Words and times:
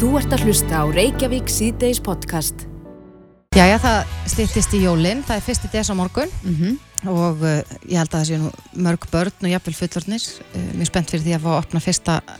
Þú 0.00 0.10
ert 0.16 0.32
að 0.32 0.44
hlusta 0.48 0.80
á 0.80 0.84
Reykjavík 0.88 1.50
síðdeis 1.52 1.98
podcast. 2.04 2.62
Jæja, 3.56 3.76
það 3.82 4.12
stýttist 4.30 4.74
í 4.78 4.82
jólinn, 4.84 5.20
það 5.26 5.40
er 5.40 5.44
fyrsti 5.44 5.70
des 5.74 5.90
á 5.92 5.94
morgun. 5.98 6.32
Mhm. 6.46 6.78
og 7.08 7.40
uh, 7.40 7.62
ég 7.88 7.96
held 7.96 8.10
að 8.12 8.18
það 8.18 8.24
sé 8.28 8.36
nú 8.36 8.48
mörg 8.84 9.04
börn 9.08 9.46
og 9.46 9.48
jafnvel 9.48 9.72
fullornir 9.72 10.20
uh, 10.20 10.64
mjög 10.76 10.88
spennt 10.90 11.08
fyrir 11.14 11.22
því 11.24 11.32
að 11.32 11.44
fá 11.46 11.48
að 11.48 11.60
opna 11.62 11.80
fyrsta 11.80 12.16
uh, 12.20 12.34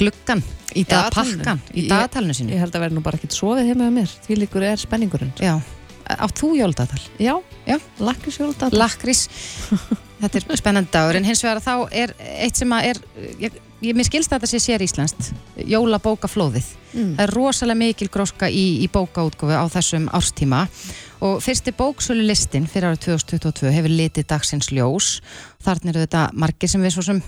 gluggan 0.00 0.42
Í 0.74 0.82
pakkan 0.90 1.60
í 1.70 1.84
dagatalinu. 1.86 2.34
sínu. 2.34 2.50
Ég 2.56 2.64
held 2.64 2.74
að 2.74 2.82
vera 2.82 2.96
nú 2.96 3.02
bara 3.06 3.20
ekkert 3.20 3.36
sofið 3.36 3.70
heima 3.70 3.84
með 3.86 3.94
mér. 4.00 4.14
Því 4.26 4.38
líkur 4.40 4.66
er 4.66 4.82
spenningurinn. 4.82 5.30
Já, 5.38 5.54
átt 6.16 6.42
þú 6.42 6.50
jóldagatal? 6.58 6.98
Já, 7.22 7.36
Já. 7.68 7.78
lakkisjóldal 8.02 8.72
Lakrís, 8.74 9.22
þetta 10.24 10.42
er 10.42 10.58
spennandi 10.58 10.90
dagur 10.98 11.20
en 11.20 11.30
hins 11.30 11.44
vegar 11.46 11.62
þá 11.62 11.86
er 11.94 12.16
eitt 12.42 12.58
sem 12.58 12.74
að 12.74 12.90
er, 12.90 13.00
ég, 13.46 13.62
ég 13.84 13.96
mér 13.96 14.08
skilst 14.08 14.32
að 14.32 14.40
þetta 14.40 14.50
sé 14.52 14.60
sér 14.62 14.84
íslenskt, 14.86 15.30
jólabókaflóðið. 15.68 16.68
mm. 16.92 17.14
Það 17.18 17.24
er 17.26 17.34
rosalega 17.36 17.82
mikil 17.82 18.08
gróska 18.12 18.48
í, 18.48 18.66
í 18.84 18.88
bókaútgófi 18.92 19.56
á 19.56 19.64
þessum 19.72 20.08
árstíma 20.16 20.66
og 21.26 21.40
fyrsti 21.44 21.72
bóksölu 21.76 22.26
listin 22.26 22.68
fyrir 22.68 22.90
árið 22.90 23.06
2022 23.08 23.72
hefur 23.72 23.92
litið 23.92 24.28
dagsins 24.32 24.72
ljós. 24.72 25.20
Þarna 25.64 25.92
eru 25.92 26.04
þetta 26.04 26.28
margir 26.32 26.70
sem 26.72 26.84
við 26.84 26.96
svo 26.96 27.06
sem 27.10 27.22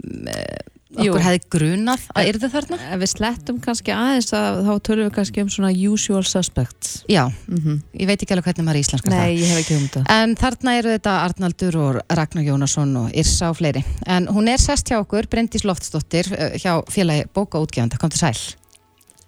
Jú. 0.00 0.79
Okkur 0.96 1.22
hefði 1.24 1.40
grunað 1.54 2.06
að 2.14 2.28
yrðu 2.30 2.50
þarna. 2.52 2.78
Ef 2.90 3.00
við 3.02 3.10
slettum 3.12 3.58
kannski 3.62 3.94
aðeins 3.94 4.32
að 4.36 4.60
þá 4.66 4.72
tölum 4.88 5.08
við 5.08 5.12
kannski 5.18 5.44
um 5.44 5.50
svona 5.52 5.70
usual 5.90 6.22
suspects 6.26 7.04
Já, 7.10 7.24
mm 7.48 7.80
ég 8.00 8.08
veit 8.08 8.22
ekki 8.22 8.34
alveg 8.34 8.48
hvernig 8.48 8.66
maður 8.66 8.80
íslenskar 8.80 9.12
það. 9.12 9.20
Nei, 9.24 9.34
ég 9.38 9.50
hef 9.52 9.60
ekki 9.62 9.76
um 9.76 9.84
þetta 9.86 10.16
En 10.16 10.34
þarna 10.40 10.76
eru 10.80 10.94
þetta 10.94 11.16
Arnaldur 11.26 11.78
og 11.80 12.00
Ragnar 12.20 12.46
Jónasson 12.46 12.96
og 13.00 13.12
Yrsa 13.22 13.50
og 13.52 13.58
fleiri. 13.60 13.84
En 14.06 14.26
hún 14.32 14.48
er 14.50 14.62
sest 14.62 14.90
hjá 14.90 14.98
okkur, 15.00 15.28
Bryndís 15.30 15.66
Loftsdóttir, 15.68 16.32
eh, 16.32 16.56
hjá 16.58 16.80
félagi 16.90 17.28
bókaútgefanda. 17.34 17.98
Kom 18.00 18.10
til 18.10 18.22
sæl. 18.22 18.56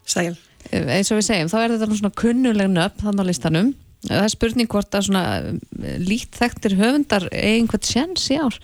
Sæl. 0.07 0.37
Eins 0.73 1.11
og 1.13 1.19
við 1.21 1.29
segjum, 1.29 1.53
þá 1.53 1.59
er 1.63 1.77
þetta 1.77 1.99
svona 1.99 2.15
kunnuleg 2.17 2.71
nöfn 2.71 3.07
þannig 3.07 3.27
á 3.27 3.31
listanum 3.31 3.73
Það 4.03 4.25
er 4.25 4.33
spurning 4.33 4.71
hvort 4.71 4.97
að 4.97 5.05
svona 5.07 5.25
eh, 5.39 5.99
lítt 6.03 6.35
þekktir 6.35 6.75
höfundar 6.81 7.29
einhvern 7.31 7.87
sjens 7.87 8.25
í 8.35 8.39
ár 8.41 8.57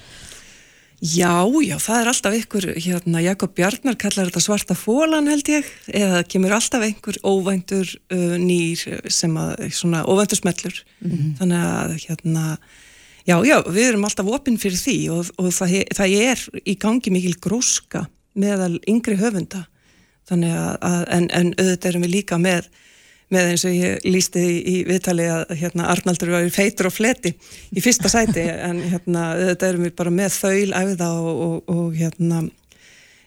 Já, 0.99 1.47
já, 1.63 1.77
það 1.79 2.01
er 2.01 2.09
alltaf 2.11 2.35
ykkur, 2.35 2.65
hérna, 2.75 3.21
Jakob 3.23 3.53
Bjarnar 3.55 3.95
kallar 4.01 4.27
þetta 4.27 4.41
svarta 4.43 4.75
fólan 4.75 5.31
held 5.31 5.47
ég, 5.47 5.69
eða 5.95 6.25
kemur 6.27 6.57
alltaf 6.57 6.83
einhver 6.83 7.21
óvæntur 7.23 7.93
uh, 8.11 8.35
nýr 8.43 8.83
sem 9.07 9.37
að, 9.39 9.69
svona 9.79 10.03
óvæntur 10.11 10.41
smellur. 10.41 10.81
Þannig 11.39 11.69
að, 11.69 11.95
hérna, 12.03 12.45
já, 13.31 13.37
já, 13.47 13.57
við 13.69 13.93
erum 13.93 14.09
alltaf 14.09 14.33
opinn 14.35 14.59
fyrir 14.59 14.81
því 14.81 14.97
og, 15.15 15.31
og 15.39 15.53
það, 15.55 15.77
það 16.01 16.17
er 16.19 16.45
í 16.67 16.75
gangi 16.83 17.15
mikil 17.15 17.37
gróska 17.47 18.09
meðal 18.35 18.81
yngri 18.91 19.15
höfunda. 19.23 19.69
Þannig 20.27 20.59
að, 20.59 20.75
að 20.83 21.01
en, 21.15 21.31
en 21.31 21.55
auðvitað 21.55 21.91
erum 21.93 22.09
við 22.09 22.15
líka 22.17 22.43
með 22.43 22.73
með 23.35 23.51
eins 23.53 23.65
og 23.69 23.75
ég 23.77 24.07
lísti 24.09 24.45
í, 24.59 24.77
viðtali 24.89 25.27
að 25.33 25.57
hérna, 25.61 25.89
Arnaldur 25.93 26.33
var 26.33 26.49
feitur 26.55 26.89
og 26.89 26.95
fleti 26.97 27.35
í 27.71 27.85
fyrsta 27.85 28.11
sæti 28.13 28.47
en 28.69 28.81
hérna, 28.89 29.31
þetta 29.53 29.73
erum 29.73 29.89
við 29.89 29.97
bara 30.01 30.15
með 30.15 30.37
þaul 30.39 30.77
æfða 30.83 31.11
og, 31.19 31.43
og, 31.49 31.75
og 31.75 31.99
hérna 31.99 32.45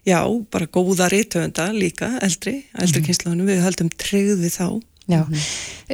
já, 0.08 0.22
bara 0.52 0.70
góða 0.70 1.10
rithöfunda 1.14 1.70
líka, 1.76 2.16
eldri, 2.26 2.64
eldri 2.74 3.04
mm. 3.06 3.44
við 3.46 3.68
höldum 3.68 3.92
tryggð 4.02 4.42
við 4.46 4.58
þá 4.58 4.68
Já. 5.10 5.26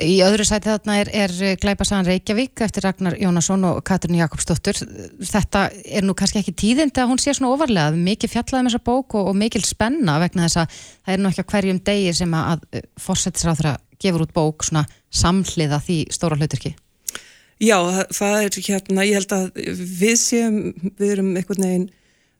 Í 0.03 0.17
öðru 0.21 0.45
sæti 0.45 0.69
þarna 0.69 0.97
er, 1.01 1.09
er 1.15 1.31
Glæpasagan 1.61 2.05
Reykjavík 2.05 2.61
eftir 2.61 2.85
Ragnar 2.85 3.15
Jónasson 3.17 3.63
og 3.65 3.79
Katrin 3.87 4.19
Jakobsdóttur. 4.19 4.77
Þetta 5.25 5.63
er 5.87 6.05
nú 6.05 6.13
kannski 6.17 6.41
ekki 6.43 6.53
tíðindi 6.59 7.01
að 7.01 7.13
hún 7.13 7.21
sé 7.21 7.33
svona 7.33 7.53
ofarlega. 7.55 7.95
Mikið 7.95 8.35
fjallaði 8.35 8.67
með 8.67 8.75
þessa 8.75 8.83
bók 8.91 9.17
og, 9.17 9.31
og 9.31 9.39
mikil 9.39 9.63
spenna 9.65 10.19
vegna 10.21 10.45
þess 10.45 10.61
að 10.61 10.77
það 10.77 11.15
er 11.15 11.23
nú 11.23 11.31
ekki 11.31 11.47
á 11.47 11.51
hverjum 11.53 11.81
degi 11.89 12.13
sem 12.19 12.37
að, 12.37 12.67
fórsetisráþra 13.07 13.73
gefur 14.01 14.25
út 14.27 14.33
bók 14.35 14.67
svona 14.67 14.85
samhliða 15.13 15.79
því 15.83 16.01
stóra 16.13 16.37
hluturki. 16.39 16.75
Já, 17.57 17.77
það, 17.81 18.03
það 18.13 18.35
er 18.41 18.59
hérna, 18.67 19.05
ég 19.07 19.17
held 19.17 19.33
að 19.33 19.47
við 20.01 20.19
séum, 20.21 20.59
við 20.99 21.15
erum 21.15 21.31
einhvern 21.39 21.65
veginn 21.65 21.87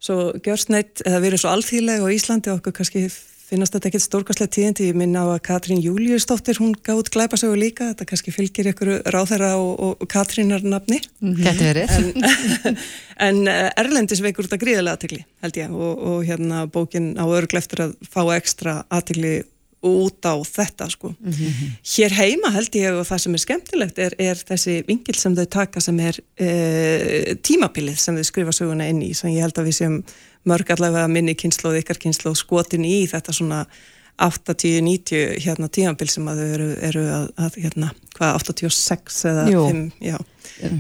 svo 0.03 0.19
gjörsneitt, 0.45 1.01
eða 1.05 1.23
við 1.23 1.31
erum 1.31 1.41
svo 1.41 1.55
alþýðlega 1.55 2.05
á 2.05 2.13
Íslandi 2.13 2.51
og 2.53 2.59
okkur 2.59 2.75
kannski 2.77 3.07
finnast 3.47 3.73
þetta 3.73 3.89
ekkert 3.89 4.03
stórkastlega 4.03 4.51
tíðindi, 4.51 4.89
ég 4.89 4.97
minna 4.99 5.23
á 5.23 5.27
að 5.31 5.43
Katrín 5.47 5.79
Júliusdóttir, 5.81 6.59
hún 6.59 6.73
gátt 6.83 7.09
glæpasögu 7.13 7.55
líka, 7.57 7.89
þetta 7.93 8.07
kannski 8.09 8.33
fylgir 8.35 8.69
ykkur 8.73 8.91
ráþæra 9.07 9.53
og, 9.55 9.71
og, 9.73 9.93
og 10.03 10.09
Katrínar 10.11 10.65
nafni, 10.67 10.99
Gæti 11.23 11.69
verið. 11.69 11.93
en, 11.95 12.79
en 13.29 13.41
eh, 13.51 13.69
Erlendis 13.79 14.21
veikur 14.25 14.49
þetta 14.49 14.59
gríðilega 14.65 14.99
aðtegli, 14.99 15.21
held 15.45 15.61
ég, 15.61 15.77
og, 15.79 16.03
og 16.11 16.27
hérna 16.27 16.65
bókin 16.71 17.13
á 17.15 17.23
örgl 17.23 17.61
eftir 17.61 17.85
að 17.87 17.95
fá 18.03 18.21
ekstra 18.35 18.81
aðtegli 18.91 19.37
út 19.85 20.25
á 20.25 20.33
þetta 20.41 20.87
sko. 20.89 21.11
Hér 21.95 22.15
heima 22.17 22.49
held 22.55 22.73
ég 22.79 22.95
og 22.97 23.05
það 23.05 23.19
sem 23.23 23.35
er 23.37 23.43
skemmtilegt 23.43 23.99
er, 24.01 24.15
er 24.17 24.39
þessi 24.49 24.79
vingil 24.87 25.15
sem 25.19 25.35
þau 25.37 25.45
taka 25.53 25.83
sem 25.83 25.99
er 26.01 26.17
e, 26.39 27.35
tímabilið 27.45 27.99
sem 28.01 28.17
þau 28.17 28.25
skrifa 28.25 28.55
söguna 28.57 28.87
inn 28.89 29.03
í 29.05 29.11
sem 29.17 29.29
ég 29.35 29.45
held 29.45 29.59
að 29.61 29.69
við 29.69 29.77
séum 29.81 29.99
mörg 30.47 30.71
allavega 30.73 31.07
minni 31.11 31.35
kynnslóð, 31.37 31.81
ykkar 31.83 31.99
kynnslóð 32.01 32.39
skotin 32.41 32.85
í 32.87 33.03
þetta 33.11 33.35
svona 33.35 33.65
80-90 34.17 35.37
hérna 35.45 35.67
tímabil 35.69 36.09
sem 36.09 36.25
að 36.29 36.39
þau 36.41 36.47
eru, 36.55 36.67
eru 36.87 37.03
að, 37.13 37.25
að 37.37 37.57
hérna, 37.61 37.89
hvað 38.17 38.39
86 38.41 39.19
eða 39.29 39.43
Jú. 39.51 39.65
5, 39.67 39.81
já, 40.07 40.15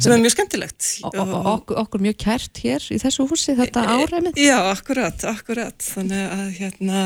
sem 0.01 0.13
er 0.15 0.23
mjög 0.23 0.33
skemmtilegt. 0.33 0.87
O- 1.05 1.11
o- 1.21 1.41
okkur, 1.53 1.77
okkur 1.83 2.01
mjög 2.07 2.17
kært 2.23 2.61
hér 2.63 2.87
í 2.95 2.97
þessu 3.03 3.27
húsi 3.29 3.53
þetta 3.59 3.83
áræmið 3.93 4.39
Já, 4.41 4.57
akkurat, 4.71 5.21
akkurat. 5.29 5.77
Þannig 5.85 6.23
að 6.33 6.47
hérna 6.57 7.03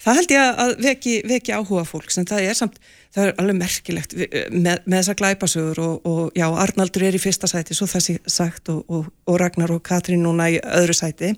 það 0.00 0.18
held 0.20 0.34
ég 0.34 0.60
að 0.64 0.72
veki, 0.86 1.14
veki 1.28 1.52
áhuga 1.56 1.84
fólks 1.88 2.18
en 2.20 2.28
það 2.30 2.46
er 2.50 2.58
samt, 2.58 2.78
það 3.14 3.26
er 3.28 3.34
alveg 3.42 3.58
merkilegt 3.60 4.14
við- 4.16 4.36
með, 4.54 4.82
með 4.86 4.96
þessa 5.02 5.16
glæpasögur 5.20 5.80
og, 5.84 6.06
og 6.08 6.38
já, 6.38 6.46
Arnaldur 6.64 7.04
er 7.08 7.18
í 7.18 7.22
fyrsta 7.22 7.50
sæti 7.50 7.76
svo 7.76 7.88
sé 7.90 8.18
sagt 8.26 8.68
og, 8.72 8.84
og, 8.88 9.10
og 9.28 9.40
Ragnar 9.42 9.72
og 9.76 9.82
Katrín 9.86 10.22
núna 10.24 10.48
í 10.52 10.60
öðru 10.62 10.96
sæti 10.96 11.34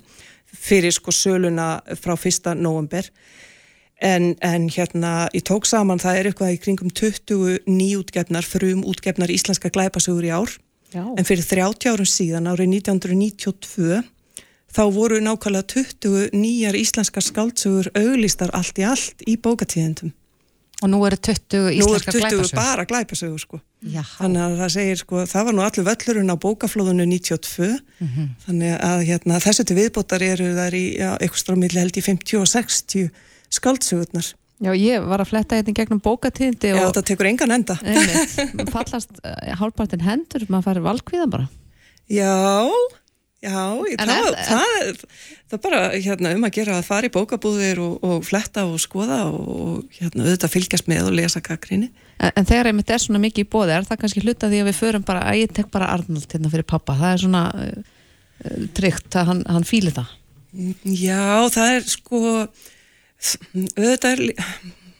fyrir 0.53 0.93
sko 0.93 1.11
söluna 1.17 1.81
frá 1.97 2.13
fyrsta 2.21 2.53
november 2.55 3.07
en, 4.03 4.33
en 4.43 4.67
hérna 4.69 5.29
ég 5.33 5.45
tók 5.47 5.65
saman, 5.69 6.01
það 6.03 6.19
er 6.19 6.29
eitthvað 6.31 6.55
í 6.57 6.61
kringum 6.61 6.91
20 6.91 7.69
nýjútgefnar, 7.71 8.43
frum 8.47 8.83
útgefnar 8.91 9.31
íslenska 9.31 9.71
glæpasögur 9.71 10.27
í 10.27 10.33
ár. 10.35 10.51
Já, 10.93 11.05
En 11.17 11.25
fyrir 11.25 11.47
30 11.47 11.87
árum 11.89 12.09
síðan, 12.11 12.49
árið 12.51 12.73
1992, 12.83 14.03
þá 14.73 14.83
voru 14.95 15.21
nákvæmlega 15.21 15.69
20 15.75 16.33
nýjar 16.37 16.79
íslenskar 16.79 17.25
skáldsögur 17.27 17.91
auglistar 17.99 18.51
allt 18.57 18.79
í 18.81 18.87
allt 18.89 19.25
í 19.29 19.37
bókatíðendum. 19.37 20.13
Og 20.83 20.91
nú 20.91 20.99
eru 21.07 21.15
20 21.15 21.55
Nú 21.55 21.69
er 21.69 21.77
íslenskar 21.79 22.17
20 22.17 22.23
glæpasögur. 22.25 22.57
bara 22.59 22.85
glæpasögur, 22.91 23.39
sko. 23.39 23.61
Já, 23.87 24.03
Þannig 24.19 24.43
að 24.43 24.57
það 24.63 24.71
segir, 24.75 24.99
sko, 25.03 25.21
það 25.31 25.45
var 25.47 25.55
nú 25.55 25.63
allur 25.63 25.87
völlurinn 25.87 26.33
á 26.35 26.37
bókaflóðinu 26.43 27.07
92, 27.07 27.69
þannig 28.47 28.73
að 28.83 29.05
hérna, 29.09 29.39
þessu 29.43 29.65
til 29.69 29.77
viðbótar 29.79 30.23
eru 30.27 30.49
þær 30.57 30.75
í 30.79 30.85
já, 30.99 31.11
eitthvað 31.19 31.43
strámiðli 31.45 31.83
held 31.83 31.99
í 31.99 32.05
50 32.09 32.41
og 32.43 32.49
60 32.51 33.11
skáldsögurnar. 33.53 34.33
Já, 34.63 34.71
ég 34.79 35.03
var 35.11 35.19
að 35.23 35.31
fletta 35.33 35.57
hérna 35.59 35.75
gegnum 35.75 35.99
bókatíðindi 36.03 36.71
Já, 36.71 36.77
og 36.79 36.93
þetta 36.93 37.03
tekur 37.09 37.27
engan 37.31 37.51
enda. 37.51 37.75
einmitt, 37.83 38.71
fallast 38.75 39.11
uh, 39.27 39.33
hálfpartin 39.59 40.05
hendur, 40.07 40.45
maður 40.49 40.69
færi 40.71 40.83
valkvíða 40.87 41.27
bara 41.31 41.49
Já, 42.07 42.31
já, 43.43 43.59
ég, 43.91 43.99
það, 43.99 44.13
er- 44.29 44.39
það, 44.47 45.03
það 45.51 45.57
er 45.59 45.63
bara 45.67 45.81
hérna, 45.97 46.33
um 46.37 46.47
að 46.49 46.55
gera 46.59 46.79
að 46.79 46.89
fara 46.89 47.09
í 47.09 47.13
bókabúðir 47.15 47.81
og, 47.83 47.97
og 48.07 48.27
fletta 48.27 48.65
og 48.69 48.81
skoða 48.83 49.21
og, 49.31 49.83
hérna, 49.99 50.27
auðvitað 50.29 50.55
fylgjast 50.55 50.91
með 50.91 51.09
og 51.11 51.17
lesa 51.19 51.43
kakrinni. 51.45 51.91
En, 52.23 52.31
en 52.39 52.49
þegar 52.49 52.71
einmitt 52.71 52.93
er 52.95 53.03
svona 53.03 53.23
mikið 53.23 53.47
í 53.47 53.51
bóði, 53.53 53.75
er 53.77 53.89
það 53.89 54.03
kannski 54.05 54.23
hluta 54.25 54.51
því 54.53 54.63
að 54.63 54.69
við 54.71 54.79
förum 54.79 55.07
bara, 55.09 55.25
að 55.29 55.41
ég 55.43 55.57
tek 55.59 55.73
bara 55.75 55.91
Arnold 55.97 56.37
hérna 56.37 56.53
fyrir 56.53 56.69
pappa, 56.71 56.95
það 57.01 57.17
er 57.17 57.25
svona 57.25 57.45
uh, 57.59 58.69
tryggt 58.79 59.19
að 59.19 59.33
hann, 59.33 59.43
hann 59.51 59.67
fíli 59.69 59.95
það 59.95 60.19
Já, 60.85 61.49
það 61.49 61.71
er 61.79 61.85
sko, 61.89 62.19
auðvitað 63.79 64.11
er, 64.13 64.23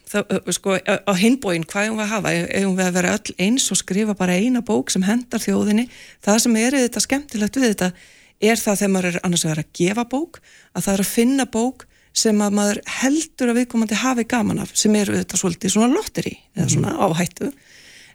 það, 0.09 0.39
sko, 0.57 0.77
á 0.81 1.13
hinbóin, 1.21 1.67
hvað 1.69 1.89
eigum 1.89 1.99
við 2.01 2.07
að 2.07 2.13
hafa? 2.15 2.33
Eigum 2.57 2.79
við 2.79 2.87
að 2.87 2.97
vera 2.97 3.15
öll 3.19 3.35
eins 3.47 3.67
og 3.75 3.81
skrifa 3.81 4.17
bara 4.17 4.39
eina 4.41 4.63
bók 4.65 4.93
sem 4.95 5.05
hendar 5.05 5.43
þjóðinni? 5.45 5.89
Það 6.25 6.41
sem 6.47 6.59
er 6.63 6.79
þetta 6.79 7.05
skemmtilegt 7.05 7.61
við 7.61 7.69
þetta 7.75 7.91
er 8.43 8.61
það 8.61 8.81
þegar 8.81 8.93
maður 8.97 9.11
er 9.11 9.25
annars 9.27 9.45
vegar 9.47 9.63
að 9.63 9.73
gefa 9.79 10.05
bók, 10.11 10.41
að 10.75 10.87
það 10.87 10.95
er 10.95 11.05
að 11.05 11.13
finna 11.13 11.49
bók 11.51 11.87
sem 12.13 12.41
að 12.45 12.57
maður 12.59 12.81
heldur 13.01 13.53
að 13.53 13.61
viðkomandi 13.63 14.01
hafi 14.03 14.25
gaman 14.29 14.63
af, 14.63 14.73
sem 14.77 14.97
eru 14.99 15.17
þetta 15.17 15.39
svolítið 15.41 15.75
svona 15.75 15.93
lotteri, 15.95 16.35
eða 16.57 16.73
svona 16.75 16.97
áhættu. 17.01 17.53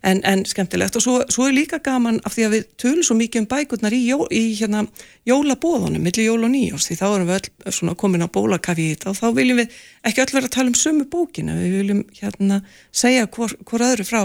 En, 0.05 0.19
en 0.29 0.43
skemmtilegt. 0.45 0.93
Og 0.95 1.01
svo, 1.01 1.13
svo 1.33 1.47
er 1.47 1.55
líka 1.55 1.79
gaman 1.83 2.19
af 2.21 2.35
því 2.35 2.43
að 2.45 2.51
við 2.53 2.65
tölum 2.79 3.05
svo 3.07 3.15
mikið 3.17 3.41
um 3.41 3.47
bækurnar 3.49 3.95
í, 3.97 4.03
jó, 4.05 4.19
í 4.29 4.43
hérna, 4.59 4.83
jólabóðunum 5.25 6.05
millir 6.05 6.27
jól 6.27 6.45
og 6.45 6.51
nýjós 6.53 6.85
því 6.85 6.97
þá 6.99 7.05
erum 7.07 7.31
við 7.31 7.39
öll 7.39 7.73
svona 7.79 7.95
komin 7.97 8.21
á 8.21 8.29
bólakafi 8.29 8.85
í 8.85 8.91
þetta 8.93 9.09
og 9.09 9.17
þá 9.17 9.25
viljum 9.39 9.59
við 9.63 9.79
ekki 10.05 10.23
öll 10.23 10.35
vera 10.35 10.51
að 10.51 10.53
tala 10.53 10.69
um 10.69 10.77
sömu 10.77 11.07
bókina, 11.09 11.57
við 11.57 11.75
viljum 11.79 12.03
hérna 12.21 12.61
segja 12.93 13.25
hvor, 13.25 13.57
hvor 13.65 13.87
öðru 13.89 14.05
frá 14.07 14.21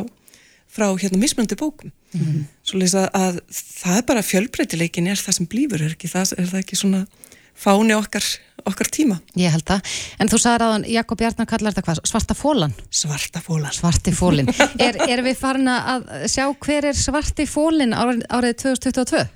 frá 0.72 0.88
hérna 0.96 1.20
mismöndi 1.20 1.58
bókum 1.58 1.90
mm 1.90 2.20
-hmm. 2.20 2.44
svo 2.64 2.78
lýsa 2.78 3.08
að 3.12 3.40
það 3.52 3.96
er 3.96 4.06
bara 4.08 4.22
fjölbreytileikin 4.22 5.06
er 5.06 5.20
það 5.20 5.36
sem 5.36 5.46
blífur 5.46 5.82
er, 5.82 5.96
það, 5.96 6.32
er 6.38 6.46
það 6.46 6.62
ekki 6.64 6.76
svona 6.76 7.06
fáni 7.54 7.94
okkar, 7.94 8.24
okkar 8.66 8.88
tíma. 8.92 9.18
Ég 9.38 9.52
held 9.52 9.64
það. 9.68 9.90
En 10.20 10.30
þú 10.30 10.40
sagði 10.40 10.68
að 10.68 10.88
Jakob 10.92 11.20
Jarnar 11.20 11.48
kallar 11.50 11.74
þetta 11.74 11.84
hvað? 11.86 12.00
Svarta 12.08 12.34
fólan? 12.34 12.74
Svarta 12.90 13.42
fólan. 13.44 13.74
Svarti 13.76 14.14
fólin. 14.16 14.50
Er, 14.78 14.98
er 15.08 15.22
við 15.24 15.38
farin 15.38 15.68
að 15.68 16.08
sjá 16.32 16.46
hver 16.64 16.88
er 16.90 16.98
svarti 16.98 17.46
fólin 17.46 17.94
árið, 17.94 18.24
árið 18.32 18.56
2022? 18.64 19.26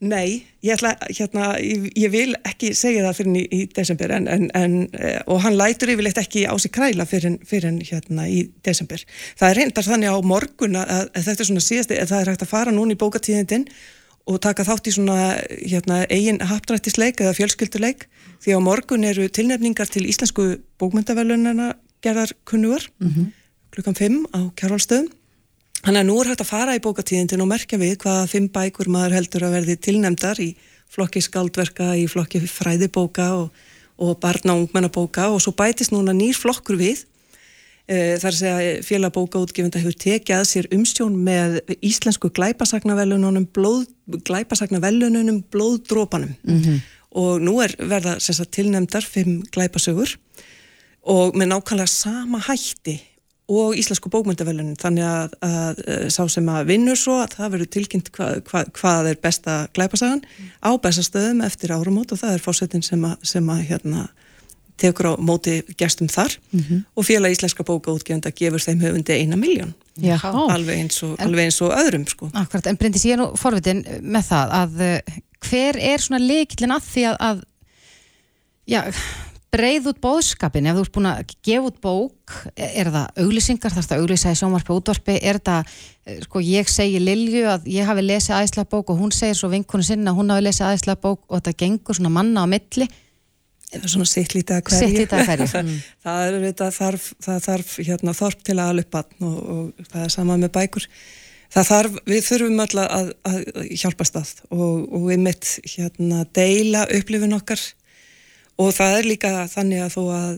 Nei, 0.00 0.46
ég, 0.64 0.72
ætla, 0.72 0.94
hérna, 1.12 1.50
ég, 1.60 1.90
ég 1.92 2.08
vil 2.08 2.30
ekki 2.48 2.70
segja 2.72 3.02
það 3.04 3.18
fyrir 3.18 3.34
í, 3.36 3.42
í 3.52 3.64
desember 3.76 4.14
en, 4.16 4.28
en, 4.32 4.46
en, 4.56 4.76
eh, 4.96 5.18
og 5.28 5.42
hann 5.44 5.58
lætur 5.58 5.92
yfirleitt 5.92 6.20
ekki 6.22 6.46
á 6.48 6.56
sig 6.56 6.72
kræla 6.72 7.04
fyrir, 7.04 7.36
fyrir 7.44 7.76
hérna, 7.84 8.24
í 8.24 8.46
desember. 8.64 9.04
Það 9.36 9.50
er 9.50 9.60
reyndar 9.60 9.84
þannig 9.84 10.16
á 10.16 10.18
morgun 10.24 10.80
að, 10.80 10.94
að 11.12 11.26
þetta 11.28 11.44
er 11.44 11.50
svona 11.50 11.64
síðasti, 11.66 11.98
að 12.00 12.14
það 12.14 12.22
er 12.22 12.32
hægt 12.32 12.46
að 12.46 12.52
fara 12.54 12.72
núna 12.72 12.96
í 12.96 13.00
bókatíðindin 13.02 13.68
og 14.30 14.40
taka 14.40 14.64
þátt 14.64 14.88
í 14.88 14.96
svona 14.96 15.18
hérna, 15.58 16.00
eigin 16.08 16.40
haptrættisleik 16.48 17.20
eða 17.20 17.36
fjölskylduleik 17.36 18.08
því 18.40 18.56
á 18.56 18.60
morgun 18.64 19.04
eru 19.04 19.28
tilnefningar 19.28 19.92
til 19.92 20.06
íslensku 20.08 20.48
bókmyndavelunina 20.80 21.74
gerðar 22.00 22.32
kunnuar 22.48 22.88
mm 23.04 23.08
-hmm. 23.08 23.32
klukkan 23.76 23.94
5 23.94 24.26
á 24.32 24.40
kjárvalstöðum 24.56 25.12
Þannig 25.80 26.02
að 26.02 26.08
nú 26.10 26.16
er 26.20 26.28
hægt 26.28 26.42
að 26.44 26.50
fara 26.50 26.76
í 26.76 26.82
bókatíðindin 26.84 27.40
og 27.40 27.48
merkja 27.48 27.78
við 27.80 27.94
hvaða 28.02 28.26
fimm 28.28 28.50
bækur 28.52 28.90
maður 28.92 29.16
heldur 29.16 29.46
að 29.46 29.54
verði 29.56 29.76
tilnemdar 29.80 30.40
í 30.44 30.50
flokki 30.92 31.22
skaldverka, 31.24 31.94
í 31.96 32.04
flokki 32.10 32.42
fræðibóka 32.44 33.30
og, 33.38 33.62
og 33.96 34.18
barna 34.20 34.56
og 34.56 34.66
ungmennabóka 34.66 35.30
og 35.32 35.40
svo 35.40 35.54
bætist 35.56 35.94
núna 35.94 36.12
nýr 36.16 36.36
flokkur 36.36 36.76
við. 36.80 37.06
E, 37.88 38.18
þar 38.20 38.36
sé 38.36 38.52
að 38.52 38.68
félagabóka 38.86 39.40
útgefenda 39.40 39.80
hefur 39.80 39.96
tekið 40.04 40.36
að 40.36 40.48
sér 40.50 40.68
umstjón 40.76 41.16
með 41.26 41.60
íslensku 41.80 42.28
glæpasagnavelununum 42.36 43.48
blóð, 43.56 43.88
glæpasagnavelununum 44.28 45.40
blóðdrópanum 45.50 46.36
mm 46.44 46.60
-hmm. 46.60 46.80
og 47.10 47.40
nú 47.40 47.56
er 47.64 47.74
verða 47.80 48.18
tilnemdar 48.44 49.02
fimm 49.02 49.42
glæpasögur 49.48 50.18
og 51.02 51.34
með 51.34 51.46
nákvæmlega 51.48 51.86
sama 51.86 52.38
hætti 52.38 53.00
og 53.50 53.74
Íslensku 53.78 54.10
bókmyndavelunin 54.12 54.78
þannig 54.78 55.06
að, 55.06 55.36
að, 55.42 55.82
að 55.90 56.06
sá 56.14 56.22
sem 56.30 56.48
að 56.52 56.70
vinnur 56.70 56.98
svo 56.98 57.18
að 57.24 57.36
það 57.38 57.52
verður 57.56 57.70
tilkynnt 57.76 58.10
hva, 58.14 58.30
hva, 58.46 58.64
hvað 58.76 59.10
er 59.10 59.20
besta 59.22 59.56
glæpasagan 59.76 60.22
mm. 60.22 60.50
á 60.62 60.70
bestastöðum 60.84 61.44
eftir 61.46 61.74
árumót 61.74 62.14
og 62.14 62.22
það 62.22 62.36
er 62.36 62.44
fórsetin 62.44 62.86
sem 62.86 63.04
að, 63.08 63.16
sem 63.32 63.50
að 63.50 63.64
hérna, 63.72 64.06
tekur 64.80 65.10
á 65.10 65.14
móti 65.20 65.60
gestum 65.78 66.08
þar 66.08 66.36
mm 66.52 66.60
-hmm. 66.60 66.84
og 66.94 67.04
félag 67.04 67.34
Íslenska 67.34 67.66
bókaútgefenda 67.66 68.30
gefur 68.30 68.62
þeim 68.62 68.80
höfundi 68.80 69.12
eina 69.12 69.36
miljón 69.36 69.74
alveg 70.00 70.78
eins 70.78 71.02
og, 71.02 71.16
en, 71.18 71.26
alveg 71.26 71.44
eins 71.44 71.60
og 71.60 71.74
öðrum 71.74 72.06
sko. 72.08 72.30
Akkurat, 72.32 72.66
en 72.66 72.76
Bryndis 72.76 73.04
ég 73.04 73.12
er 73.12 73.20
nú 73.20 73.36
forvitin 73.36 73.84
með 74.00 74.30
það 74.30 74.54
að 74.60 74.80
eh, 74.80 75.18
hver 75.40 75.76
er 75.76 76.00
svona 76.00 76.22
leikillin 76.24 76.72
að 76.72 76.86
því 76.92 77.04
að 77.18 77.42
já 78.70 78.80
breið 79.50 79.90
út 79.90 79.98
bóðskapin, 80.02 80.68
ef 80.70 80.76
þú 80.76 80.84
ert 80.84 80.92
búin 80.94 81.08
að 81.10 81.34
gefa 81.46 81.70
út 81.70 81.78
bók, 81.82 82.34
er 82.54 82.90
það 82.94 83.20
auglýsingar, 83.24 83.74
þarf 83.74 83.88
það 83.90 84.02
auglýsa 84.04 84.32
í 84.34 84.38
sjónvarpi 84.38 84.74
útvarpi, 84.76 85.16
er 85.26 85.40
það, 85.42 85.72
eh, 86.06 86.18
sko 86.26 86.42
ég 86.44 86.70
segi 86.70 87.00
Lilju 87.02 87.46
að 87.50 87.66
ég 87.70 87.88
hafi 87.88 88.04
lesið 88.04 88.36
aðeinslega 88.36 88.70
bók 88.70 88.90
og 88.90 89.00
hún 89.00 89.14
segir 89.14 89.38
svo 89.38 89.50
vinkunum 89.50 89.86
sinna 89.86 90.12
að 90.12 90.20
hún 90.20 90.30
hafi 90.30 90.46
lesið 90.46 90.66
aðeinslega 90.68 91.02
bók 91.02 91.24
og 91.28 91.40
þetta 91.40 91.56
gengur 91.64 91.98
svona 91.98 92.12
manna 92.14 92.44
á 92.44 92.46
milli. 92.46 92.88
Svona 93.70 94.06
sittlítið 94.06 94.56
að 94.56 94.62
hverju. 94.66 94.86
Sittlítið 94.86 95.18
að 95.18 95.26
hverju. 95.26 95.48
Mm. 95.62 95.82
það 96.02 96.22
er 96.26 96.38
þetta 96.46 96.70
þarf, 96.74 97.10
það 97.22 97.42
þarf 97.48 97.74
hérna 97.78 98.14
þorp 98.18 98.46
til 98.46 98.56
að 98.58 98.70
aðlupann 98.70 99.26
og, 99.26 99.36
og 99.50 99.90
það 99.90 100.06
er 100.06 100.14
samað 100.14 100.40
með 100.44 100.54
bækur. 100.58 100.88
Það 101.50 101.66
þarf, 101.66 101.94
við 102.06 102.24
þurfum 102.28 102.60
alltaf 102.62 102.90
að, 102.94 103.12
að 103.26 103.70
hjálpa 103.82 104.06
stað 104.06 104.32
og, 104.54 104.74
og 104.86 105.06
við 105.10 105.22
mitt 105.26 105.52
hérna 105.66 106.24
deila 106.34 106.86
upplifin 106.94 107.34
okkar 107.34 107.62
og 108.60 108.72
það 108.76 108.96
er 108.98 109.08
líka 109.08 109.34
þannig 109.50 109.84
að 109.84 109.92
þó 109.96 110.02
að 110.14 110.30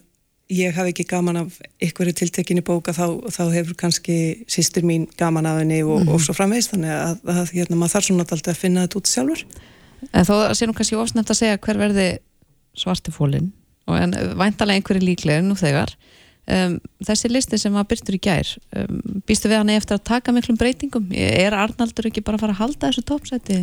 ég 0.52 0.74
hafi 0.76 0.92
ekki 0.92 1.06
gaman 1.08 1.40
af 1.44 1.58
ykkurri 1.82 2.12
tiltekinni 2.16 2.64
bóka 2.66 2.92
þá, 2.94 3.06
þá 3.32 3.42
hefur 3.54 3.76
kannski 3.78 4.16
sýstir 4.50 4.84
mín 4.86 5.06
gaman 5.19 5.48
af 5.48 5.60
henni 5.62 5.80
og, 5.84 6.02
mm. 6.02 6.10
og 6.12 6.22
svo 6.24 6.34
framveist 6.36 6.74
þannig 6.74 6.92
að, 6.92 7.22
að 7.32 7.54
hérna, 7.54 7.78
maður 7.80 7.94
þarf 7.96 8.08
svona 8.08 8.26
alltaf 8.26 8.52
að 8.52 8.60
finna 8.60 8.84
þetta 8.86 9.00
út 9.00 9.12
sjálfur. 9.12 9.44
En 10.10 10.26
þó 10.28 10.34
sé 10.58 10.69
nú 10.69 10.74
kannski 10.76 10.98
ofsnæmt 10.98 11.30
að 11.32 11.38
segja 11.38 11.60
hver 11.62 11.80
verði 11.80 12.08
svartifólinn 12.78 13.52
og 13.90 13.98
en 13.98 14.16
væntalega 14.38 14.80
einhverju 14.80 15.04
líklega 15.04 15.44
nú 15.44 15.56
þegar. 15.58 15.94
Um, 16.42 16.80
þessi 17.06 17.30
listi 17.30 17.58
sem 17.60 17.75
var 17.75 17.86
byrtur 17.86 18.16
í 18.16 18.18
gær 18.22 18.48
um, 18.75 18.96
býstu 19.28 19.46
við 19.46 19.60
hann 19.60 19.70
eftir 19.70 19.94
að 19.94 20.08
taka 20.10 20.34
miklum 20.34 20.58
breytingum? 20.58 21.06
Er 21.14 21.54
Arnaldur 21.54 22.08
ekki 22.10 22.25
bara 22.26 22.34
að 22.34 22.42
fara 22.42 22.56
að 22.56 22.62
halda 22.64 22.88
þessu 22.88 23.04
tópsæti? 23.06 23.58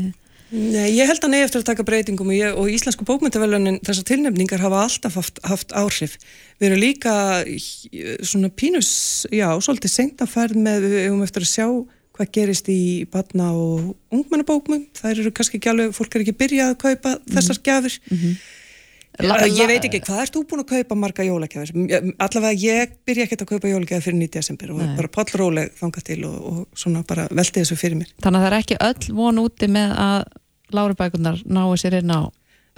Nei, 0.50 0.96
ég 0.98 1.06
held 1.06 1.22
að 1.22 1.30
nefn 1.30 1.46
eftir 1.46 1.62
að 1.62 1.68
taka 1.68 1.86
breytingum 1.86 2.32
og, 2.32 2.34
ég, 2.34 2.56
og 2.58 2.72
Íslensku 2.74 3.06
bókmyndavelunin 3.06 3.78
þessar 3.86 4.08
tilnefningar 4.10 4.64
hafa 4.64 4.82
alltaf 4.88 5.18
haft, 5.20 5.42
haft 5.46 5.76
áhrif. 5.78 6.16
Við 6.58 6.72
erum 6.72 6.82
líka 6.82 7.14
svona 8.26 8.50
pínus, 8.50 8.90
já, 9.30 9.48
svolítið 9.62 9.94
sengtafærð 9.94 10.58
með, 10.58 10.88
við 10.88 11.04
hefum 11.06 11.26
eftir 11.28 11.46
að 11.46 11.52
sjá 11.52 11.68
hvað 12.20 12.32
gerist 12.36 12.68
í 12.74 12.80
batna 13.14 13.52
og 13.56 13.94
ungmennabókmum. 14.12 14.88
Það 14.98 15.14
eru 15.14 15.36
kannski 15.38 15.60
ekki 15.60 15.72
alveg, 15.72 15.94
fólk 15.96 16.18
er 16.18 16.26
ekki 16.26 16.40
byrjað 16.42 16.74
að 16.74 16.80
kaupa 16.82 17.14
mm 17.14 17.20
-hmm. 17.20 17.36
þessar 17.38 17.62
gjafir. 17.64 18.00
Mm 18.10 18.18
-hmm. 18.18 18.34
Ég 19.20 19.68
veit 19.68 19.84
ekki, 19.84 20.00
hvað 20.06 20.22
ert 20.24 20.36
þú 20.36 20.44
búin 20.48 20.64
að 20.64 20.70
kaupa 20.70 20.96
marga 20.96 21.26
jólagjafir? 21.28 21.74
Allavega 22.24 22.54
ég 22.56 22.94
byrja 23.08 23.26
ekkert 23.28 23.44
að 23.44 23.50
kaupa 23.54 23.72
jólagjafir 23.72 24.06
fyrir 24.06 24.20
9. 24.22 24.32
desember 24.38 24.72
og 24.72 24.80
Nei. 24.80 24.94
bara 24.96 25.12
pollróleg 25.12 25.74
þanga 25.80 26.04
til 26.08 26.20
og, 26.30 26.38
og 26.40 26.80
svona 26.80 27.04
bara 27.08 27.28
velti 27.28 27.60
þessu 27.60 27.76
fyrir 27.80 28.00
mér. 28.00 28.14
Þannig 28.24 28.40
að 28.40 28.46
það 28.46 28.52
er 28.52 28.58
ekki 28.60 28.80
öll 28.88 29.18
von 29.20 29.42
úti 29.44 29.72
með 29.76 29.96
að 30.06 30.20
Lárubækunar 30.70 31.42
náu 31.50 31.74
sér 31.82 32.00
inn 32.00 32.14
á 32.14 32.32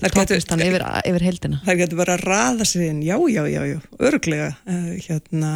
topplistan 0.10 0.64
yfir, 0.64 0.84
yfir 1.06 1.26
heldina 1.28 1.62
Það 1.66 1.82
getur 1.84 2.00
bara 2.02 2.18
að 2.18 2.26
raða 2.26 2.68
sér 2.68 2.88
inn, 2.90 3.02
já, 3.06 3.18
já, 3.30 3.44
já, 3.52 3.62
já 3.70 3.80
örglega 4.10 4.52
uh, 4.66 4.94
hérna, 5.06 5.52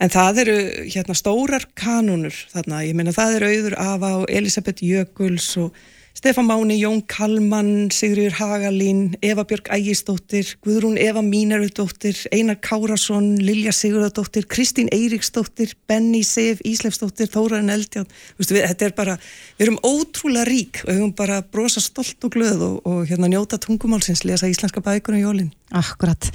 en 0.00 0.12
það 0.12 0.44
eru 0.44 0.58
hérna, 0.86 1.16
stórar 1.18 1.66
kanunur 1.78 2.36
þarna, 2.54 2.84
ég 2.86 2.96
meina 2.96 3.14
það 3.16 3.40
eru 3.40 3.50
auður 3.56 3.76
Ava 3.82 4.14
og 4.22 4.30
Elisabeth 4.32 4.86
Jökuls 4.86 5.50
og 5.60 5.76
Stefán 6.12 6.44
Máni, 6.44 6.76
Jón 6.78 7.00
Kalman, 7.06 7.90
Sigriður 7.90 8.34
Hagalín, 8.36 9.16
Eva 9.22 9.44
Björg 9.48 9.70
Ægisdóttir, 9.72 10.58
Guðrún 10.62 10.98
Eva 11.00 11.22
Mínarudóttir, 11.22 12.14
Einar 12.30 12.60
Kárasson, 12.60 13.38
Lilja 13.40 13.72
Sigurðardóttir, 13.72 14.46
Kristín 14.46 14.90
Eiríksdóttir, 14.92 15.72
Benny 15.88 16.22
Sef, 16.22 16.60
Íslefsdóttir, 16.68 17.30
Þóraðin 17.32 17.72
Eldján. 17.72 18.06
Vistu, 18.36 18.58
við, 18.58 18.68
þetta 18.68 18.86
er 18.86 18.96
bara, 18.96 19.16
við 19.56 19.66
erum 19.66 19.80
ótrúlega 19.80 20.46
rík 20.50 20.82
og 20.84 20.90
við 20.90 21.00
höfum 21.00 21.14
bara 21.16 21.42
brosa 21.42 21.80
stolt 21.80 22.28
og 22.28 22.36
glöð 22.36 22.66
og, 22.68 22.74
og 22.86 23.06
hérna 23.08 23.30
njóta 23.32 23.58
tungumálsins, 23.62 24.26
lesa 24.28 24.50
íslenska 24.52 24.84
bækur 24.84 25.16
og 25.16 25.24
jólinn. 25.24 25.52
Akkurat. 25.72 26.28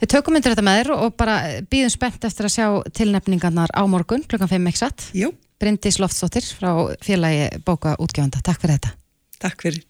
Við 0.00 0.14
tökum 0.14 0.38
myndir 0.38 0.56
þetta 0.56 0.64
með 0.64 0.80
þér 0.80 0.94
og 0.96 1.18
bara 1.20 1.40
býðum 1.68 1.92
spennt 1.92 2.24
eftir 2.24 2.48
að 2.48 2.56
sjá 2.56 2.66
tilnefningarnar 2.96 3.76
á 3.76 3.84
morgun, 3.84 4.24
klukkan 4.24 4.50
5 4.56 4.72
exakt. 4.72 5.10
Jú. 5.12 5.34
Bryndis 5.58 5.98
Loftsdóttir 6.02 6.46
frá 6.58 6.72
félagi 7.02 7.50
Bóka 7.66 7.98
útgjöfanda. 7.98 8.40
Takk 8.46 8.62
fyrir 8.62 8.78
þetta. 8.78 8.97
Takk 9.42 9.66
fyrir. 9.66 9.84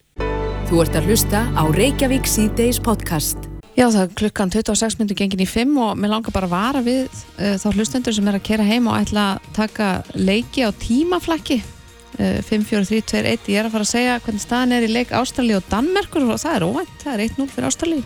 Þú 0.69 0.83
ert 0.83 0.97
að 0.99 1.07
hlusta 1.09 1.45
á 1.57 1.63
Reykjavík 1.73 2.27
C-Days 2.29 2.77
podcast. 2.85 3.47
Já, 3.73 3.87
það 3.87 4.01
er 4.03 4.13
klukkan 4.19 4.51
26 4.53 4.99
minnum 4.99 5.17
gengin 5.17 5.41
í 5.41 5.47
5 5.49 5.77
og 5.81 5.97
mér 5.97 6.11
langar 6.13 6.35
bara 6.35 6.49
að 6.49 6.53
vara 6.53 6.83
við 6.85 7.07
uh, 7.39 7.55
þá 7.57 7.67
hlustendur 7.71 8.13
sem 8.13 8.27
er 8.27 8.37
að 8.37 8.45
kera 8.49 8.67
heim 8.67 8.89
og 8.91 8.97
ætla 8.99 9.25
að 9.37 9.49
taka 9.55 9.89
leiki 10.19 10.67
á 10.67 10.69
tímaflækki 10.83 11.61
uh, 11.63 12.39
5, 12.43 12.67
4, 12.67 12.85
3, 12.91 13.01
2, 13.13 13.23
1 13.39 13.51
ég 13.53 13.61
er 13.61 13.69
að 13.69 13.77
fara 13.77 13.87
að 13.87 13.93
segja 13.93 14.19
hvernig 14.25 14.43
staðan 14.43 14.75
er 14.75 14.85
í 14.85 14.91
leik 14.91 15.15
Ástrali 15.15 15.55
og 15.55 15.65
Danmerkur 15.71 16.27
og 16.27 16.41
það 16.43 16.57
er 16.59 16.67
óvænt, 16.67 16.95
það 17.05 17.15
er 17.15 17.25
1-0 17.29 17.51
fyrir 17.55 17.69
Ástrali 17.71 18.01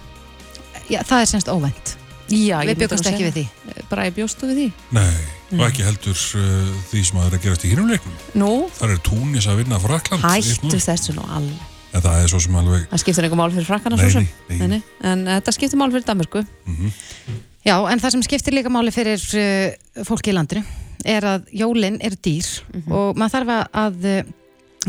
Já, 0.92 1.00
það 1.08 1.20
er 1.22 1.30
semst 1.32 1.50
óvænt. 1.52 1.94
Já, 2.34 2.58
Við 2.66 2.82
byggast 2.82 3.08
ekki 3.08 3.28
við 3.28 3.38
því. 3.38 3.44
Bara 3.90 4.08
ég 4.08 4.16
bjóstu 4.18 4.50
við 4.50 4.60
því? 4.60 4.68
Nei, 4.96 5.12
og 5.60 5.68
ekki 5.68 5.86
heldur 5.86 6.18
uh, 6.40 6.74
því 6.90 7.04
sem 7.08 7.20
að 7.20 7.24
það 7.24 7.30
er 7.30 7.38
að 7.38 7.46
gerast 7.46 7.66
í 7.66 7.72
hínumleiknum 7.72 8.18
Nú? 8.42 8.52
Það 8.78 8.96
er 8.96 9.02
túnis 9.08 9.48
að 9.50 9.62
vinna 9.62 9.80
Frakland 9.84 10.26
Hættu 10.26 10.82
þessu 10.82 11.16
nú 11.18 11.26
alveg 11.28 11.72
En 11.94 12.02
það 12.02 12.20
er 12.20 12.30
svo 12.32 12.42
sem 12.42 12.56
alveg 12.58 12.86
Það 12.90 13.04
skiptir 13.04 13.28
einhver 13.28 13.40
mál 13.40 13.54
fyrir 13.54 13.68
Frakkana 13.70 14.00
svo 14.00 14.12
sem 14.16 14.30
nei, 14.50 14.70
nei. 14.76 14.80
En 15.06 15.26
uh, 15.28 15.34
þetta 15.38 15.56
skiptir 15.58 15.82
mál 15.82 15.92
fyrir 15.94 16.08
Danmarku 16.08 16.44
mm 16.44 16.78
-hmm. 16.78 17.42
Já, 17.64 17.76
en 17.92 18.00
það 18.00 18.12
sem 18.12 18.24
skiptir 18.24 18.54
líka 18.54 18.70
máli 18.70 18.92
fyrir 18.92 19.22
uh, 19.40 20.04
fólki 20.04 20.32
í 20.32 20.34
landinu 20.34 20.64
er 21.06 21.24
að 21.24 21.46
jólinn 21.52 22.00
er 22.02 22.16
dýr 22.16 22.48
mm 22.74 22.82
-hmm. 22.82 22.92
og 22.92 23.18
maður 23.18 23.32
þarf 23.32 23.70
að 23.74 24.26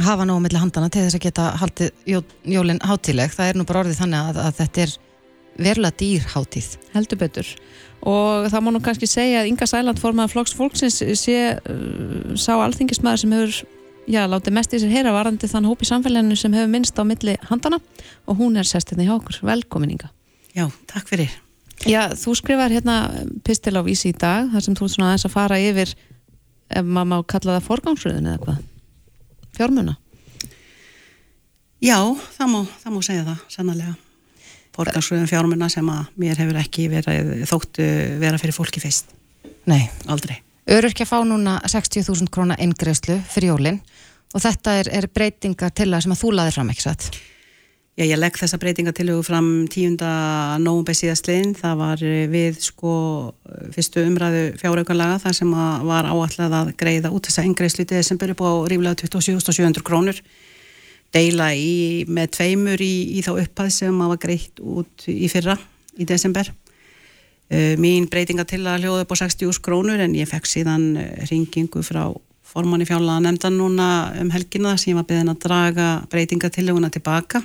hafa 0.03 0.25
nógu 0.25 0.43
mellir 0.43 0.63
handana 0.63 0.91
til 0.91 1.05
þess 1.05 1.15
að 1.19 1.25
geta 1.27 1.51
haldið 1.61 1.91
jólinn 2.45 2.81
hátileg 2.83 3.31
það 3.35 3.49
er 3.49 3.59
nú 3.59 3.65
bara 3.65 3.85
orðið 3.85 4.01
þannig 4.01 4.21
að, 4.21 4.39
að 4.47 4.55
þetta 4.59 4.83
er 4.83 4.95
verulega 5.59 5.99
dýr 6.01 6.27
hátíð 6.35 6.75
heldur 6.95 7.21
betur 7.21 7.55
og 8.05 8.51
það 8.53 8.65
má 8.65 8.71
nú 8.75 8.83
kannski 8.85 9.09
segja 9.09 9.43
að 9.43 9.53
Inga 9.53 9.69
Sæland 9.71 10.01
formað 10.03 10.35
flokks 10.35 10.57
fólksins 10.57 11.01
sé 11.21 11.39
uh, 11.57 12.35
sá 12.37 12.53
alþingismæður 12.59 13.23
sem 13.23 13.37
hefur 13.37 13.63
já, 14.11 14.25
látið 14.29 14.57
mest 14.59 14.75
í 14.75 14.81
sér 14.83 14.93
heyra 14.93 15.15
varandi 15.15 15.49
þann 15.49 15.69
hópi 15.69 15.89
samfélaginu 15.89 16.37
sem 16.39 16.55
hefur 16.57 16.71
minnst 16.73 16.99
á 17.01 17.03
milli 17.07 17.37
handana 17.49 17.81
og 18.29 18.39
hún 18.41 18.59
er 18.61 18.69
sestinni 18.69 19.07
hjá 19.09 19.17
okkur. 19.17 19.41
Velkomin 19.45 19.95
Inga. 19.97 20.11
Já, 20.55 20.69
takk 20.91 21.09
fyrir. 21.09 21.33
Já, 21.89 22.13
þú 22.17 22.37
skrifar 22.39 22.73
hérna 22.73 22.99
pistil 23.45 23.75
á 23.77 23.83
vísi 23.85 24.13
í 24.13 24.17
dag 24.17 24.53
þar 24.53 24.65
sem 24.67 24.77
þú 24.79 24.87
er 24.87 24.95
svona 24.95 25.11
aðeins 25.11 25.27
að 25.29 25.35
fara 25.35 25.61
yfir 25.61 25.95
ef 26.71 26.87
maður 26.87 27.11
má 27.11 27.17
kalla 27.29 27.59
það 27.59 27.69
forgangsröðin 27.69 28.31
eða 28.31 28.43
hvað? 28.45 28.63
Fjármuna? 29.55 29.97
Já, 31.85 31.99
það 32.39 32.53
má, 32.53 32.61
það 32.81 32.95
má 32.95 33.01
segja 33.05 33.27
það, 33.27 33.43
sannlega. 33.53 33.97
Forgangsröðum 34.75 35.29
fjármunna 35.31 35.69
sem 35.73 35.89
að 35.91 36.09
mér 36.21 36.41
hefur 36.43 36.61
ekki 36.61 36.89
verið 36.93 37.45
þóttu 37.51 37.87
vera 38.23 38.41
fyrir 38.41 38.57
fólki 38.57 38.83
fyrst. 38.83 39.15
Nei. 39.71 39.87
Aldrei. 40.11 40.41
Öryrkja 40.71 41.07
fá 41.09 41.19
núna 41.27 41.59
60.000 41.69 42.31
króna 42.33 42.57
eingreðslu 42.61 43.19
fyrir 43.29 43.53
jólinn 43.53 43.79
og 44.35 44.43
þetta 44.43 44.81
er, 44.81 44.91
er 45.03 45.07
breytingar 45.13 45.73
til 45.77 45.91
það 45.93 46.07
sem 46.07 46.15
að 46.17 46.23
þú 46.23 46.35
laðir 46.35 46.57
fram 46.59 46.73
ekki 46.73 46.85
satt. 46.87 47.09
Já, 47.95 48.03
ég 48.09 48.19
legg 48.19 48.35
þessa 48.35 48.59
breytingatilögu 48.59 49.23
fram 49.23 49.49
10. 49.71 50.01
nógumbeð 50.65 50.97
síðastliðin. 50.99 51.53
Það 51.55 51.77
var 51.79 52.01
við 52.33 52.57
sko 52.65 52.95
fyrstu 53.77 54.03
umræðu 54.03 54.41
fjáraukanlaga 54.59 55.21
þar 55.23 55.37
sem 55.39 55.53
að 55.55 55.85
var 55.93 56.09
áallega 56.11 56.63
að 56.65 56.73
greiða 56.81 57.13
út 57.15 57.29
þessa 57.29 57.45
engreislu 57.47 57.87
í 57.87 57.91
desember 57.93 58.33
upp 58.35 58.43
á 58.43 58.51
ríflega 58.73 58.99
27.700 59.05 59.87
krónur. 59.87 60.19
Deila 61.15 61.53
í, 61.55 62.05
með 62.11 62.33
tveimur 62.39 62.83
í, 62.83 62.95
í 63.19 63.23
þá 63.23 63.33
upphæð 63.37 63.73
sem 63.77 64.03
að 64.03 64.13
var 64.15 64.21
greitt 64.27 64.61
út 64.61 65.07
í 65.11 65.31
fyrra 65.31 65.57
í 66.01 66.07
desember. 66.09 66.51
Uh, 67.53 67.75
mín 67.79 68.09
breytingatilla 68.11 68.79
hljóði 68.81 69.05
upp 69.05 69.15
á 69.15 69.23
60.000 69.23 69.63
krónur 69.65 70.01
en 70.01 70.17
ég 70.17 70.31
fekk 70.31 70.49
síðan 70.49 70.95
ringingu 71.29 71.85
frá 71.87 72.09
formanni 72.55 72.87
fjárlaga 72.89 73.25
nefndan 73.25 73.59
núna 73.59 73.89
um 74.21 74.31
helgina 74.31 74.77
sem 74.79 74.93
ég 74.93 75.01
var 75.01 75.09
beðin 75.09 75.33
að 75.33 75.43
draga 75.45 75.89
breytingatillöguna 76.13 76.91
tilbaka 76.95 77.43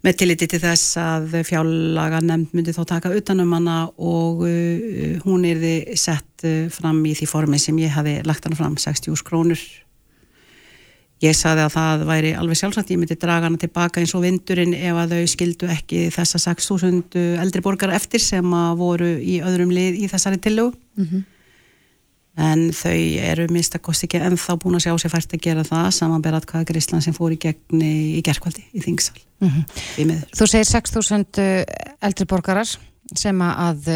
með 0.00 0.16
tilliti 0.22 0.48
til 0.48 0.60
þess 0.62 0.96
að 1.00 1.34
fjárlaga 1.44 2.22
nefnd 2.24 2.54
myndi 2.56 2.72
þá 2.72 2.80
taka 2.94 3.12
utanum 3.12 3.52
hana 3.52 3.82
og 3.98 4.46
uh, 4.46 5.20
hún 5.26 5.44
er 5.48 5.60
þið 5.60 5.92
sett 6.00 6.46
uh, 6.48 6.66
fram 6.72 7.02
í 7.04 7.12
því 7.18 7.28
formi 7.28 7.60
sem 7.60 7.76
ég 7.82 7.92
hafi 7.92 8.16
lagt 8.24 8.48
hana 8.48 8.56
fram, 8.56 8.78
60 8.80 9.26
krónur 9.26 9.60
ég 11.20 11.36
saði 11.36 11.64
að 11.66 11.74
það 11.74 12.04
væri 12.08 12.30
alveg 12.38 12.60
sjálfsagt, 12.60 12.90
ég 12.90 13.00
myndi 13.00 13.18
draga 13.20 13.48
hana 13.48 13.60
tilbaka 13.60 14.00
eins 14.00 14.14
og 14.16 14.24
vindurinn 14.24 14.74
ef 14.74 15.02
að 15.02 15.16
þau 15.16 15.26
skildu 15.34 15.68
ekki 15.68 16.06
þessa 16.14 16.40
6.000 16.46 17.26
eldri 17.42 17.64
borgar 17.64 17.92
eftir 17.96 18.22
sem 18.24 18.54
að 18.56 18.78
voru 18.80 19.10
í 19.18 19.40
öðrum 19.44 19.74
lið 19.74 20.00
í 20.00 20.08
þessari 20.08 20.40
tillögu. 20.40 20.74
Mm 20.96 21.06
-hmm 21.10 21.28
en 22.40 22.68
þau 22.74 22.94
eru 23.30 23.46
minnstakost 23.52 24.06
ekki 24.06 24.20
ennþá 24.22 24.56
búin 24.60 24.78
að 24.78 24.86
sjá 24.86 24.94
sér 25.02 25.12
fært 25.12 25.34
að 25.34 25.42
gera 25.44 25.64
það 25.66 25.88
samanberað 25.96 26.46
hvaða 26.50 26.68
Grísland 26.70 27.04
sem 27.04 27.16
fór 27.16 27.34
í 27.34 27.40
gegni 27.40 27.90
í 28.18 28.22
gerðkvældi 28.26 28.64
í 28.72 28.84
Þingsal. 28.84 29.18
Mm 29.40 29.50
-hmm. 29.50 30.22
Þú 30.36 30.48
segir 30.48 30.68
6.000 30.68 31.42
uh, 31.42 31.62
eldri 32.06 32.26
borgarar 32.30 32.68
sem 33.16 33.42
að 33.42 33.90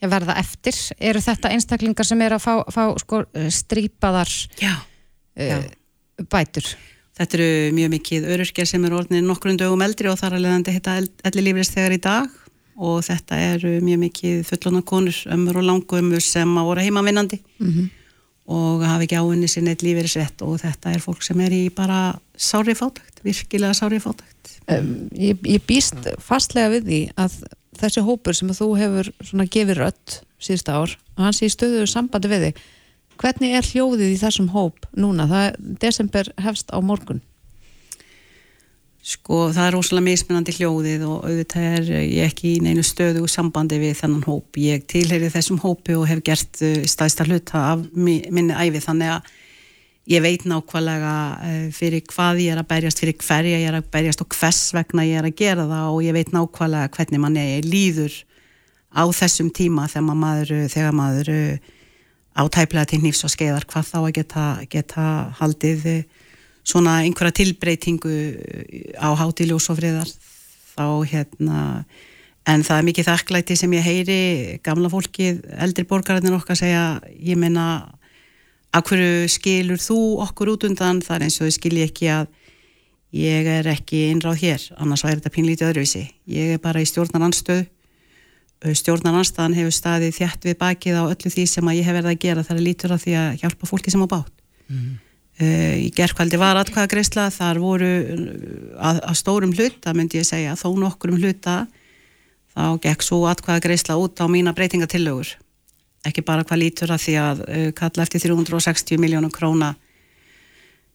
ja, 0.00 0.08
verða 0.08 0.36
eftir. 0.40 0.76
Eru 0.98 1.20
þetta 1.20 1.52
einstaklingar 1.54 2.06
sem 2.06 2.22
er 2.22 2.36
að 2.36 2.44
fá, 2.44 2.54
fá 2.72 2.84
sko, 2.98 3.24
strípaðar 3.48 4.30
já, 4.60 4.74
já. 5.36 5.60
Bætur 6.28 6.66
Þetta 7.20 7.36
eru 7.36 7.72
mjög 7.76 7.90
mikið 7.92 8.26
öryrkjar 8.32 8.68
sem 8.68 8.84
er 8.88 8.94
orðinir 8.96 9.24
nokkrun 9.26 9.58
dögum 9.60 9.82
eldri 9.84 10.08
og 10.08 10.16
þar 10.16 10.38
að 10.38 10.46
leiðandi 10.46 10.72
hitta 10.72 10.94
elli 11.28 11.42
lífrist 11.44 11.74
þegar 11.76 11.92
í 11.92 11.98
dag 12.06 12.38
og 12.80 13.02
þetta 13.04 13.40
eru 13.50 13.72
mjög 13.84 14.00
mikið 14.06 14.38
fullona 14.48 14.80
konur, 14.88 15.18
ömur 15.34 15.58
og 15.60 15.66
langumur 15.68 16.24
sem 16.24 16.54
að 16.56 16.70
voru 16.70 16.84
heimavinnandi 16.86 17.40
mm 17.42 17.68
-hmm. 17.68 17.90
og 18.56 18.86
hafi 18.88 19.04
ekki 19.04 19.20
áinni 19.20 19.48
sinni 19.52 19.74
eitt 19.74 19.84
lífið 19.84 20.08
sett 20.08 20.42
og 20.46 20.56
þetta 20.62 20.94
er 20.94 21.04
fólk 21.04 21.22
sem 21.22 21.40
er 21.40 21.52
í 21.52 21.68
bara 21.68 22.16
sári 22.36 22.74
fátækt, 22.74 23.20
virkilega 23.22 23.74
sári 23.74 24.00
fátækt. 24.00 24.56
Um, 24.70 25.10
ég, 25.12 25.36
ég 25.44 25.60
býst 25.66 26.00
fastlega 26.18 26.72
við 26.72 26.84
því 26.88 27.00
að 27.16 27.32
þessi 27.76 28.00
hópur 28.00 28.34
sem 28.34 28.48
að 28.48 28.60
þú 28.60 28.68
hefur 28.78 29.12
gefið 29.44 29.76
rött 29.76 30.22
síðust 30.40 30.68
ár, 30.68 30.96
að 31.16 31.24
hans 31.24 31.42
í 31.42 31.52
stöðu 31.52 31.86
sambandi 31.86 32.28
við 32.28 32.44
þig, 32.46 32.56
hvernig 33.20 33.56
er 33.56 33.66
hljóðið 33.66 34.14
í 34.14 34.20
þessum 34.20 34.52
hóp 34.54 34.86
núna? 34.96 35.28
Það 35.30 35.48
er 35.48 35.58
desember 35.82 36.30
hefst 36.40 36.72
á 36.72 36.78
morgun. 36.80 37.20
Sko 39.00 39.46
það 39.48 39.66
er 39.66 39.74
rosalega 39.78 40.06
mismunandi 40.10 40.54
hljóðið 40.58 41.04
og 41.08 41.22
auðvitað 41.24 41.66
er 41.70 41.86
ég 42.04 42.26
ekki 42.28 42.50
í 42.56 42.64
neinu 42.64 42.82
stöðu 42.84 43.24
sambandi 43.32 43.78
við 43.80 43.94
þennan 44.02 44.26
hóp. 44.28 44.58
Ég 44.60 44.84
tilheyri 44.92 45.30
þessum 45.32 45.60
hópi 45.62 45.96
og 45.96 46.04
hef 46.10 46.20
gert 46.26 46.60
uh, 46.60 46.82
staðista 46.84 47.24
hluta 47.24 47.62
af 47.72 47.86
minni 47.96 48.52
æfi 48.52 48.82
þannig 48.84 49.14
að 49.14 49.30
ég 50.10 50.24
veit 50.24 50.44
nákvæmlega 50.48 51.14
uh, 51.32 51.64
fyrir 51.72 52.04
hvað 52.12 52.44
ég 52.44 52.52
er 52.52 52.60
að 52.60 52.70
berjast, 52.74 53.00
fyrir 53.00 53.16
hverja 53.24 53.62
ég 53.62 53.72
er 53.72 53.80
að 53.80 53.88
berjast 53.96 54.24
og 54.24 54.36
hvers 54.36 54.62
vegna 54.76 55.08
ég 55.08 55.22
er 55.22 55.30
að 55.30 55.36
gera 55.40 55.66
það 55.72 55.96
og 55.96 56.04
ég 56.04 56.16
veit 56.20 56.36
nákvæmlega 56.36 56.92
hvernig 56.98 57.24
mann 57.24 57.40
er 57.40 57.68
líður 57.68 58.22
á 58.92 59.08
þessum 59.16 59.48
tíma 59.54 59.88
þegar 59.88 60.18
maður, 60.18 60.56
þegar 60.68 60.96
maður 60.98 61.32
á 62.40 62.44
tæplega 62.48 62.88
til 62.88 63.02
nýfs 63.04 63.26
og 63.28 63.32
skeiðar 63.34 63.66
hvað 63.68 63.90
þá 63.92 63.98
að 64.00 64.12
geta, 64.16 64.46
geta 64.72 65.06
haldið 65.40 65.86
svona 66.64 67.00
einhverja 67.04 67.36
tilbreytingu 67.40 68.10
uh, 68.10 68.96
á 68.96 69.08
hátiljós 69.20 69.68
og 69.72 69.80
friðar. 69.80 70.10
Þá 70.70 70.86
hérna 71.10 71.60
en 72.48 72.64
það 72.64 72.78
er 72.78 72.86
mikið 72.88 73.08
þakklæti 73.10 73.56
sem 73.58 73.72
ég 73.76 73.84
heyri 73.84 74.20
gamla 74.64 74.90
fólkið, 74.90 75.42
eldri 75.60 75.84
borgararnir 75.88 76.38
okkar 76.38 76.58
segja, 76.58 76.84
ég 77.20 77.38
menna 77.38 77.66
að 78.74 78.86
hverju 78.88 79.30
skilur 79.30 79.82
þú 79.82 79.98
okkur 80.24 80.54
út 80.54 80.66
undan, 80.68 81.02
það 81.04 81.16
er 81.16 81.26
eins 81.26 81.40
og 81.40 81.48
þau 81.48 81.56
skilji 81.58 81.86
ekki 81.86 82.10
að 82.14 82.30
ég 83.16 83.50
er 83.50 83.68
ekki 83.72 84.06
innráð 84.12 84.44
hér, 84.44 84.64
annars 84.78 85.04
væri 85.04 85.18
þetta 85.18 85.34
pínlítið 85.34 85.68
öðruvísi. 85.68 86.04
Ég 86.30 86.54
er 86.54 86.62
bara 86.62 86.82
í 86.82 86.88
stjórnaranstöð 86.88 87.66
stjórnaranstaðan 88.60 89.56
hefur 89.56 89.72
staðið 89.72 90.16
þjætt 90.18 90.48
við 90.50 90.56
bakið 90.60 90.98
á 91.00 91.04
öllu 91.08 91.30
því 91.32 91.44
sem 91.48 91.70
ég 91.72 91.86
hef 91.86 91.96
verið 91.96 92.10
að 92.12 92.18
gera. 92.20 92.44
Þar 92.44 92.58
er 92.58 92.66
lítur 92.66 92.92
af 92.92 93.04
því 93.04 93.14
að 93.16 93.30
hjálpa 93.40 93.68
fólki 93.70 93.92
sem 93.92 94.04
á 94.04 94.08
bát. 94.10 94.34
Mm. 94.68 94.98
Uh, 95.40 95.86
í 95.86 95.88
gerðkvældi 95.96 96.36
var 96.36 96.58
atkvæðagreysla 96.60 97.30
þar 97.32 97.58
voru 97.62 97.86
uh, 97.88 98.24
að, 98.76 98.98
að 99.08 99.14
stórum 99.16 99.54
hluta 99.56 99.94
myndi 99.96 100.18
ég 100.18 100.26
segja, 100.28 100.52
þó 100.58 100.74
nokkurum 100.76 101.16
hluta 101.16 101.62
þá 102.52 102.64
gekk 102.84 103.06
svo 103.06 103.22
atkvæðagreysla 103.30 103.96
út 103.96 104.20
á 104.20 104.28
mína 104.28 104.52
breytingatillögur 104.52 105.30
ekki 106.04 106.26
bara 106.28 106.44
hvað 106.44 106.60
lítur 106.60 106.92
að 106.92 107.04
því 107.06 107.14
að 107.22 107.40
uh, 107.46 107.64
kalla 107.78 108.04
eftir 108.04 108.24
360 108.26 109.00
miljónum 109.00 109.32
króna 109.32 109.70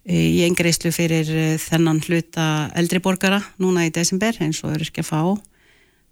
í 0.05 0.43
engreyslu 0.45 0.91
fyrir 0.93 1.25
þennan 1.63 2.03
hluta 2.05 2.69
eldriborgara 2.77 3.39
núna 3.57 3.87
í 3.87 3.93
desember 3.95 4.37
eins 4.45 4.59
og 4.61 4.75
eru 4.75 4.85
ekki 4.85 5.01
að 5.01 5.09
fá 5.09 5.21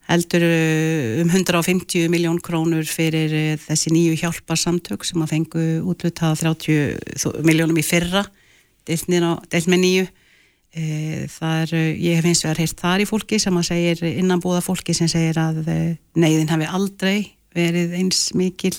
heldur 0.10 0.44
uh, 0.46 1.22
um 1.24 1.30
150 1.32 2.10
miljón 2.12 2.40
krónur 2.44 2.88
fyrir 2.88 3.34
uh, 3.34 3.54
þessi 3.62 3.94
nýju 3.94 4.18
hjálparsamtök 4.24 5.06
sem 5.08 5.24
að 5.24 5.36
fengu 5.36 5.68
útlutað 5.94 6.44
30 6.44 7.46
miljónum 7.46 7.80
í 7.80 7.86
fyrra 7.86 8.26
deilt 8.88 9.08
með 9.08 9.80
nýju. 9.80 10.10
E, 10.74 10.84
það 11.30 11.60
er, 11.62 11.72
ég 12.02 12.16
hef 12.18 12.26
eins 12.26 12.40
og 12.42 12.50
er 12.50 12.60
heilt 12.64 12.80
þar 12.82 13.04
í 13.04 13.06
fólki 13.06 13.38
sem 13.40 13.58
að 13.60 13.68
segir 13.68 14.00
innanbúða 14.10 14.64
fólki 14.66 14.96
sem 14.98 15.06
segir 15.12 15.38
að 15.38 15.60
neyðin 16.18 16.50
hefði 16.50 16.70
aldrei 16.74 17.18
verið 17.54 17.94
eins 18.00 18.32
mikil 18.34 18.74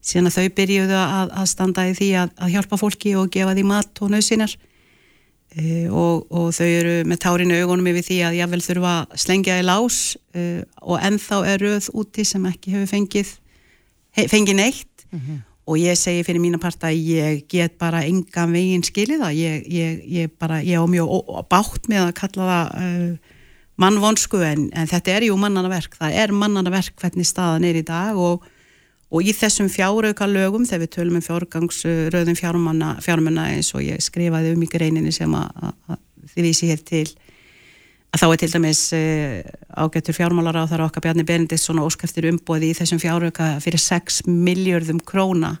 síðan 0.00 0.30
að 0.30 0.38
þau 0.38 0.54
byrjuðu 0.56 0.96
að, 0.96 1.34
að 1.42 1.50
standa 1.50 1.84
í 1.90 1.92
því 1.98 2.08
að, 2.22 2.32
að 2.40 2.54
hjálpa 2.54 2.80
fólki 2.80 3.12
og 3.20 3.28
gefa 3.34 3.54
því 3.58 3.66
mat 3.68 4.00
og 4.00 4.14
nöðsinar 4.14 4.54
Uh, 5.56 5.88
og, 5.88 6.26
og 6.28 6.50
þau 6.52 6.66
eru 6.68 6.94
með 7.08 7.20
tárinu 7.24 7.56
augunum 7.62 7.86
yfir 7.88 8.04
því 8.04 8.16
að 8.28 8.34
ég 8.36 8.50
vel 8.52 8.60
þurfa 8.60 8.90
að 9.00 9.14
slengja 9.22 9.54
í 9.56 9.64
lás 9.64 10.00
uh, 10.36 10.60
og 10.84 11.00
ennþá 11.00 11.38
er 11.48 11.62
röð 11.64 11.88
úti 11.96 12.24
sem 12.28 12.44
ekki 12.50 12.74
hefur 12.74 12.90
fengið 12.90 13.30
hef, 14.12 14.28
fengið 14.28 14.58
neitt. 14.58 15.06
Mm 15.08 15.20
-hmm. 15.20 15.38
og 15.64 15.78
ég 15.80 15.96
segi 15.96 16.24
fyrir 16.24 16.40
mína 16.40 16.60
part 16.60 16.84
að 16.84 17.00
ég 17.00 17.46
get 17.48 17.78
bara 17.78 18.04
engan 18.04 18.52
veginn 18.52 18.84
skilið 18.84 19.24
það. 19.24 19.32
Ég, 19.32 19.64
ég, 19.72 20.04
ég 20.04 20.30
bara, 20.38 20.60
ég 20.60 20.76
á 20.76 20.84
mjög 20.84 21.08
bátt 21.48 21.88
með 21.88 22.02
að 22.06 22.14
kalla 22.20 22.44
það 22.52 22.66
uh, 22.84 23.34
mannvonsku 23.78 24.42
en, 24.42 24.68
en 24.74 24.86
þetta 24.86 25.10
er 25.10 25.28
jú 25.30 25.36
mannana 25.36 25.68
verk. 25.68 25.96
Það 25.96 26.12
er 26.12 26.32
mannana 26.32 26.70
verk 26.70 26.94
hvernig 27.00 27.26
staðan 27.26 27.64
er 27.64 27.76
í 27.78 27.82
dag 27.82 28.16
og 28.16 28.44
og 29.08 29.24
í 29.24 29.32
þessum 29.32 29.70
fjárauka 29.72 30.28
lögum 30.28 30.66
þegar 30.68 30.84
við 30.84 30.92
tölum 30.96 31.16
um 31.18 31.24
fjárgangsröðum 31.24 32.36
fjármunna 32.36 33.46
eins 33.54 33.72
og 33.76 33.86
ég 33.86 34.02
skrifaði 34.04 34.52
um 34.56 34.64
í 34.64 34.68
greininni 34.68 35.12
sem 35.14 35.32
að, 35.34 35.72
þið 36.34 36.48
vísi 36.48 36.68
hér 36.68 36.82
til 36.84 37.06
að 38.12 38.22
þá 38.22 38.26
er 38.28 38.40
til 38.42 38.50
dæmis 38.52 38.82
uh, 38.96 39.38
ágættur 39.80 40.16
fjármálar 40.16 40.60
á 40.60 40.68
þar 40.68 40.86
okkar 40.88 41.04
Bjarni 41.06 41.24
Benediktsson 41.28 41.80
og 41.80 41.90
óskæftir 41.90 42.28
umbóði 42.30 42.72
í 42.72 42.76
þessum 42.76 43.00
fjárauka 43.00 43.54
fyrir 43.64 43.80
6 43.80 44.26
miljörðum 44.28 45.00
króna 45.00 45.56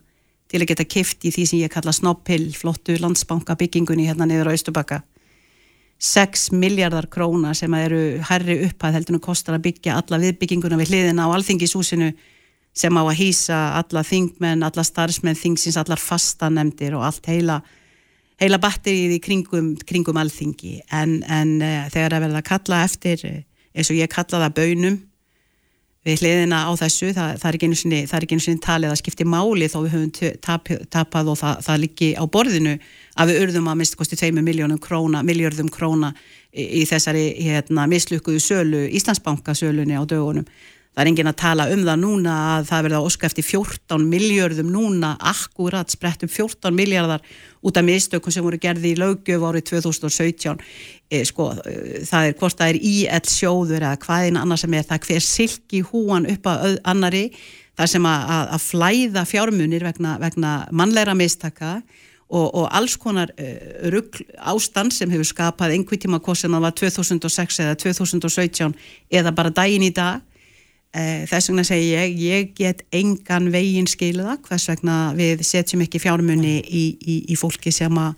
til 0.48 0.62
að 0.62 0.70
geta 0.70 0.88
kift 0.88 1.24
í 1.28 1.32
því 1.32 1.44
sem 1.48 1.62
ég 1.62 1.72
kalla 1.72 1.92
snoppill 1.92 2.50
flottu 2.56 2.96
landsbanka 3.00 3.56
byggingunni 3.60 4.08
hérna 4.08 4.28
niður 4.28 4.52
á 4.52 4.56
Östubakka 4.56 5.02
6 5.98 6.52
miljardar 6.54 7.08
króna 7.10 7.54
sem 7.58 7.72
eru 7.74 8.20
herri 8.28 8.60
upphæð 8.68 9.00
heldur 9.00 9.16
nú 9.16 9.20
kostar 9.24 9.56
að 9.56 9.66
byggja 9.66 9.96
alla 9.98 10.20
viðbygginguna 10.22 10.78
við 10.78 10.92
hliðina 10.92 11.26
á 11.26 11.34
alþingisúsinu 11.34 12.12
sem 12.78 12.94
á 12.94 13.02
að 13.02 13.18
hýsa 13.18 13.58
alla 13.80 14.04
þingmenn, 14.06 14.62
alla 14.66 14.84
starfsmenn, 14.86 15.38
þingsins, 15.38 15.78
allar 15.80 15.98
fastanemdir 15.98 16.94
og 16.94 17.04
allt 17.08 17.26
heila, 17.30 17.58
heila 18.38 18.60
batterið 18.62 19.16
í 19.16 19.20
kringum, 19.24 19.74
kringum 19.88 20.20
alþingi 20.22 20.78
en, 20.94 21.18
en 21.26 21.58
uh, 21.58 21.84
þegar 21.90 22.18
að 22.18 22.26
verða 22.28 22.42
að 22.42 22.48
kalla 22.52 22.82
eftir 22.86 23.26
eins 23.28 23.90
og 23.90 23.98
ég 23.98 24.12
kalla 24.12 24.46
það 24.46 24.58
bönum 24.60 24.98
við 26.06 26.22
hliðina 26.22 26.62
á 26.64 26.72
þessu, 26.78 27.10
það, 27.16 27.34
það 27.40 27.48
er 27.48 27.56
ekki 27.56 27.68
einu 27.68 28.40
sinni, 28.40 28.60
talið 28.64 28.92
að 28.92 29.00
skipti 29.02 29.26
máli 29.28 29.68
þó 29.68 29.78
við 29.82 29.94
höfum 29.96 30.38
tap, 30.44 30.70
tapað 30.92 31.32
og 31.34 31.38
það, 31.40 31.60
það 31.66 31.80
liggi 31.82 32.08
á 32.16 32.24
borðinu 32.24 32.74
að 33.18 33.32
við 33.32 33.40
urðum 33.42 33.70
að 33.72 33.80
mista 33.82 33.98
kosti 34.00 34.18
2 34.20 34.30
miljónum 34.38 34.80
króna, 34.82 35.24
miljörðum 35.26 35.68
króna 35.74 36.12
í, 36.52 36.64
í 36.80 36.82
þessari 36.88 37.26
hérna, 37.42 37.88
mislukkuðu 37.90 38.40
sölu, 38.42 38.82
Íslandsbanka 38.88 39.56
sölunni 39.58 39.98
á 39.98 40.02
dögunum. 40.08 40.46
Það 40.98 41.04
er 41.04 41.08
enginn 41.12 41.30
að 41.30 41.34
tala 41.38 41.64
um 41.70 41.82
það 41.86 41.98
núna 42.02 42.36
að 42.56 42.64
það 42.72 42.80
verða 42.88 43.00
óska 43.06 43.26
eftir 43.28 43.44
14 43.46 44.06
miljörðum 44.10 44.72
núna, 44.74 45.12
akkurat 45.30 45.92
sprett 45.94 46.24
um 46.26 46.30
14 46.32 46.74
miljardar 46.74 47.22
út 47.62 47.78
af 47.78 47.84
mistökum 47.86 48.34
sem 48.34 48.42
voru 48.42 48.58
gerði 48.58 48.90
í 48.90 48.98
lögjöf 48.98 49.44
árið 49.46 49.68
2017. 49.70 50.64
E, 51.06 51.20
sko, 51.30 51.52
e, 51.62 52.02
það 52.02 52.26
er 52.26 52.34
hvort 52.40 52.58
það 52.58 52.72
er 52.72 52.80
íell 52.90 53.30
sjóður 53.30 53.86
eða 53.86 54.00
hvaðin 54.08 54.40
annars 54.42 54.64
sem 54.66 54.74
er 54.74 54.88
það 54.90 55.06
hver 55.06 55.26
silki 55.28 55.84
húan 55.86 56.26
upp 56.34 56.50
að 56.50 56.80
annari, 56.90 57.24
það 57.78 57.92
sem 57.94 58.10
að, 58.10 58.34
að, 58.34 58.50
að 58.56 58.66
flæða 58.66 59.26
fjármunir 59.30 59.86
vegna, 59.86 60.18
vegna 60.18 60.56
mannleira 60.74 61.14
mistaka 61.14 61.76
og, 62.26 62.48
og 62.48 62.66
alls 62.74 62.98
konar 62.98 63.30
uh, 63.38 63.86
rugg 63.94 64.18
ástand 64.50 64.90
sem 64.98 65.14
hefur 65.14 65.30
skapað 65.30 65.76
einhver 65.76 66.02
tíma 66.02 66.18
hvort 66.18 66.42
sem 66.42 66.50
það 66.50 66.66
var 66.66 66.74
2006 66.82 67.62
eða 67.62 67.78
2017 67.86 68.74
eða 69.14 69.34
bara 69.38 69.54
daginn 69.54 69.86
í 69.86 69.94
dag 69.94 70.26
þess 71.28 71.50
vegna 71.50 71.64
segi 71.68 71.90
ég 71.92 72.16
ég 72.22 72.54
get 72.56 72.82
engan 72.96 73.50
veginn 73.52 73.86
skiluða 73.90 74.38
hvers 74.46 74.68
vegna 74.70 75.12
við 75.18 75.42
setjum 75.46 75.84
ekki 75.84 76.00
fjármunni 76.00 76.56
í, 76.64 76.84
í, 76.96 77.16
í 77.28 77.36
fólki 77.36 77.72
sem 77.74 77.92
að 78.00 78.14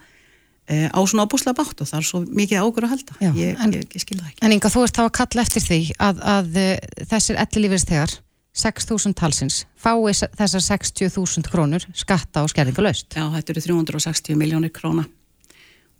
uh, 0.70 0.88
á 0.94 1.00
svona 1.02 1.26
ábúslega 1.26 1.58
bátt 1.58 1.82
og 1.82 1.90
það 1.90 1.98
er 2.00 2.08
svo 2.12 2.22
mikið 2.28 2.62
águr 2.62 2.86
að 2.86 2.94
halda. 2.94 3.18
Já, 3.20 3.30
ég, 3.34 3.58
en- 3.58 3.74
ég, 3.74 3.86
ég 3.90 4.04
skilða 4.04 4.30
ekki. 4.30 4.42
En 4.46 4.54
Inga, 4.54 4.70
þú 4.70 4.84
ert 4.86 4.96
þá 5.00 5.04
að 5.08 5.14
kalla 5.18 5.44
eftir 5.46 5.66
því 5.66 5.80
að, 5.98 6.24
að 6.36 6.58
uh, 6.62 6.74
þessir 7.10 7.40
ellilífistegar 7.42 8.18
6.000 8.60 9.14
talsins 9.14 9.60
fái 9.78 10.14
þessar 10.38 10.64
60.000 10.66 11.50
krónur 11.50 11.84
skatta 11.94 12.42
og 12.42 12.50
skerðingalaust. 12.50 13.14
Já, 13.14 13.26
þetta 13.36 13.54
eru 13.54 13.62
360 13.66 14.38
miljónir 14.38 14.72
króna 14.74 15.06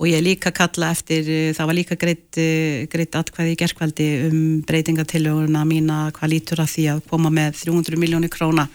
og 0.00 0.08
ég 0.08 0.22
líka 0.24 0.50
kalla 0.50 0.90
eftir, 0.94 1.28
eh, 1.28 1.52
það 1.52 1.66
var 1.66 1.76
líka 1.76 1.96
greitt, 1.96 2.36
eh, 2.38 2.86
greitt 2.88 3.12
atkvæði 3.12 3.52
í 3.52 3.56
gerkvaldi 3.60 4.30
um 4.30 4.62
breytingatillöguna 4.64 5.64
mína 5.68 6.10
hvað 6.12 6.32
lítur 6.32 6.62
að 6.64 6.72
því 6.72 6.84
að 6.94 7.02
koma 7.06 7.28
með 7.28 7.60
300 7.60 7.96
miljónir 8.00 8.30
króna 8.30 8.68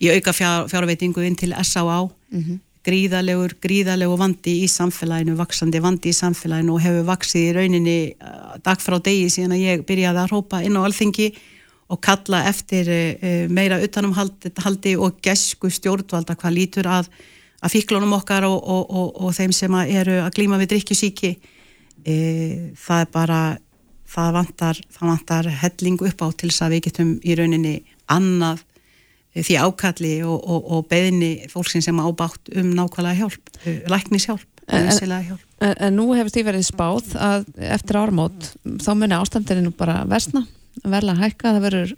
í 0.00 0.08
auka 0.08 0.32
fjár, 0.32 0.68
fjárveitingu 0.68 1.20
inn 1.26 1.36
til 1.36 1.52
S.A.A. 1.52 2.08
gríðalegur, 2.84 3.54
gríðalegur 3.60 4.18
vandi 4.18 4.64
í 4.64 4.66
samfélaginu, 4.68 5.36
vaksandi 5.36 5.80
vandi 5.80 6.08
í 6.08 6.16
samfélaginu 6.16 6.74
og 6.74 6.80
hefur 6.80 7.04
vaksið 7.12 7.40
í 7.40 7.54
rauninni 7.56 8.14
eh, 8.16 8.58
dag 8.64 8.80
frá 8.80 8.98
degi 9.02 9.28
síðan 9.28 9.56
að 9.56 9.64
ég 9.68 9.84
byrjaði 9.84 10.20
að 10.24 10.32
rópa 10.32 10.64
inn 10.64 10.76
á 10.80 10.84
alþingi 10.84 11.34
og 11.92 12.00
kalla 12.00 12.46
eftir 12.48 12.88
meira 13.52 13.76
utanumhaldi 13.84 14.96
og 14.96 15.20
gesku 15.20 15.68
stjórnvalda 15.68 16.32
hvað 16.34 16.56
lítur 16.56 16.88
að, 16.88 17.10
að 17.64 17.72
fíklunum 17.72 18.14
okkar 18.18 18.46
og, 18.48 18.56
og, 18.60 18.84
og, 18.90 19.10
og 19.24 19.34
þeim 19.36 19.54
sem 19.56 19.76
að 19.78 19.94
eru 20.02 20.18
að 20.22 20.34
glíma 20.36 20.60
við 20.60 20.74
drikkjusíki 20.74 21.32
e, 22.04 22.14
það 22.76 23.00
er 23.00 23.10
bara 23.14 23.40
það 24.14 24.36
vantar, 24.38 24.80
það 24.94 25.10
vantar 25.10 25.50
helling 25.64 26.06
upp 26.10 26.24
á 26.24 26.28
til 26.32 26.50
þess 26.50 26.64
að 26.66 26.76
við 26.76 26.86
getum 26.88 27.12
í 27.24 27.36
rauninni 27.38 27.74
annað 28.12 28.62
eh, 29.32 29.42
því 29.42 29.56
ákalli 29.64 30.14
og, 30.22 30.36
og, 30.38 30.66
og 30.76 30.88
beðni 30.90 31.32
fólksinn 31.50 31.84
sem 31.84 31.98
ábátt 31.98 32.52
um 32.54 32.74
nákvæmlega 32.76 33.24
hjálp, 33.24 33.54
uh, 33.64 33.80
læknishjálp, 33.90 34.50
En-. 34.64 35.38
En, 35.60 35.74
en 35.76 35.96
nú 35.96 36.06
hefur 36.16 36.32
því 36.32 36.44
verið 36.46 36.66
spáð 36.66 37.14
að 37.20 37.46
eftir 37.76 37.98
ármót 38.00 38.50
þá 38.80 38.90
muni 38.96 39.16
ástandinu 39.16 39.72
bara 39.76 40.02
versna, 40.08 40.44
verla 40.82 41.16
hækka, 41.18 41.52
það 41.56 41.66
verður 41.66 41.94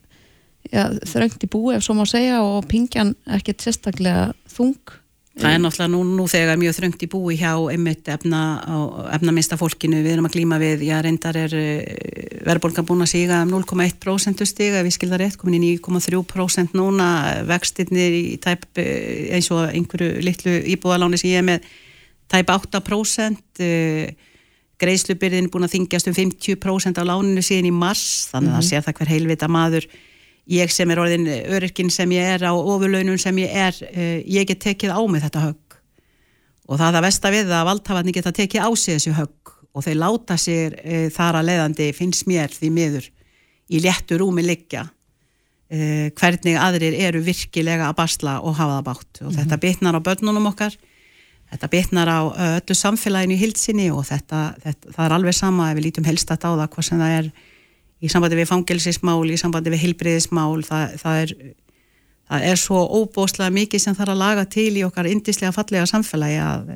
ja, 0.73 0.87
þröngt 1.06 1.46
í 1.46 1.50
búi 1.50 1.76
ef 1.76 1.87
svo 1.87 1.96
má 1.99 2.04
segja 2.11 2.42
og 2.44 2.66
pingjan 2.70 3.14
ekkert 3.38 3.64
sérstaklega 3.64 4.32
þung. 4.50 4.96
Það 5.37 5.52
er 5.52 5.59
náttúrulega 5.61 5.93
nú, 5.93 5.99
nú 6.16 6.25
þegar 6.33 6.57
mjög 6.57 6.75
þröngt 6.78 7.02
í 7.05 7.09
búi 7.12 7.35
hjá 7.37 7.50
einmitt 7.69 8.09
efna, 8.09 8.40
efnamista 9.12 9.59
fólkinu. 9.61 9.99
Við 10.00 10.14
erum 10.14 10.28
að 10.31 10.37
glíma 10.38 10.57
við, 10.62 10.87
já 10.88 10.97
reyndar 11.05 11.37
er 11.37 11.52
verðbólgan 12.47 12.87
búin 12.88 13.05
að 13.05 13.11
síga 13.12 13.43
um 13.45 13.52
0,1% 13.52 14.47
stiga, 14.49 14.81
við 14.87 14.97
skildar 14.97 15.21
rétt, 15.21 15.37
komin 15.37 15.59
í 15.61 15.75
9,3% 15.76 16.73
núna, 16.78 17.09
vextirnir 17.50 18.16
í 18.16 18.38
tæp, 18.40 18.64
eh, 18.81 19.35
eins 19.37 19.50
og 19.52 19.66
einhverju 19.69 20.25
litlu 20.25 20.57
íbúðaláni 20.73 21.21
sem 21.21 21.35
ég 21.35 21.45
er 21.45 21.49
með 21.50 21.68
tæp 22.33 22.55
8% 22.57 23.61
uh, 23.61 24.33
greiðslubyrðin 24.83 25.51
búin 25.53 25.66
að 25.66 25.77
þingjast 25.77 26.11
um 26.11 26.16
50% 26.16 27.01
af 27.01 27.09
láninu 27.09 27.44
síðan 27.44 27.70
í 27.70 27.77
mars 27.77 28.27
þannig 28.33 28.53
að 28.53 28.59
það 28.59 28.68
sér 28.70 28.87
það 28.87 28.99
hver 28.99 29.12
heilvita 29.12 29.49
maður 29.53 29.87
ég 30.46 30.72
sem 30.72 30.90
er 30.90 31.00
orðin 31.02 31.26
öryrkin 31.26 31.90
sem 31.92 32.11
ég 32.14 32.32
er 32.37 32.46
á 32.46 32.54
ofurlaunum 32.54 33.18
sem 33.20 33.38
ég 33.42 33.52
er 33.52 33.76
uh, 33.90 34.18
ég 34.22 34.46
get 34.48 34.62
tekið 34.62 34.94
á 34.94 35.00
mig 35.11 35.24
þetta 35.24 35.44
högg. 35.48 35.78
Og 36.66 36.78
það 36.78 36.88
er 36.88 36.96
það 36.96 37.06
versta 37.06 37.32
við 37.35 37.54
að 37.54 37.68
valdhafarnir 37.70 38.16
geta 38.16 38.35
tekið 38.35 38.66
á 38.66 38.70
sig 38.74 38.98
þessu 38.98 39.14
högg 39.18 39.54
og 39.76 39.85
þeir 39.85 40.00
láta 40.00 40.38
sér 40.40 40.76
uh, 40.80 41.06
þar 41.14 41.40
að 41.40 41.48
leiðandi 41.50 41.88
finnst 41.96 42.28
mér 42.30 42.54
því 42.54 42.72
miður 42.74 43.09
í 43.66 43.82
léttu 43.82 44.18
rúmi 44.20 44.44
liggja 44.46 44.87
uh, 44.87 46.09
hvernig 46.14 46.59
aðrir 46.62 46.98
eru 47.09 47.22
virkilega 47.26 47.90
að 47.90 47.98
basla 48.02 48.38
og 48.42 48.59
hafa 48.59 48.78
það 48.78 48.87
bátt 48.90 49.24
og 49.26 49.35
þetta 49.35 49.61
bitnar 49.62 49.98
á 49.98 50.06
börnunum 50.06 50.50
okkar 50.52 50.76
þetta 51.50 51.70
bitnar 51.70 52.11
á 52.11 52.20
öllu 52.59 52.74
samfélaginu 52.74 53.37
í 53.37 53.40
hildsinni 53.40 53.90
og 53.94 54.06
þetta, 54.09 54.48
þetta, 54.62 54.94
það 54.94 55.04
er 55.04 55.14
alveg 55.18 55.37
sama 55.37 55.70
ef 55.70 55.78
við 55.78 55.88
lítum 55.88 56.09
helst 56.09 56.30
að 56.30 56.42
það 56.46 56.64
hvað 56.72 56.88
sem 56.88 57.02
það 57.02 57.18
er 57.20 57.30
í 58.02 58.11
sambandi 58.12 58.38
við 58.38 58.50
fangelsismál, 58.50 59.22
í 59.30 59.38
sambandi 59.40 59.72
við 59.72 59.87
heilbriðismál, 59.87 60.61
það, 60.66 60.98
það 61.00 61.22
er 61.22 61.37
það 62.26 62.48
er 62.50 62.61
svo 62.61 62.82
óbóðslega 63.00 63.54
mikið 63.54 63.82
sem 63.82 63.96
þarf 63.96 64.14
að 64.14 64.22
laga 64.22 64.44
til 64.50 64.72
í 64.74 64.85
okkar 64.87 65.09
indislega 65.11 65.54
fallega 65.54 65.87
samfélagi 65.87 66.38
að, 66.42 66.72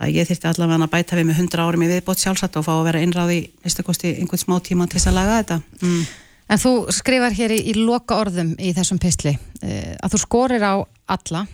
að 0.00 0.14
ég 0.16 0.28
þyrfti 0.28 0.48
allavega 0.48 0.86
að 0.86 0.92
bæta 0.94 1.18
við 1.18 1.28
með 1.28 1.40
100 1.44 1.66
árum 1.66 1.84
í 1.84 1.90
viðbót 1.90 2.22
sjálfsagt 2.22 2.56
og 2.56 2.66
fá 2.66 2.72
að 2.74 2.86
vera 2.88 3.02
innráði 3.04 3.40
veistu 3.64 3.84
kosti 3.86 4.14
einhvern 4.16 4.40
smá 4.40 4.56
tíma 4.64 4.88
til 4.88 4.98
þess 4.98 5.10
að 5.12 5.18
laga 5.20 5.40
þetta 5.42 5.60
mm. 5.82 6.04
En 6.52 6.60
þú 6.60 6.72
skrifar 6.92 7.32
hér 7.32 7.54
í, 7.54 7.60
í 7.70 7.74
loka 7.78 8.18
orðum 8.20 8.50
í 8.60 8.72
þessum 8.76 8.98
pistli 9.00 9.32
uh, 9.32 9.92
að 10.02 10.12
þú 10.12 10.18
skorir 10.20 10.64
á 10.66 10.74
alla 11.14 11.46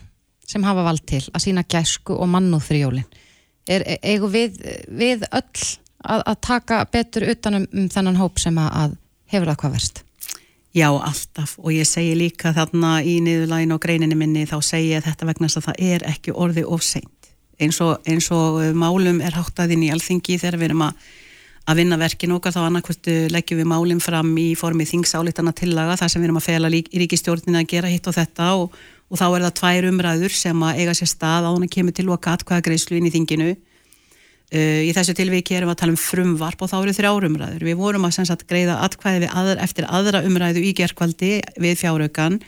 sem 0.49 0.65
hafa 0.65 0.83
vald 0.83 1.05
til 1.07 1.21
að 1.29 1.43
sína 1.45 1.63
gæsku 1.69 2.17
og 2.17 2.27
mannúð 2.27 2.65
fyrir 2.65 2.87
jólin. 2.87 3.05
Er, 3.69 3.85
e- 3.85 3.99
eigum 4.11 4.33
við, 4.33 4.57
við 4.89 5.23
öll 5.29 5.61
að, 6.03 6.23
að 6.23 6.37
taka 6.45 6.83
betur 6.91 7.27
utanum 7.31 7.65
um 7.73 7.89
þennan 7.91 8.19
hóp 8.19 8.39
sem 8.39 8.57
að, 8.59 8.69
að 8.83 8.95
hefur 9.33 9.51
það 9.51 9.59
hvað 9.63 9.75
verst? 9.77 10.03
Já, 10.75 10.89
alltaf. 10.93 11.55
Og 11.57 11.73
ég 11.73 11.87
segi 11.89 12.13
líka 12.17 12.53
þarna 12.53 12.99
í 13.01 13.17
niðurlægin 13.25 13.73
og 13.73 13.81
greininni 13.81 14.17
minni 14.17 14.45
þá 14.49 14.59
segi 14.65 14.91
ég 14.93 15.05
þetta 15.05 15.29
vegna 15.31 15.49
að 15.49 15.65
það 15.65 15.81
er 15.95 16.05
ekki 16.11 16.35
orði 16.35 16.65
of 16.65 16.83
seint. 16.85 17.31
Eins 17.59 17.79
og, 17.83 17.97
eins 18.07 18.29
og 18.31 18.59
uh, 18.61 18.69
málum 18.77 19.19
er 19.25 19.35
háttaðinn 19.35 19.87
í 19.87 19.89
alþingi 19.91 20.37
þegar 20.39 20.59
við 20.61 20.69
erum 20.69 20.85
að, 20.85 21.07
að 21.65 21.81
vinna 21.81 21.97
verkin 21.99 22.35
okkar 22.37 22.53
þá 22.55 22.61
annarkvöldu 22.67 23.15
leggjum 23.33 23.59
við 23.59 23.67
málum 23.67 23.99
fram 24.03 24.29
í 24.39 24.53
formi 24.55 24.87
þingsálítana 24.87 25.51
tillaga 25.57 25.97
þar 25.99 26.13
sem 26.13 26.21
við 26.21 26.29
erum 26.29 26.39
að 26.39 26.47
fela 26.47 26.71
ríkistjórnina 26.71 27.65
að 27.65 27.71
gera 27.73 27.91
hitt 27.91 28.07
og 28.07 28.15
þetta 28.15 28.51
og, 28.61 28.77
og 29.09 29.19
þá 29.19 29.25
er 29.27 29.45
það 29.47 29.57
tvær 29.59 29.89
umræður 29.89 30.37
sem 30.37 30.63
að 30.69 30.79
eiga 30.79 30.95
sér 31.01 31.11
stað 31.11 31.49
á 31.49 31.51
hún 31.51 31.65
að 31.67 31.73
kemur 31.75 31.97
til 31.97 32.07
loka 32.07 32.37
atkvæða 32.37 32.67
greiðslu 32.69 33.01
inn 33.01 33.09
í 33.09 33.13
þinginu. 33.17 33.49
Uh, 33.57 33.68
í 34.49 34.89
þessu 34.97 35.13
tilviki 35.13 35.53
erum 35.53 35.69
við 35.69 35.75
að 35.75 35.81
tala 35.83 35.93
um 35.93 36.01
frumvarp 36.01 36.63
og 36.65 36.71
þá 36.71 36.77
eru 36.79 36.93
þrjár 36.97 37.27
umræður. 37.27 37.65
Við 37.67 37.77
vorum 37.77 38.07
að 38.07 38.15
sagt, 38.25 38.47
greiða 38.49 38.79
atkvæði 38.87 39.29
aðra, 39.29 39.61
eftir 39.61 39.85
aðra 39.85 40.23
umræðu 40.25 40.63
í 40.65 40.73
gerkvaldi 40.77 41.35
við 41.61 41.75
fjáraukan. 41.83 42.39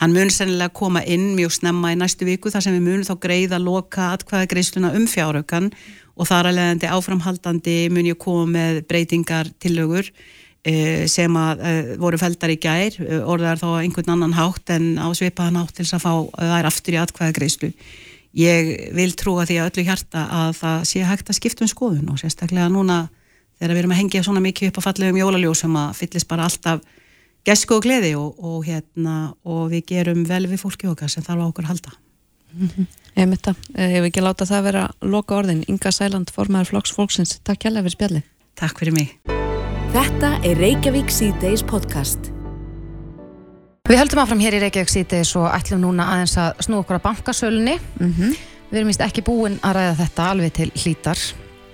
Hann 0.00 0.14
mun 0.16 0.32
sennilega 0.34 0.74
koma 0.74 1.04
inn 1.06 1.36
mjög 1.36 1.52
snemma 1.60 1.92
í 1.94 1.98
næstu 1.98 2.26
viku 2.26 2.50
þar 2.50 2.64
sem 2.66 2.74
við 2.74 2.86
munum 2.88 3.06
þá 3.06 3.14
greiða 3.22 3.60
loka 3.62 4.08
atkvæði 4.16 4.48
greiðsluna 4.50 4.90
um 4.98 5.04
fjáraukan 5.06 5.68
og 6.14 6.26
þar 6.30 6.48
að 6.50 6.56
leiðandi 6.58 6.90
áframhaldandi 6.96 7.76
mun 7.94 8.08
ég 8.08 8.18
koma 8.18 8.48
með 8.50 8.80
breytingar 8.90 9.52
tillögur 9.62 10.08
uh, 10.10 11.04
sem 11.10 11.38
að 11.38 11.62
uh, 11.62 11.92
voru 12.02 12.18
feldar 12.18 12.54
í 12.54 12.58
gær, 12.58 12.98
orðar 13.22 13.62
þá 13.62 13.68
einhvern 13.84 14.16
annan 14.16 14.34
hátt 14.34 14.74
en 14.74 14.96
á 14.98 15.06
svipaðan 15.14 15.62
hátt 15.62 15.76
til 15.78 15.86
þess 15.86 16.00
að 16.00 16.06
fá 16.08 16.42
þær 16.56 16.70
aftur 16.72 16.98
í 16.98 17.00
atkvæði 17.04 17.38
greiðslu 17.38 17.72
ég 18.34 18.72
vil 18.96 19.12
trúa 19.18 19.46
því 19.46 19.60
að 19.60 19.70
öllu 19.70 19.86
hjarta 19.86 20.24
að 20.42 20.56
það 20.60 20.86
sé 20.90 21.04
hægt 21.06 21.30
að 21.30 21.38
skipta 21.38 21.64
um 21.64 21.70
skoðun 21.70 22.10
og 22.12 22.20
sérstaklega 22.20 22.70
núna 22.72 23.04
þegar 23.58 23.74
við 23.74 23.82
erum 23.84 23.94
að 23.94 24.00
hengja 24.02 24.24
svona 24.26 24.42
mikið 24.44 24.70
upp 24.70 24.80
á 24.82 24.86
fallegum 24.88 25.20
jólaljós 25.20 25.62
sem 25.64 25.78
að 25.78 25.94
fyllist 26.00 26.30
bara 26.30 26.48
alltaf 26.48 26.82
gesku 27.46 27.78
og 27.78 27.84
gleði 27.84 28.14
og, 28.18 28.40
og, 28.40 28.58
hérna, 28.66 29.34
og 29.44 29.68
við 29.72 29.86
gerum 29.92 30.24
vel 30.28 30.44
við 30.48 30.62
fólki 30.64 30.90
okkar 30.90 31.12
sem 31.12 31.24
þarf 31.24 31.44
á 31.44 31.48
okkur 31.50 31.68
að 31.68 31.74
halda. 31.74 31.96
Ég 33.14 33.28
mitt 33.30 33.46
það, 33.46 33.64
ég 33.78 33.96
hef 33.98 34.08
ekki 34.08 34.24
láta 34.24 34.46
það 34.48 34.68
vera 34.68 34.84
loka 35.02 35.38
orðin. 35.38 35.64
Inga 35.70 35.92
Sæland, 35.94 36.32
formaður 36.34 36.72
Flokks 36.72 36.94
Fólksins. 36.94 37.38
Takk 37.46 37.66
hjálpa 37.66 37.84
fyrir 37.84 37.96
spjalli. 37.98 38.22
Takk 38.58 38.82
fyrir 38.82 38.96
mig. 38.96 39.18
Þetta 39.94 40.36
er 40.42 40.58
Reykjavík 40.62 41.12
C-Days 41.14 41.66
podcast. 41.66 42.33
Við 43.84 43.98
höldum 44.00 44.22
áfram 44.22 44.40
hér 44.40 44.54
í 44.56 44.58
Reykjavík 44.62 44.88
síðdeis 44.88 45.30
og 45.36 45.44
ætlum 45.52 45.82
núna 45.82 46.06
aðeins 46.08 46.38
að 46.40 46.62
snú 46.64 46.78
okkur 46.80 46.96
að 46.96 47.02
bankasölunni. 47.04 47.74
Mm 48.00 48.30
Við 48.70 48.78
erum 48.80 48.88
víst 48.88 49.02
ekki 49.04 49.22
búin 49.22 49.58
að 49.60 49.74
ræða 49.76 49.98
þetta 49.98 50.28
alveg 50.30 50.54
til 50.56 50.70
hlítar. 50.72 51.20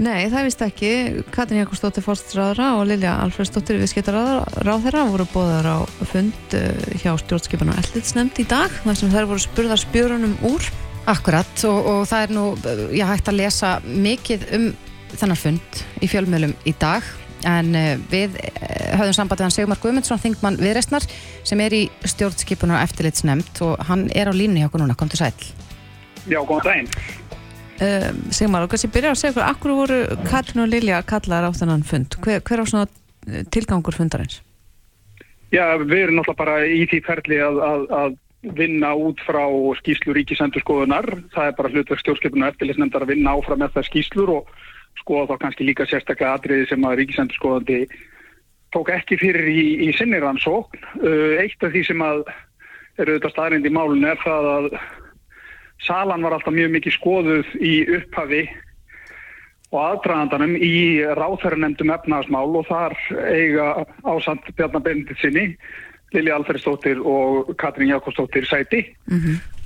Nei, 0.03 0.27
það 0.29 0.49
vist 0.49 0.65
ekki. 0.67 0.91
Katrin 1.31 1.61
Jakobsdóttir 1.61 2.03
fórstráðra 2.03 2.73
og 2.81 2.89
Lilja 2.91 3.15
Alfredsdóttir 3.23 3.79
viðskiptaráðra 3.79 5.07
voru 5.07 5.29
bóðar 5.31 5.71
á 5.71 5.79
fund 6.11 6.59
uh, 6.59 6.83
hjá 6.99 7.15
stjórnskipan 7.23 7.71
og 7.71 7.79
elditsnefnd 7.79 8.43
í 8.43 8.49
dag 8.51 8.75
þar 8.83 8.99
sem 8.99 9.15
þær 9.15 9.31
voru 9.31 9.47
spurðar 9.47 9.85
spjörunum 9.87 10.37
úr. 10.51 10.67
Akkurat 11.07 11.65
og, 11.71 11.79
og 11.95 12.03
það 12.11 12.27
er 12.27 12.35
nú, 12.35 12.45
já, 12.91 13.07
hægt 13.07 13.31
að 13.31 13.39
lesa 13.39 13.77
mikið 13.87 14.51
um 14.59 14.71
þennan 15.15 15.45
fund 15.47 15.85
í 16.03 16.11
fjölmjölum 16.11 16.59
í 16.67 16.75
dag 16.75 17.07
en 17.49 17.73
uh, 17.79 17.95
við 18.11 18.37
uh, 18.41 18.51
höfðum 19.01 19.17
sambandið 19.17 19.47
hann 19.47 19.55
Sigmar 19.55 19.81
Guðmundsson, 19.83 20.21
þingmann 20.23 20.61
viðreistnar 20.61 21.07
sem 21.47 21.63
er 21.65 21.77
í 21.77 21.83
stjórnskipunar 22.09 22.85
eftirlitsnefnd 22.85 23.63
og 23.67 23.81
hann 23.89 24.09
er 24.17 24.31
á 24.31 24.35
línu 24.35 24.63
hjá 24.63 24.69
okkur 24.71 24.85
núna, 24.85 24.99
kom 24.99 25.11
til 25.13 25.23
sæl 25.23 25.35
Já, 26.29 26.41
góðan 26.45 26.67
daginn. 26.67 26.91
Uh, 27.81 28.11
Sigmar, 28.35 28.67
og 28.67 28.73
kannski 28.73 28.91
byrja 28.93 29.15
að 29.15 29.21
segja 29.23 29.33
okkur, 29.33 29.47
akkur 29.49 29.77
voru 29.79 30.01
Katrin 30.29 30.67
og 30.67 30.73
Lilja 30.73 31.01
kallar 31.09 31.49
á 31.49 31.51
þennan 31.57 31.85
fund? 31.89 32.19
Hver, 32.21 32.43
hver 32.45 32.61
á 32.61 32.65
svona 32.69 32.89
eh, 33.25 33.47
tilgangur 33.49 33.97
fundarins? 33.97 34.43
Já, 35.51 35.65
við 35.81 36.05
erum 36.05 36.21
náttúrulega 36.21 36.43
bara 36.43 36.59
í 36.69 36.83
því 36.91 37.01
ferli 37.07 37.39
að, 37.43 37.63
að, 37.65 37.87
að 38.01 38.19
vinna 38.61 38.93
út 38.97 39.21
frá 39.25 39.43
skýslu 39.81 40.15
ríkisendurskoðunar. 40.17 41.09
Það 41.35 41.49
er 41.49 41.57
bara 41.57 41.73
hlutverk 41.73 42.05
stjórnskipunar 42.05 42.53
eftirlitsnefndar 42.55 43.05
að 43.05 43.15
vinna 43.15 43.35
áfram 43.35 43.65
með 43.65 43.75
það 43.79 43.89
skýslur 43.89 44.35
og 44.37 44.53
skoða 44.99 45.33
þá 45.33 45.43
kannski 45.45 45.67
líka 45.69 45.87
sérstaklega 45.89 46.37
atriði 46.37 46.69
sem 46.71 46.87
að 46.87 46.97
ríkisendurskoðandi 47.01 47.81
tók 48.75 48.91
ekki 48.95 49.19
fyrir 49.21 49.49
í, 49.51 49.67
í 49.89 49.91
sinni 49.99 50.21
rannsókn. 50.23 50.83
Uh, 51.03 51.37
eitt 51.43 51.63
af 51.63 51.75
því 51.75 51.85
sem 51.89 52.03
að 52.05 52.25
eru 53.01 53.17
auðvitað 53.17 53.35
staðrind 53.35 53.69
í 53.69 53.75
málun 53.75 54.07
er 54.07 54.19
það 54.23 54.51
að 54.55 54.67
salan 55.87 56.27
var 56.27 56.37
alltaf 56.37 56.55
mjög 56.55 56.75
mikið 56.77 56.97
skoðuð 56.99 57.55
í 57.65 57.75
upphafi 57.97 58.43
og 59.71 59.79
aðdraðandanum 59.85 60.57
í 60.59 60.75
ráþærunemdum 61.17 61.93
efnaðasmál 61.95 62.59
og 62.59 62.67
þar 62.69 62.97
eiga 63.31 63.69
ásand 64.03 64.49
Bjarnar 64.59 64.83
Benediktsini, 64.85 65.45
Lili 66.13 66.33
Alferðsdóttir 66.35 66.99
og 67.07 67.53
Katrín 67.61 67.93
Jakobsdóttir 67.93 68.49
sæti. 68.51 68.83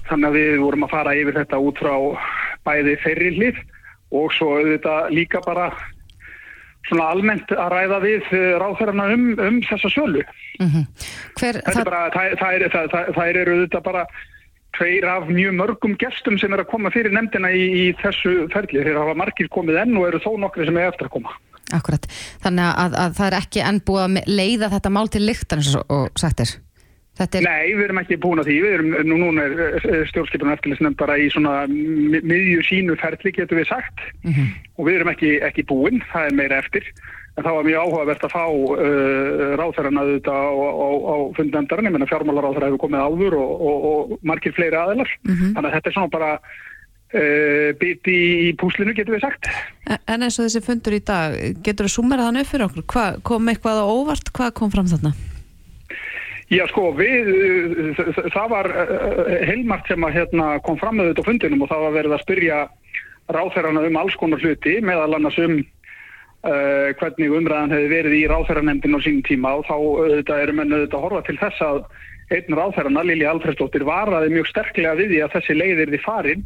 Þannig 0.05 0.29
að 0.29 0.37
við 0.37 0.59
vorum 0.61 0.85
að 0.85 0.93
fara 0.93 1.17
yfir 1.17 1.39
þetta 1.41 1.61
út 1.65 1.81
frá 1.81 1.95
bæði 2.69 2.99
þeirri 3.01 3.31
hlið 3.39 3.63
og 4.15 4.31
svo 4.37 4.55
auðvitað 4.59 5.11
líka 5.15 5.43
bara 5.45 5.71
svona 6.89 7.09
almennt 7.15 7.53
að 7.55 7.73
ræða 7.73 7.99
við 8.05 8.29
ráþærarna 8.61 9.09
um, 9.15 9.27
um 9.41 9.59
þessa 9.65 9.91
sölu. 9.93 10.23
Hver, 10.61 11.61
Þetta 11.65 11.81
er 11.81 11.89
bara, 11.89 12.05
það, 12.13 12.37
það, 12.41 12.57
er, 12.59 12.67
það, 12.75 12.89
það, 12.93 13.11
það 13.17 13.31
eru 13.31 13.57
auðvitað 13.57 13.87
bara 13.89 14.05
tveir 14.75 15.07
af 15.09 15.31
mjög 15.31 15.57
mörgum 15.61 15.97
gestum 16.01 16.37
sem 16.41 16.53
er 16.55 16.65
að 16.65 16.71
koma 16.73 16.93
fyrir 16.95 17.15
nefndina 17.15 17.51
í, 17.55 17.65
í 17.79 17.85
þessu 18.03 18.45
ferli. 18.53 18.83
Þeir 18.85 19.01
hafa 19.01 19.17
margir 19.19 19.51
komið 19.55 19.81
enn 19.85 19.99
og 20.01 20.09
eru 20.11 20.23
þó 20.25 20.33
nokkri 20.43 20.69
sem 20.69 20.79
er 20.81 20.91
eftir 20.91 21.09
að 21.09 21.17
koma. 21.17 21.35
Akkurat, 21.75 22.07
þannig 22.45 22.67
að, 22.85 22.97
að 23.01 23.17
það 23.17 23.27
er 23.31 23.37
ekki 23.39 23.65
enn 23.65 23.81
búið 23.87 24.05
að 24.05 24.33
leiða 24.37 24.71
þetta 24.75 24.93
mál 24.93 25.07
til 25.11 25.25
lyktan 25.25 25.63
eins 25.63 25.73
og, 25.81 26.11
sagt 26.21 26.43
er 27.39 27.45
Nei, 27.47 27.75
við 27.79 27.85
erum 27.85 27.99
ekki 28.03 28.17
búin 28.19 28.41
að 28.43 28.49
því. 28.51 28.55
Við 28.65 28.73
erum, 28.75 28.89
nú, 29.07 29.19
núna 29.23 29.45
er 29.47 30.07
stjórnskipunum 30.11 30.55
eftirlisnefnd 30.57 30.97
bara 30.99 31.15
í 31.23 31.29
svona 31.31 31.53
mi- 31.71 32.23
miðju 32.27 32.65
sínu 32.67 32.97
ferli, 32.99 33.31
getur 33.37 33.61
við 33.61 33.69
sagt. 33.71 34.03
Og 34.77 34.89
við 34.89 34.97
erum 35.01 35.13
ekki, 35.13 35.31
ekki 35.47 35.63
búin, 35.71 36.03
það 36.11 36.27
er 36.31 36.35
meira 36.41 36.59
eftir. 36.65 36.89
En 37.39 37.43
það 37.47 37.55
var 37.57 37.65
mjög 37.67 37.81
áhugavert 37.85 38.25
að 38.27 38.35
fá 38.35 38.45
uh, 38.47 39.55
ráþæran 39.59 39.99
að 39.99 40.11
þetta 40.17 40.35
á, 40.35 40.51
á, 40.55 40.89
á 41.11 41.17
fundnefndarinn, 41.39 41.89
ég 41.89 41.95
menna 41.97 42.07
fjármálaráþæra 42.11 42.69
hefur 42.71 42.83
komið 42.85 43.03
áður 43.07 43.37
og, 43.41 43.55
og, 43.71 43.89
og 43.91 44.13
margir 44.23 44.55
fleiri 44.55 44.79
aðilar. 44.79 45.11
Þannig 45.27 45.67
að 45.71 45.75
þetta 45.79 45.91
er 45.91 45.97
svona 45.97 46.13
bara 46.15 46.31
uh, 46.39 47.71
biti 47.81 48.17
í 48.49 48.53
púslinu, 48.59 48.95
getur 48.95 49.17
við 49.17 49.25
sagt. 49.27 49.51
En- 49.91 50.03
En 50.15 50.23
eins 50.27 50.39
og 50.39 50.47
þessi 50.47 50.63
fundur 50.63 50.95
í 50.95 51.03
dag, 51.05 51.35
getur 51.67 51.87
þú 51.91 51.95
sumerað 51.97 52.31
hann 52.31 52.41
upp 52.43 52.51
fyrir 52.51 52.67
okkur? 52.69 52.87
Hva, 52.95 53.07
kom 53.27 53.51
eitthvað 53.51 53.83
á 53.83 53.87
óvart? 53.87 54.31
Hvað 54.35 54.53
kom 54.59 54.71
fram 54.75 54.87
þarna? 54.91 55.15
Já 56.55 56.65
sko, 56.71 56.89
við, 56.99 57.29
þ- 57.99 58.29
það 58.35 58.49
var 58.53 58.69
heilmart 59.49 59.89
sem 59.91 60.05
að 60.07 60.17
hérna, 60.19 60.49
kom 60.67 60.77
fram 60.81 60.99
með 61.01 61.13
þetta 61.13 61.25
á 61.25 61.29
fundinum 61.29 61.63
og 61.67 61.71
það 61.73 61.85
var 61.87 61.95
verið 61.99 62.17
að 62.17 62.25
spyrja 62.25 62.59
ráþærarna 63.35 63.85
um 63.89 63.97
alls 64.03 64.17
konar 64.21 64.43
hluti, 64.45 64.75
meðal 64.85 65.15
annars 65.17 65.39
um 65.41 65.55
uh, 66.45 66.89
hvernig 67.01 67.33
umræðan 67.39 67.73
hefði 67.73 67.89
verið 67.95 68.17
í 68.19 68.25
ráþæranemndin 68.33 68.97
á 68.97 69.01
sínum 69.05 69.23
tíma 69.25 69.55
og 69.59 69.65
þá 69.69 69.75
auðvitað 69.79 70.43
eru 70.45 70.57
menn 70.59 70.75
auðvitað 70.77 70.99
að 71.01 71.07
horfa 71.09 71.23
til 71.31 71.39
þess 71.41 71.65
að 71.65 71.81
einn 72.35 72.57
ráþærarna, 72.57 73.03
Lili 73.05 73.27
Alfredsdóttir, 73.29 73.85
varaði 73.85 74.31
mjög 74.33 74.47
sterklega 74.53 74.95
við 75.01 75.11
því 75.13 75.19
að 75.27 75.35
þessi 75.39 75.57
leið 75.59 75.83
er 75.85 75.91
því 75.95 76.01
farin 76.05 76.45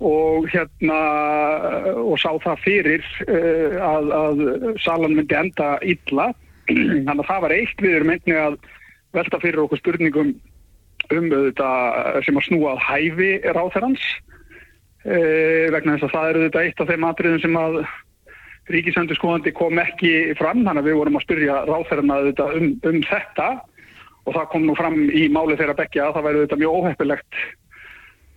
og 0.00 0.44
hérna 0.52 0.98
og 2.00 2.18
sá 2.20 2.30
það 2.44 2.60
fyrir 2.64 3.06
uh, 3.28 3.78
að, 3.84 4.10
að 4.16 4.42
salan 4.84 5.16
myndi 5.18 5.34
enda 5.36 5.70
illa. 5.82 6.30
Þannig 6.70 7.16
að 7.24 7.26
það 7.32 7.40
var 7.44 7.54
eitt 7.56 7.82
við 7.84 7.96
erum 7.98 8.12
einnig 8.14 8.38
að 8.40 8.58
velta 9.16 9.40
fyrir 9.42 9.62
okkur 9.64 9.80
spurningum 9.80 10.34
um 11.10 11.30
auðvitað 11.32 12.20
sem 12.26 12.38
að 12.38 12.46
snúa 12.46 12.74
að 12.74 12.84
hæfi 12.86 13.30
ráþærans 13.56 14.04
uh, 15.06 15.66
vegna 15.74 15.96
þess 15.96 16.06
að 16.06 16.14
það 16.14 16.28
er 16.28 16.38
auðvitað 16.38 16.68
eitt 16.68 16.82
af 16.84 16.92
þeim 16.92 17.08
atriðum 17.08 17.42
sem 17.44 17.58
að 17.60 17.80
ríkisendurskóðandi 18.70 19.52
kom 19.56 19.80
ekki 19.82 20.12
fram 20.38 20.62
þannig 20.62 20.84
að 20.84 20.90
við 20.90 20.98
vorum 21.00 21.18
að 21.18 21.24
spyrja 21.26 21.62
ráþærana 21.66 22.18
auðvitað 22.20 22.58
um, 22.58 22.68
um 22.90 23.00
þetta. 23.08 23.48
Og 24.28 24.36
það 24.36 24.50
kom 24.52 24.66
nú 24.68 24.76
fram 24.78 24.98
í 25.16 25.24
máli 25.32 25.56
þeirra 25.58 25.78
bekkja 25.78 26.06
að 26.06 26.18
það 26.18 26.26
væri 26.26 26.40
auðvitað 26.40 26.62
mjög 26.62 26.76
óheppilegt 26.76 27.40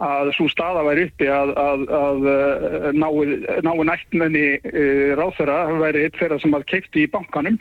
að 0.04 0.32
svo 0.36 0.48
staða 0.50 0.84
væri 0.88 1.04
uppi 1.08 1.28
að, 1.30 1.52
að, 1.60 1.84
að 1.96 2.30
uh, 2.32 2.88
nái, 2.98 3.36
nái 3.68 3.84
nættmenni 3.92 4.46
uh, 4.58 5.10
ráþæra 5.20 5.58
væri 5.84 6.08
eitt 6.08 6.18
þeirra 6.20 6.40
sem 6.42 6.56
að 6.58 6.66
keipti 6.72 7.04
í 7.04 7.12
bankanum. 7.14 7.60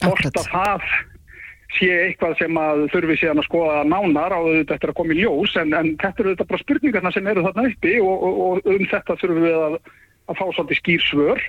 Hvort 0.00 0.30
að 0.30 0.48
það 0.54 0.88
sé 1.78 1.90
eitthvað 2.06 2.38
sem 2.38 2.60
að 2.60 2.84
þurfi 2.92 3.16
síðan 3.20 3.42
að 3.42 3.48
skoða 3.48 3.82
nánar 3.88 4.34
á 4.34 4.38
auðvitað 4.38 4.76
eftir 4.76 4.92
að 4.92 4.96
koma 5.00 5.14
í 5.14 5.20
ljós 5.20 5.56
en, 5.60 5.74
en 5.76 5.92
þetta 6.00 6.22
eru 6.22 6.32
auðvitað 6.32 6.50
bara 6.52 6.62
spurningarna 6.62 7.12
sem 7.14 7.28
eru 7.32 7.44
þarna 7.46 7.66
uppi 7.70 7.92
og, 8.00 8.24
og, 8.28 8.40
og 8.46 8.72
um 8.74 8.88
þetta 8.92 9.18
þurfum 9.20 9.46
við 9.46 9.58
að, 9.58 9.76
að 10.30 10.40
fá 10.40 10.44
svolítið 10.46 10.80
skýr 10.80 11.06
svör. 11.08 11.44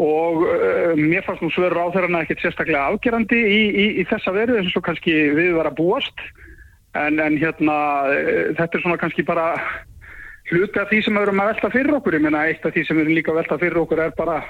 Og 0.00 0.46
uh, 0.48 0.94
mér 0.96 1.26
fannst 1.26 1.44
nú 1.44 1.50
svör 1.52 1.74
ráþærarna 1.76 2.22
ekkert 2.24 2.40
sérstaklega 2.40 2.86
afgerandi 2.88 3.36
í, 3.36 3.60
í, 3.68 3.86
í 4.00 4.06
þessa 4.08 4.32
veru 4.32 4.56
eins 4.56 4.76
og 4.78 4.86
kannski 4.86 5.12
við 5.36 5.52
var 5.58 5.68
að 5.68 5.76
búast. 5.82 6.24
En, 6.96 7.20
en 7.20 7.36
hérna 7.36 7.76
uh, 8.08 8.48
þetta 8.56 8.78
er 8.78 8.84
svona 8.86 9.00
kannski 9.02 9.26
bara 9.28 9.52
hluti 10.50 10.80
af 10.80 10.88
því 10.88 11.02
sem 11.04 11.18
við 11.18 11.26
erum 11.26 11.44
að 11.44 11.52
velta 11.52 11.72
fyrir 11.74 11.98
okkur. 11.98 12.16
Ég 12.16 12.24
meina 12.24 12.46
eitt 12.48 12.64
af 12.64 12.72
því 12.74 12.86
sem 12.86 12.96
við 12.96 13.04
erum 13.04 13.18
líka 13.18 13.34
að 13.34 13.40
velta 13.42 13.60
fyrir 13.60 13.82
okkur 13.84 14.02
er 14.06 14.16
bara 14.16 14.40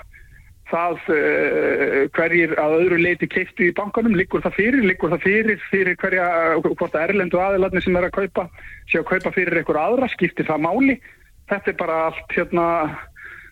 það 0.70 0.98
uh, 1.12 1.94
hverjir 2.16 2.56
að 2.62 2.76
öðru 2.80 2.98
leiti 3.04 3.28
keiftu 3.30 3.68
í 3.68 3.76
bankanum, 3.76 4.16
liggur 4.18 4.42
það 4.44 4.58
fyrir, 4.58 4.82
liggur 4.86 5.12
það 5.14 5.24
fyrir 5.26 5.64
fyrir 5.70 5.96
hverja, 6.00 6.26
hvort 6.64 6.94
að 6.94 7.06
erlendu 7.08 7.40
aðilarnir 7.42 7.84
sem 7.84 7.96
er 8.00 8.08
að 8.08 8.16
kaupa, 8.18 8.48
sé 8.90 9.00
að 9.00 9.08
kaupa 9.12 9.34
fyrir 9.36 9.60
einhver 9.60 9.80
aðra, 9.82 10.10
skiptir 10.14 10.48
það 10.48 10.66
máli 10.66 11.00
þetta 11.50 11.72
er 11.72 11.78
bara 11.78 12.02
allt 12.08 12.36
hérna 12.36 12.66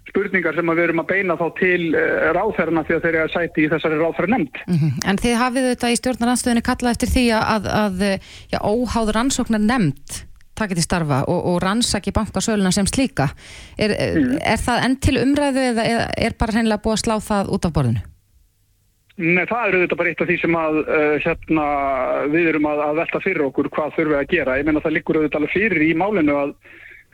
spurningar 0.09 0.57
sem 0.57 0.71
við 0.73 0.87
erum 0.87 1.03
að 1.03 1.11
beina 1.11 1.37
þá 1.37 1.47
til 1.59 1.83
uh, 1.91 2.31
ráþærarna 2.37 2.85
því 2.87 2.97
að 2.97 3.03
þeir 3.05 3.15
eru 3.15 3.25
að 3.27 3.35
sæti 3.35 3.65
í 3.65 3.73
þessari 3.73 3.99
ráþæra 4.01 4.31
nefnd. 4.33 4.63
Mhm. 4.71 4.95
En 5.11 5.21
þið 5.21 5.37
hafið 5.43 5.69
þetta 5.73 5.91
í 5.93 5.99
stjórnaranstöðinni 6.01 6.65
kallað 6.71 6.97
eftir 6.97 7.13
því 7.13 7.27
að, 7.37 7.69
að 7.83 8.07
já, 8.55 8.59
óháð 8.63 9.13
rannsóknar 9.19 9.65
nefnd 9.67 10.23
takið 10.59 10.81
til 10.81 10.87
starfa 10.89 11.23
og, 11.31 11.41
og 11.53 11.59
rannsaki 11.65 12.15
bankasöluna 12.17 12.75
sem 12.75 12.89
slíka. 12.91 13.31
Er, 13.79 13.95
er 14.43 14.63
það 14.63 14.85
enn 14.85 15.01
til 15.03 15.19
umræðu 15.23 15.67
eða 15.73 15.89
er 16.13 16.39
bara 16.39 16.59
hreinlega 16.59 16.85
búið 16.85 16.99
að 16.99 17.05
slá 17.05 17.19
það 17.31 17.53
út 17.57 17.69
af 17.69 17.75
borðinu? 17.77 18.07
Nei, 19.19 19.47
það 19.51 19.65
eru 19.67 19.79
þetta 19.83 19.97
bara 19.99 20.11
eitt 20.13 20.21
af 20.23 20.29
því 20.29 20.35
sem 20.39 20.55
að 20.55 20.77
uh, 20.85 21.15
hérna, 21.25 21.63
við 22.31 22.51
erum 22.53 22.69
að, 22.71 22.83
að 22.85 22.99
velta 23.01 23.21
fyrir 23.25 23.47
okkur 23.49 23.69
hvað 23.75 23.97
þurfum 23.97 24.13
við 24.13 24.19
að 24.21 24.29
gera. 24.31 24.59
Ég 24.61 24.69
meina 24.69 24.83
það 24.85 24.95
liggur 24.95 25.19
auðvitað 25.19 25.41
alveg 25.41 25.55
fyrir 25.57 25.83
í 25.83 25.89
málinu 25.99 26.37
að 26.39 26.53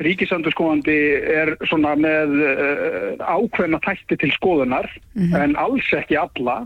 ríkisandurskóðandi 0.04 0.98
er 1.32 1.54
svona 1.70 1.94
með 1.96 2.34
uh, 2.44 3.24
ákveðna 3.24 3.80
tætti 3.86 4.18
til 4.20 4.32
skoðunar 4.36 4.90
en 5.16 5.56
alls 5.56 5.88
ekki 5.96 6.18
alla. 6.20 6.64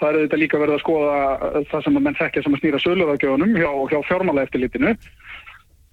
Það 0.00 0.08
er 0.08 0.18
auðvitað 0.20 0.42
líka 0.46 0.62
verið 0.62 0.78
að 0.78 0.82
skoða 0.86 1.18
uh, 1.36 1.60
það 1.74 1.84
sem 1.84 2.00
að 2.00 2.06
menn 2.06 2.20
þekkja 2.22 2.44
sem 2.46 2.56
að 2.56 2.62
snýra 2.62 2.82
söluðagjöfunum 2.86 3.56
hjá, 3.60 3.70
hjá 3.92 3.98
fjármála 4.08 4.46
eftirlitinu. 4.48 4.94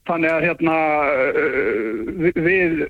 Þannig 0.08 0.34
að 0.34 0.46
hérna 0.48 0.78
uh, 1.12 2.30
við, 2.36 2.86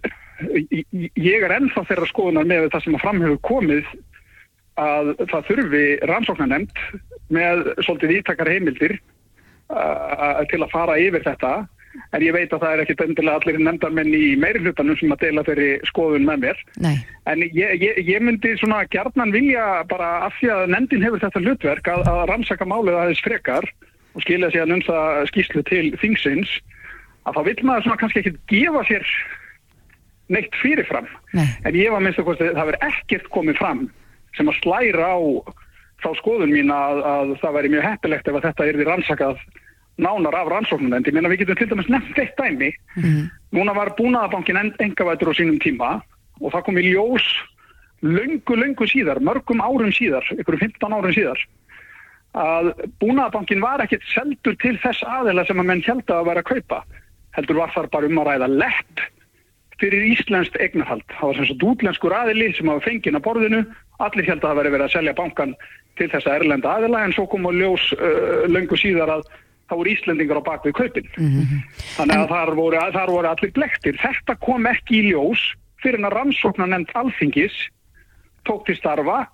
ég 1.18 1.46
er 1.48 1.56
ennþá 1.58 1.86
þeirra 1.90 2.10
skoðunar 2.12 2.50
með 2.50 2.70
það 2.74 2.86
sem 2.86 2.98
að 2.98 3.06
framhefur 3.06 3.42
komið 3.48 3.96
að 4.78 5.14
það 5.32 5.48
þurfi 5.50 5.86
rannsóknarnemnd 6.10 6.84
með 7.34 7.64
svolítið 7.82 8.20
ítakar 8.20 8.52
heimildir 8.52 8.94
uh, 9.74 10.44
til 10.52 10.62
að 10.62 10.72
fara 10.74 11.00
yfir 11.02 11.26
þetta 11.26 11.56
en 12.14 12.24
ég 12.24 12.36
veit 12.36 12.52
að 12.54 12.62
það 12.64 12.74
er 12.74 12.84
ekkit 12.84 13.04
endilega 13.06 13.40
allir 13.40 13.60
nefndarmenn 13.62 14.14
í 14.14 14.24
meiri 14.40 14.62
hlutanum 14.62 14.98
sem 15.00 15.14
að 15.14 15.24
deila 15.26 15.44
þeirri 15.48 15.70
skoðun 15.90 16.28
með 16.28 16.44
mér 16.46 16.64
Nei. 16.84 16.96
en 17.30 17.44
ég, 17.46 17.74
ég, 17.82 18.02
ég 18.06 18.24
myndi 18.24 18.54
svona 18.62 18.84
gjarnan 18.94 19.34
vilja 19.34 19.66
bara 19.90 20.12
af 20.28 20.38
því 20.40 20.52
að 20.54 20.74
nefndin 20.76 21.06
hefur 21.08 21.24
þetta 21.24 21.44
hlutverk 21.44 21.92
að, 21.94 22.06
að 22.12 22.24
rannsaka 22.32 22.70
málið 22.70 23.00
aðeins 23.02 23.24
frekar 23.26 23.70
og 24.14 24.26
skilja 24.26 24.52
sér 24.54 24.66
að 24.66 24.74
nönsa 24.76 25.00
skýslu 25.32 25.64
til 25.70 25.86
þingsins 26.02 26.58
að 27.28 27.38
þá 27.38 27.42
vil 27.48 27.58
maður 27.68 27.86
svona 27.86 28.00
kannski 28.02 28.24
ekkit 28.24 28.42
gefa 28.52 28.84
sér 28.88 29.14
neitt 30.34 30.58
fyrirfram 30.62 31.08
Nei. 31.38 31.48
en 31.68 31.78
ég 31.78 31.94
var 31.94 32.04
minnst 32.04 32.20
að 32.24 32.42
það 32.42 32.60
verður 32.64 32.90
ekkert 32.90 33.30
komið 33.36 33.62
fram 33.62 33.86
sem 34.38 34.50
að 34.52 34.60
slæra 34.62 35.14
á 35.16 35.20
þá 36.04 36.10
skoðun 36.20 36.54
mín 36.54 36.74
að, 36.74 37.00
að 37.10 37.38
það 37.42 37.56
væri 37.58 37.74
mjög 37.74 37.88
heppilegt 37.88 38.28
ef 38.28 38.38
að 38.38 38.50
þetta 38.50 38.68
er 38.68 38.78
því 38.78 38.88
rannsakað 38.90 39.46
nánar 39.98 40.36
af 40.38 40.52
rannsóknum 40.54 40.94
en 40.94 41.08
ég 41.08 41.16
meina 41.16 41.32
við 41.32 41.42
getum 41.42 41.58
til 41.58 41.70
dæmis 41.72 41.90
nefnt 41.90 42.20
eitt 42.22 42.38
dæmi 42.38 42.74
núna 43.56 43.74
var 43.74 43.96
búnaðabankin 43.98 44.60
engavætur 44.78 45.32
á 45.34 45.38
sínum 45.40 45.58
tíma 45.64 45.96
og 46.42 46.52
það 46.54 46.68
kom 46.68 46.78
í 46.78 46.90
ljós 46.92 47.26
löngu, 48.02 48.56
löngu 48.56 48.88
síðar, 48.90 49.22
mörgum 49.24 49.62
árum 49.64 49.92
síðar, 49.94 50.26
ykkur 50.38 50.60
15 50.60 50.94
árum 50.94 51.14
síðar, 51.16 51.42
að 52.38 52.72
búnaðabankin 53.02 53.64
var 53.64 53.82
ekkert 53.82 54.06
seldur 54.14 54.58
til 54.62 54.76
þess 54.84 55.02
aðila 55.08 55.46
sem 55.48 55.60
að 55.60 55.70
menn 55.72 55.86
held 55.86 56.14
að 56.14 56.28
vera 56.30 56.44
að 56.44 56.52
kaupa. 56.52 56.84
Heldur 57.38 57.62
var 57.62 57.74
þar 57.76 57.92
bara 57.94 58.10
um 58.10 58.22
að 58.22 58.30
ræða 58.32 58.52
lepp 58.54 59.08
fyrir 59.82 60.06
íslenskt 60.12 60.58
eignarhald. 60.62 61.06
Það 61.14 61.30
var 61.30 61.38
sem 61.38 61.50
sagt 61.52 61.66
útlenskur 61.72 62.16
aðili 62.18 62.48
sem 62.58 62.70
hafa 62.72 62.86
fengið 62.88 63.20
á 63.20 63.22
borðinu. 63.28 63.60
Allir 64.02 64.30
held 64.30 64.42
að 64.42 64.50
það 64.50 64.60
veri 64.62 64.72
verið 64.74 64.88
að 64.88 64.96
selja 64.96 65.18
bankan 65.18 65.54
til 65.98 66.10
þessa 66.14 66.38
erlenda 66.38 66.74
aðila 66.78 67.04
en 67.06 67.14
svo 67.14 67.28
kom 67.30 67.46
að 67.50 67.62
ljós 67.62 67.86
uh, 67.98 68.46
löngu 68.50 68.78
síðar 68.78 69.14
að 69.18 69.24
það 69.68 69.80
voru 69.82 69.94
Íslendingar 69.94 70.42
á 70.42 70.48
bakvið 70.48 70.76
kaupin. 70.78 71.08
Þannig 71.98 72.22
að 72.24 72.30
þar 72.34 72.52
voru, 72.58 72.84
þar 72.96 73.14
voru 73.14 73.32
allir 73.32 73.56
blektir. 73.56 73.98
Þetta 74.02 74.38
kom 74.46 74.70
ekki 74.70 75.02
í 75.02 75.08
ljós 75.12 75.44
fyrir 75.84 76.00
en 76.02 76.10
að 76.10 76.18
rannsóknar 76.18 76.72
nefnd 76.72 76.94
alþingis 76.98 77.58
tók 78.48 78.66
til 78.66 78.78
starfa 78.80 79.26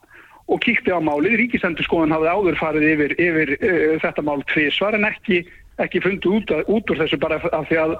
og 0.51 0.59
kíkti 0.63 0.91
á 0.91 0.99
málið. 0.99 1.37
Ríkisendurskoðan 1.43 2.15
hafði 2.15 2.31
áður 2.33 2.59
farið 2.59 2.87
yfir, 2.89 3.15
yfir 3.21 3.53
uh, 3.59 3.93
þetta 4.03 4.25
mál 4.27 4.41
tvisvar 4.51 4.97
en 4.97 5.07
ekki, 5.07 5.43
ekki 5.81 6.01
fundið 6.03 6.35
út, 6.37 6.53
að- 6.53 6.69
út 6.69 6.91
úr 6.93 7.01
þessu 7.01 7.19
bara 7.21 7.39
af 7.41 7.65
því 7.69 7.79
að, 7.81 7.95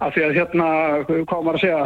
af 0.00 0.14
því 0.14 0.22
að 0.28 0.36
hérna, 0.38 0.68
hvað 1.08 1.44
maður 1.44 1.58
að 1.58 1.64
segja, 1.66 1.82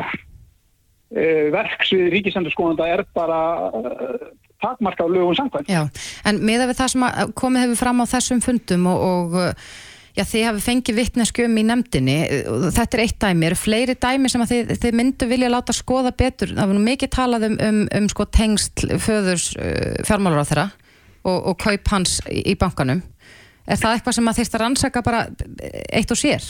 uh, 1.16 1.42
verksvið 1.56 2.06
ríkisendurskoðanda 2.14 2.86
er 2.94 3.04
bara 3.16 3.40
uh, 3.70 4.30
takmarka 4.62 5.04
á 5.04 5.08
lögum 5.10 5.34
samkvæmt. 5.36 5.68
Já, 5.68 5.84
en 6.24 6.40
miða 6.46 6.70
við 6.70 6.78
það 6.80 6.94
sem 6.94 7.04
að 7.10 7.34
komið 7.36 7.66
hefur 7.66 7.82
fram 7.82 8.00
á 8.02 8.06
þessum 8.14 8.40
fundum 8.44 8.86
og, 8.88 9.04
og 9.10 9.36
já, 10.16 10.24
þið 10.24 10.46
hafi 10.48 10.64
fengið 10.64 10.96
vittnesku 11.02 11.44
um 11.44 11.58
í 11.60 11.66
nefndinni, 11.68 12.16
þetta 12.72 12.96
er 12.96 13.02
eitt 13.04 13.18
dæmi, 13.20 13.46
eru 13.50 13.58
fleiri 13.60 13.98
dæmi 14.00 14.30
sem 14.32 14.46
að 14.46 14.54
þið, 14.54 14.72
þið 14.86 14.96
myndu 15.02 15.28
vilja 15.28 15.50
láta 15.52 15.76
skoða 15.76 16.14
betur, 16.16 16.54
það 16.56 16.70
var 16.72 16.78
nú 16.78 16.84
mikið 16.86 17.12
talað 17.18 17.48
um, 17.50 17.58
um, 17.68 17.82
um 18.00 18.08
sko 18.14 18.24
tengsl 18.32 18.96
föðurs 19.02 19.50
uh, 19.60 20.00
fjármálar 20.08 20.40
á 20.40 20.48
þeirra 20.48 20.66
og, 21.26 21.38
og 21.52 21.58
kaup 21.60 21.92
hans 21.92 22.20
í 22.30 22.54
bankanum. 22.56 23.02
Er 23.66 23.80
það 23.80 23.96
eitthvað 23.96 24.16
sem 24.18 24.30
að 24.30 24.38
þýrst 24.40 24.54
að 24.56 24.62
rannsaka 24.62 25.02
bara 25.06 25.20
eitt 25.92 26.12
og 26.14 26.20
sér? 26.20 26.44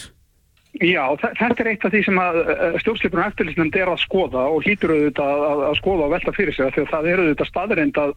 Já, 0.76 1.04
þe- 1.16 1.32
þetta 1.38 1.62
er 1.64 1.68
eitt 1.72 1.84
af 1.88 1.92
því 1.94 2.00
sem 2.04 2.18
að 2.20 2.38
stjórnslipur 2.82 3.20
og 3.22 3.30
eftirlýsnefnd 3.30 3.76
er 3.80 3.88
að 3.94 4.02
skoða 4.02 4.42
og 4.52 4.66
hlýtur 4.66 4.92
auðvitað 4.92 5.44
að, 5.46 5.62
að, 5.70 5.76
skoða 5.80 6.04
og 6.08 6.12
velta 6.12 6.34
fyrir 6.36 6.52
sig 6.56 6.66
að 6.66 6.90
það 6.90 7.08
er 7.14 7.22
auðvitað 7.22 7.48
staðreind 7.48 8.00
að 8.02 8.12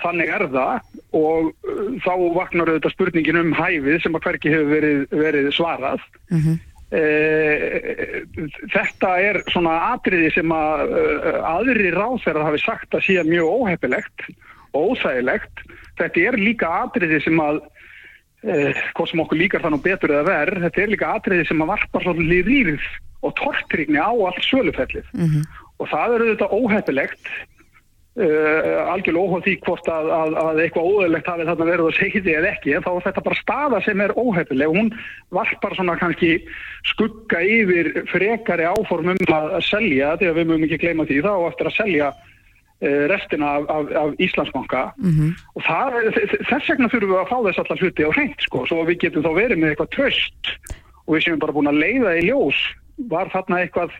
þannig 0.00 0.30
er 0.32 0.44
það 0.52 0.98
og 1.16 1.48
uh, 1.48 1.80
þá 2.04 2.12
vaknar 2.36 2.68
auðvitað 2.74 2.94
spurningin 2.94 3.40
um 3.40 3.50
hæfið 3.56 3.96
sem 4.04 4.14
að 4.16 4.26
hverki 4.28 4.52
hefur 4.52 4.70
verið, 4.74 5.00
verið 5.24 5.48
svarað. 5.56 6.04
Eh, 6.90 8.22
þetta 8.74 9.10
er 9.22 9.40
svona 9.52 9.74
atriði 9.94 10.30
sem 10.34 10.52
að 10.54 10.94
aðri 11.46 11.92
ráþærar 11.94 12.48
hafi 12.48 12.60
sagt 12.64 12.96
að 12.98 13.04
sé 13.06 13.20
mjög 13.28 13.46
óheppilegt 13.60 14.24
og 14.74 14.94
óþægilegt. 14.94 15.62
Þetta 16.00 16.24
er 16.30 16.38
líka 16.40 16.70
atriði 16.84 17.20
sem 17.24 17.38
að 17.44 17.60
eh, 17.62 17.79
hvort 18.40 19.10
sem 19.10 19.20
okkur 19.20 19.40
líkar 19.40 19.64
það 19.64 19.74
nú 19.74 19.82
betur 19.84 20.14
eða 20.14 20.28
verð, 20.30 20.62
þetta 20.64 20.82
er 20.82 20.92
líka 20.94 21.14
atriði 21.14 21.46
sem 21.48 21.62
að 21.62 21.72
varpa 21.74 22.02
svolítið 22.04 22.50
rýrð 22.50 22.90
og 23.20 23.34
tortrygni 23.36 24.00
á 24.00 24.10
allt 24.10 24.44
sölufellið 24.48 25.08
og 25.80 25.88
það 25.90 26.14
er 26.14 26.24
auðvitað 26.24 26.54
óheppilegt 26.56 27.32
uh, 28.20 28.92
algjörlega 28.92 29.26
óháð 29.26 29.44
því 29.46 29.54
hvort 29.66 29.90
að, 29.92 30.10
að, 30.16 30.38
að 30.42 30.62
eitthvað 30.64 30.88
óðurlegt 30.90 31.30
hafi 31.30 31.46
þarna 31.48 31.68
verið 31.68 31.90
að 31.90 31.98
segja 31.98 32.24
því 32.24 32.34
eða 32.38 32.50
ekki 32.54 32.74
en 32.76 32.86
þá 32.86 32.90
er 32.92 33.06
þetta 33.06 33.24
bara 33.28 33.40
staða 33.40 33.82
sem 33.86 34.02
er 34.04 34.16
óheppileg. 34.16 34.74
Hún 34.74 34.90
varpar 35.36 35.76
svona 35.76 35.98
kannski 36.00 36.32
skugga 36.90 37.42
yfir 37.44 37.92
frekari 38.10 38.66
áform 38.68 39.14
um 39.14 39.22
að 39.36 39.60
selja 39.68 40.16
því 40.20 40.30
að 40.30 40.40
við 40.40 40.50
mögum 40.50 40.66
ekki 40.68 40.82
gleyma 40.84 41.08
því 41.08 41.22
þá 41.26 41.32
eftir 41.50 41.70
að 41.70 41.78
selja 41.78 42.12
restina 42.80 43.54
af, 43.58 43.64
af, 43.68 43.90
af 44.02 44.20
Íslandsbanka 44.24 44.82
og 45.54 45.64
það, 45.66 45.96
þess 46.48 46.70
vegna 46.72 46.88
þurfum 46.88 47.10
við 47.12 47.18
að 47.20 47.30
fá 47.32 47.38
þess 47.46 47.62
allar 47.62 47.82
hluti 47.84 48.06
á 48.08 48.10
hreint 48.16 48.46
sko, 48.46 48.66
svo 48.66 48.84
við 48.88 49.02
getum 49.04 49.26
þá 49.26 49.32
verið 49.36 49.60
með 49.60 49.74
eitthvað 49.74 49.90
tröst 49.96 50.52
og 51.06 51.16
við 51.16 51.26
séum 51.26 51.42
bara 51.42 51.56
búin 51.56 51.68
að 51.68 51.82
leiða 51.82 52.14
í 52.16 52.28
ljós 52.30 52.60
var 53.10 53.28
þarna 53.32 53.64
eitthvað 53.64 53.92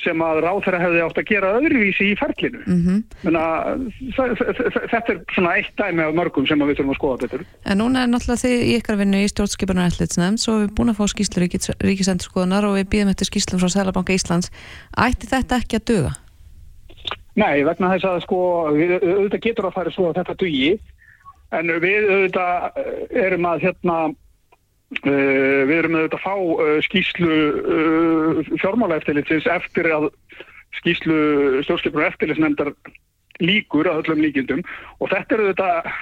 sem 0.00 0.22
að 0.24 0.40
ráþæra 0.44 0.80
hefði 0.80 1.00
átt 1.04 1.18
að 1.20 1.26
gera 1.28 1.50
öðruvísi 1.58 2.06
í 2.12 2.16
ferlinu. 2.18 2.62
Mm 2.64 3.02
þetta 3.20 5.12
er 5.12 5.18
svona 5.34 5.56
eitt 5.58 5.74
dæmi 5.76 6.02
af 6.06 6.16
mörgum 6.16 6.46
sem 6.48 6.62
við 6.64 6.78
þurfum 6.78 6.94
að 6.94 6.98
skoða 6.98 7.20
betur. 7.24 7.44
En 7.64 7.80
núna 7.82 8.04
er 8.04 8.10
náttúrulega 8.10 8.42
þið 8.44 8.64
í 8.64 8.72
ykkar 8.78 8.98
vinnu 9.00 9.20
í 9.20 9.28
stjórnskipunar 9.30 9.90
ætlitsnefnd 9.90 10.40
svo 10.40 10.56
við 10.62 10.72
búin 10.78 10.92
að 10.92 10.98
fá 11.00 11.04
skýslu 11.12 11.44
ríkis, 11.44 11.70
ríkisendurskoðunar 11.84 12.68
og 12.68 12.78
við 12.78 12.90
býðum 12.94 13.12
eftir 13.12 13.30
skýslu 13.30 13.60
frá 13.60 13.68
Sælabanka 13.76 14.16
Íslands 14.16 14.50
ætti 14.96 15.30
þetta 15.30 15.60
ekki 15.60 15.80
að 15.80 15.86
duga? 15.92 16.12
Nei, 17.38 17.62
vegna 17.66 17.92
þess 17.94 18.08
að 18.08 18.22
sko, 18.24 18.40
við, 18.74 18.96
auðvitað 18.98 19.44
getur 19.44 19.68
að 19.68 19.76
fara 19.76 19.92
svo 19.94 20.08
að 20.10 20.18
þetta 20.20 20.38
dugi, 20.40 20.72
en 21.54 21.72
við 21.82 22.08
auðvitað 22.08 22.80
eh, 22.82 23.04
erum 23.26 23.48
að 23.50 23.66
hérna, 23.66 23.98
uh, 24.10 25.60
við 25.70 25.76
erum 25.76 25.98
auðvitað 25.98 26.18
að 26.18 26.24
fá 26.24 26.34
uh, 26.34 26.72
skýslu 26.86 27.36
uh, 27.60 28.40
fjármálaeftilitsins 28.62 29.46
eftir 29.50 29.90
að 29.94 30.10
skýslu 30.80 31.18
stjórnskipur 31.66 32.02
og 32.02 32.08
eftirlitsnefndar 32.10 32.72
líkur 33.40 33.88
að 33.90 34.02
öllum 34.04 34.24
líkindum. 34.26 34.64
Og 34.98 35.10
þetta 35.12 35.36
er 35.36 35.44
auðvitað 35.44 35.92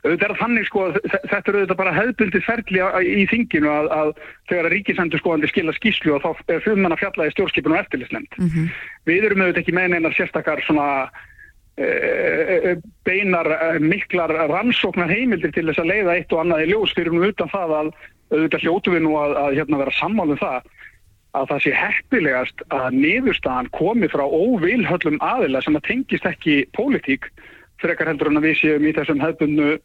Þetta 0.00 0.28
er 0.30 0.36
þannig 0.40 0.66
sko, 0.68 0.84
að 0.88 0.98
þe- 1.04 1.22
þetta 1.30 1.50
er 1.52 1.56
auðvitað 1.58 1.78
bara 1.80 1.94
hefðbundið 1.96 2.44
ferli 2.46 2.84
í 3.20 3.24
þinginu 3.28 3.68
að, 3.72 3.88
að 4.00 4.12
þegar 4.48 4.70
ríkisendur 4.74 5.20
skoðandi 5.20 5.50
skila 5.52 5.74
skýslu 5.76 6.14
og 6.16 6.22
þá 6.24 6.30
er 6.54 6.62
fyrir 6.64 6.80
mann 6.80 6.94
að 6.96 7.02
fjalla 7.02 7.26
í 7.28 7.34
stjórnskipun 7.34 7.74
og 7.76 7.82
eftirlitsnefnd. 7.82 8.38
Við 9.10 9.26
erum 9.28 9.44
auðvitað 9.44 9.62
ekki 9.64 9.76
með 9.76 9.90
neinar 9.94 10.16
sérstakar 10.16 10.62
svona 10.64 10.86
e, 11.76 12.76
beinar 13.04 13.46
e, 13.52 13.78
miklar 13.84 14.32
rannsóknar 14.50 15.10
heimildir 15.12 15.52
til 15.54 15.66
þess 15.68 15.82
að 15.84 15.90
leiða 15.92 16.16
eitt 16.16 16.32
og 16.32 16.42
annað 16.44 16.64
í 16.64 16.70
ljós 16.72 16.94
fyrir 16.96 17.12
nú 17.14 17.24
utan 17.28 17.52
það 17.52 17.76
að 17.80 17.92
auðvitað 18.30 18.64
hljótu 18.66 18.94
við 18.94 19.02
nú 19.06 19.16
að, 19.20 19.36
að 19.44 19.56
hérna 19.58 19.80
vera 19.84 19.96
sammálum 19.98 20.38
það 20.40 20.68
að 21.38 21.46
það 21.52 21.60
sé 21.62 21.72
heppilegast 21.78 22.62
að 22.74 22.96
niðurstaðan 22.98 23.68
komi 23.76 24.08
frá 24.10 24.24
óvilhöllum 24.26 25.20
aðila 25.22 25.60
sem 25.62 25.76
að 25.78 25.84
tengist 25.86 26.26
ekki 26.26 26.56
pólitík 26.74 27.28
frekar 27.82 28.10
heldur 28.10 28.30
en 28.30 28.40
að 28.40 28.48
við 28.48 28.56
séum 28.60 28.86
í 28.86 28.94
þessum 28.96 29.22
hefðbundu 29.24 29.68
uh, 29.76 29.80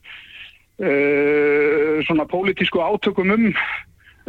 svona 2.08 2.25
pólitísku 2.31 2.81
átökum 2.84 3.29
um, 3.36 3.47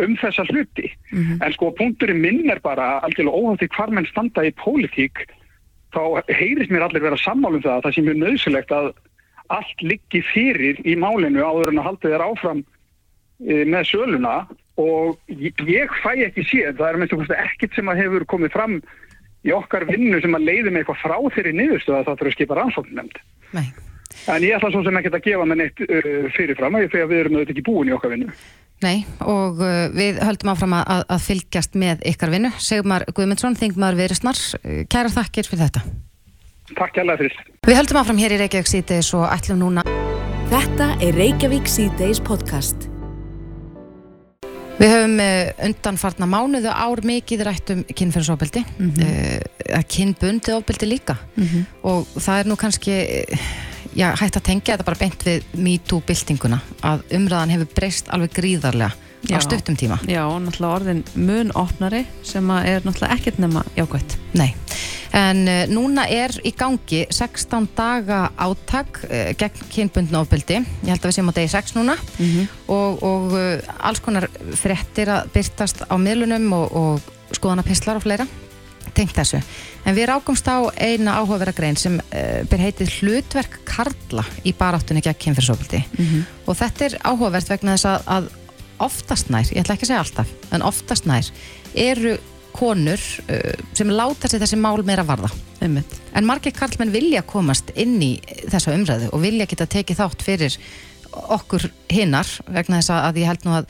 um 0.02 0.14
þessa 0.20 0.44
hluti. 0.50 0.92
En 1.14 1.52
sko 1.54 1.72
punkturinn 1.76 2.22
minn 2.22 2.50
er 2.52 2.60
bara 2.64 3.00
algjörlega 3.06 3.36
óhætti 3.36 3.72
hvar 3.74 3.90
menn 3.94 4.08
standa 4.10 4.46
í 4.46 4.54
pólitík 4.60 5.26
þá 5.94 6.22
heyrist 6.28 6.72
mér 6.72 6.86
allir 6.86 7.04
vera 7.04 7.18
sammálum 7.20 7.62
það 7.64 7.78
að 7.78 7.84
það 7.86 7.94
sé 7.96 8.06
mjög 8.06 8.18
nöðsilegt 8.22 8.72
að 8.74 8.92
allt 9.54 9.82
liggi 9.84 10.22
fyrir 10.26 10.80
í 10.84 10.96
málinu 10.98 11.44
áður 11.44 11.72
en 11.72 11.80
að 11.80 11.88
halda 11.90 12.12
þér 12.12 12.24
áfram 12.26 12.62
e, 12.62 13.64
með 13.64 13.90
söluna 13.92 14.36
og 14.76 15.16
ég, 15.30 15.92
fæ 16.02 16.12
ekki 16.26 16.44
séð, 16.44 16.74
það 16.80 16.88
er 16.88 16.98
með 17.00 17.12
þessu 17.14 17.36
ekkert 17.38 17.76
sem 17.78 17.92
að 17.92 18.00
hefur 18.02 18.26
komið 18.32 18.56
fram 18.56 18.80
í 19.46 19.52
okkar 19.56 19.86
vinnu 19.88 20.20
sem 20.22 20.34
að 20.36 20.46
leiði 20.48 20.70
með 20.74 20.82
eitthvað 20.82 21.02
frá 21.04 21.16
þeirri 21.36 21.52
niðurstöð 21.60 21.96
að 22.00 22.06
það 22.08 22.16
þurfa 22.20 22.30
að 22.32 22.36
skipa 22.36 22.58
rannsóknarnefnd. 22.60 23.18
Nei. 23.56 23.66
En 24.32 24.42
ég 24.42 24.56
ætla 24.56 24.70
svo 24.74 24.82
sem 24.82 24.96
ekki 24.98 25.12
að 25.14 25.24
gefa 25.26 25.44
með 25.46 25.60
neitt 25.62 25.82
uh, 25.86 26.30
fyrirfram 26.34 26.78
af 26.80 26.86
því 26.90 27.02
að 27.04 27.10
við 27.12 27.20
erum 27.22 27.36
auðvitað 27.36 27.54
ekki 27.56 27.66
búin 27.68 27.90
í 27.90 27.94
okkar 27.94 28.14
vinnu. 28.16 28.32
Nei, 28.84 28.96
og 29.24 29.60
uh, 29.62 29.86
við 29.94 30.18
höldum 30.24 30.50
áfram 30.52 30.74
að, 30.76 30.88
að- 30.96 31.04
að 31.14 31.22
fylgjast 31.28 31.78
með 31.80 32.02
ykkar 32.10 32.32
vinnu. 32.34 32.50
Sigmar 32.60 33.06
Guðmundsson, 33.14 33.56
þingmaður 33.60 34.00
Viðristnar, 34.02 34.40
kæra 34.92 35.12
þakkir 35.14 35.48
fyrir 35.52 35.62
þetta. 35.68 35.84
Takk 36.76 36.98
hérlega 36.98 37.22
fyrir. 37.22 37.38
Við 37.70 37.78
höldum 37.78 38.00
áfram 38.02 38.18
hér 38.24 38.34
í 38.34 38.40
Reykjavík 38.42 38.72
síðdeis 38.72 39.12
og 39.14 39.28
ætlum 39.30 39.62
núna 39.62 39.86
Þetta 40.50 40.92
er 41.02 41.16
Reykjavík 41.18 41.70
síðdeis 41.70 42.20
podcast. 42.26 42.90
Við 44.76 44.90
höfum 44.92 45.14
uh, 45.24 45.52
undanfarna 45.64 46.26
mánuðu 46.28 46.72
ár 46.72 47.00
mikið 47.06 47.44
rætt 47.48 47.72
um 47.72 47.84
kynferðsofbeldi, 47.96 48.64
mm 48.76 48.90
-hmm. 48.90 49.86
kynbundið 49.88 50.58
ofbeldi 50.58 50.86
líka. 50.90 51.16
Og 51.82 52.06
það 52.16 52.40
er 52.40 52.50
nú 52.50 52.56
kannski 52.56 52.92
eh, 52.92 53.46
já, 53.96 54.12
hægt 54.20 54.36
að 54.36 54.46
tengja 54.50 54.76
þetta 54.76 54.84
bara 54.84 55.00
beint 55.00 55.24
við 55.24 55.42
MeToo-byltinguna 55.56 56.60
að 56.82 57.02
umræðan 57.10 57.54
hefur 57.54 57.72
breyst 57.74 58.08
alveg 58.12 58.36
gríðarlega 58.36 58.92
Já. 59.24 59.38
á 59.38 59.40
stuttum 59.42 59.76
tíma. 59.76 59.98
Já, 60.06 60.22
og 60.28 60.38
náttúrulega 60.44 60.76
orðin 60.76 61.02
mun 61.14 61.50
opnari 61.54 62.04
sem 62.22 62.50
er 62.50 62.84
náttúrulega 62.84 63.16
ekkert 63.16 63.40
nema 63.42 63.64
jákvætt. 63.76 64.16
Nei, 64.36 64.54
en 65.16 65.42
uh, 65.48 65.62
núna 65.72 66.06
er 66.12 66.34
í 66.46 66.52
gangi 66.56 67.06
16 67.10 67.68
daga 67.76 68.30
átak 68.36 69.02
uh, 69.08 69.32
gegn 69.38 69.68
kynbundna 69.72 70.22
ofbeldi, 70.22 70.60
ég 70.62 70.92
held 70.92 71.02
að 71.02 71.10
við 71.10 71.18
séum 71.18 71.32
á 71.32 71.36
degi 71.38 71.52
6 71.56 71.76
núna 71.78 71.98
og, 72.68 73.02
og 73.02 73.36
uh, 73.36 73.76
alls 73.80 74.02
konar 74.04 74.28
fréttir 74.54 75.10
að 75.10 75.30
byrtast 75.34 75.86
á 75.88 75.94
miðlunum 75.98 76.50
og, 76.52 76.76
og 76.76 77.36
skoðanapistlar 77.36 77.98
og 77.98 78.06
fleira 78.06 78.28
tengt 78.96 79.16
þessu. 79.16 79.42
En 79.84 79.94
við 79.96 80.06
rákumst 80.08 80.46
á 80.48 80.62
eina 80.80 81.18
áhugavera 81.18 81.52
grein 81.52 81.76
sem 81.76 81.98
uh, 81.98 82.42
ber 82.48 82.62
heitið 82.62 82.94
hlutverk 83.00 83.60
Karla 83.66 84.24
í 84.46 84.54
baráttunni 84.56 85.02
gegn 85.04 85.18
kynfyrsofbeldi 85.26 85.82
og 86.46 86.56
þetta 86.56 86.86
er 86.86 86.98
áhugavert 87.02 87.50
vegna 87.50 87.74
þess 87.74 87.90
að, 87.90 88.06
að 88.14 88.34
oftast 88.82 89.30
nær, 89.32 89.48
ég 89.52 89.62
ætla 89.62 89.76
ekki 89.76 89.86
að 89.88 89.92
segja 89.92 90.04
alltaf 90.04 90.54
en 90.54 90.64
oftast 90.66 91.08
nær 91.08 91.28
eru 91.76 92.16
konur 92.56 93.00
uh, 93.00 93.56
sem 93.76 93.90
láta 93.92 94.30
sér 94.30 94.42
þessi 94.44 94.58
mál 94.60 94.80
meira 94.86 95.04
varða 95.06 95.30
einmitt. 95.60 95.98
En 96.16 96.26
margir 96.28 96.54
karlmenn 96.56 96.94
vilja 96.94 97.22
komast 97.26 97.72
inn 97.76 97.98
í 98.02 98.14
þessa 98.46 98.74
umræðu 98.76 99.10
og 99.12 99.24
vilja 99.24 99.48
geta 99.48 99.68
tekið 99.76 100.00
þátt 100.00 100.24
fyrir 100.24 100.56
okkur 101.36 101.68
hinnar 101.92 102.28
vegna 102.48 102.80
þess 102.80 102.92
að 102.96 103.20
ég 103.22 103.30
held 103.30 103.46
nú 103.46 103.54
að 103.56 103.68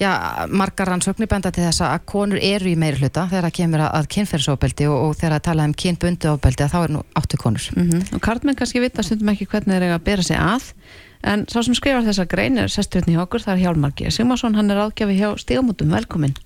já, 0.00 0.10
margar 0.52 0.90
rannsóknir 0.90 1.28
benda 1.30 1.52
til 1.54 1.64
þess 1.64 1.84
að 1.86 2.04
konur 2.08 2.40
eru 2.42 2.70
í 2.70 2.76
meiri 2.78 3.00
hluta 3.00 3.26
þegar 3.30 3.48
það 3.48 3.56
kemur 3.60 3.84
að, 3.86 4.08
kynferðsofbeldi 4.16 4.88
og, 4.90 4.98
og 5.06 5.16
þegar 5.16 5.36
það 5.36 5.46
tala 5.48 5.68
um 5.68 5.74
kynbundi 5.84 6.30
ofbeldi 6.32 6.66
að 6.66 6.74
þá 6.74 6.78
er 6.82 6.94
nú 6.96 7.02
áttu 7.16 7.40
konur. 7.40 7.68
Mm 7.76 8.04
Og 8.16 8.22
karlmenn 8.24 8.58
kannski 8.58 8.82
vita 8.84 9.04
stundum 9.04 9.32
ekki 9.32 9.48
hvernig 9.48 9.76
þeir 9.76 9.88
eiga 9.88 9.98
að 10.00 10.06
bera 10.10 10.26
sig 10.26 10.40
að 10.40 10.72
en 11.22 11.46
sá 11.50 11.60
sem 11.62 11.76
skrifar 11.76 12.04
þessa 12.06 12.26
grein 12.28 12.58
er 12.60 12.72
sesturinn 12.72 13.14
í 13.14 13.20
okkur, 13.22 13.44
það 13.44 13.54
er 13.54 13.62
Hjálmar 13.64 13.94
G. 13.96 14.10
Sigmarsson, 14.10 14.58
hann 14.58 14.72
er 14.72 14.82
ágjafi 14.84 15.16
hjá 15.20 15.30
Stígamótum, 15.40 15.94
velkomin. 15.94 16.36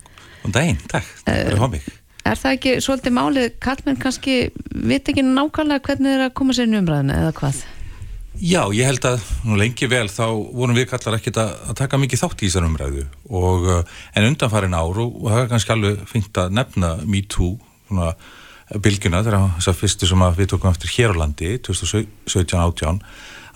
Og 0.45 0.55
daginn, 0.55 0.79
takk, 0.87 1.09
takk 1.25 1.35
fyrir 1.35 1.59
að 1.59 1.65
hafa 1.65 1.75
mig. 1.75 1.91
Er 2.31 2.37
það 2.37 2.57
ekki 2.57 2.73
svolítið 2.85 3.15
málið, 3.17 3.51
karlmenn 3.65 4.01
kannski 4.01 4.39
vit 4.71 5.09
ekki 5.09 5.25
nákvæmlega 5.25 5.85
hvernig 5.87 6.15
þeir 6.15 6.25
að 6.27 6.35
koma 6.37 6.57
sér 6.57 6.69
í 6.69 6.81
umræðinu 6.81 7.17
eða 7.17 7.37
hvað? 7.39 7.63
Já, 8.41 8.61
ég 8.73 8.87
held 8.87 9.05
að 9.09 9.25
nú 9.45 9.57
lengi 9.59 9.89
vel 9.91 10.07
þá 10.09 10.27
vorum 10.31 10.77
við 10.77 10.87
kallar 10.93 11.17
ekkit 11.19 11.41
að, 11.43 11.51
að 11.69 11.79
taka 11.81 11.99
mikið 12.01 12.21
þátt 12.23 12.45
í 12.45 12.47
þessar 12.49 12.69
umræðu 12.69 13.03
og 13.27 13.67
uh, 13.67 13.81
en 14.17 14.29
undanfarin 14.31 14.77
ár 14.77 15.01
og, 15.03 15.17
það 15.27 15.41
er 15.43 15.51
kannski 15.51 15.75
alveg 15.75 16.05
fengt 16.09 16.41
að 16.41 16.55
nefna 16.57 16.93
MeToo, 17.05 17.57
svona 17.89 18.13
bylgjuna, 18.71 19.25
þegar 19.27 19.49
þess 19.57 19.73
að 19.73 19.81
fyrstu 19.81 20.09
sem 20.09 20.25
við 20.39 20.53
tókum 20.53 20.71
eftir 20.71 20.95
hér 20.95 21.17
á 21.17 21.21
landi, 21.25 21.51
2017-18 21.67 23.03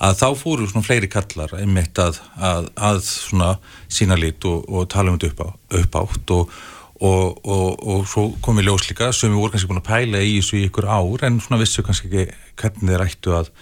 að 0.03 0.17
þá 0.21 0.29
fóru 0.39 0.69
svona 0.69 0.87
fleiri 0.87 1.11
kallar 1.11 1.53
einmitt 1.59 1.99
að, 2.03 2.21
að, 2.39 2.71
að 2.75 3.03
svona 3.07 3.51
sína 3.93 4.19
lit 4.19 4.45
og, 4.49 4.65
og 4.69 4.89
tala 4.93 5.13
um 5.13 5.21
þetta 5.21 5.51
upp, 5.81 5.99
átt 6.01 6.35
og, 6.35 6.57
og, 7.05 7.45
og 7.45 8.07
svo 8.11 8.27
kom 8.45 8.59
við 8.59 8.71
ljós 8.71 8.89
líka 8.91 9.13
sem 9.13 9.31
við 9.33 9.41
vorum 9.41 9.55
kannski 9.55 9.71
búin 9.71 9.83
að 9.83 9.91
pæla 9.91 10.25
í 10.25 10.39
þessu 10.39 10.59
í 10.61 10.65
ykkur 10.69 10.89
ár 10.89 11.27
en 11.29 11.39
svona 11.43 11.61
vissu 11.63 11.85
kannski 11.87 12.11
ekki 12.11 12.41
hvernig 12.61 12.95
þeir 12.95 13.07
ættu 13.07 13.37
að, 13.39 13.53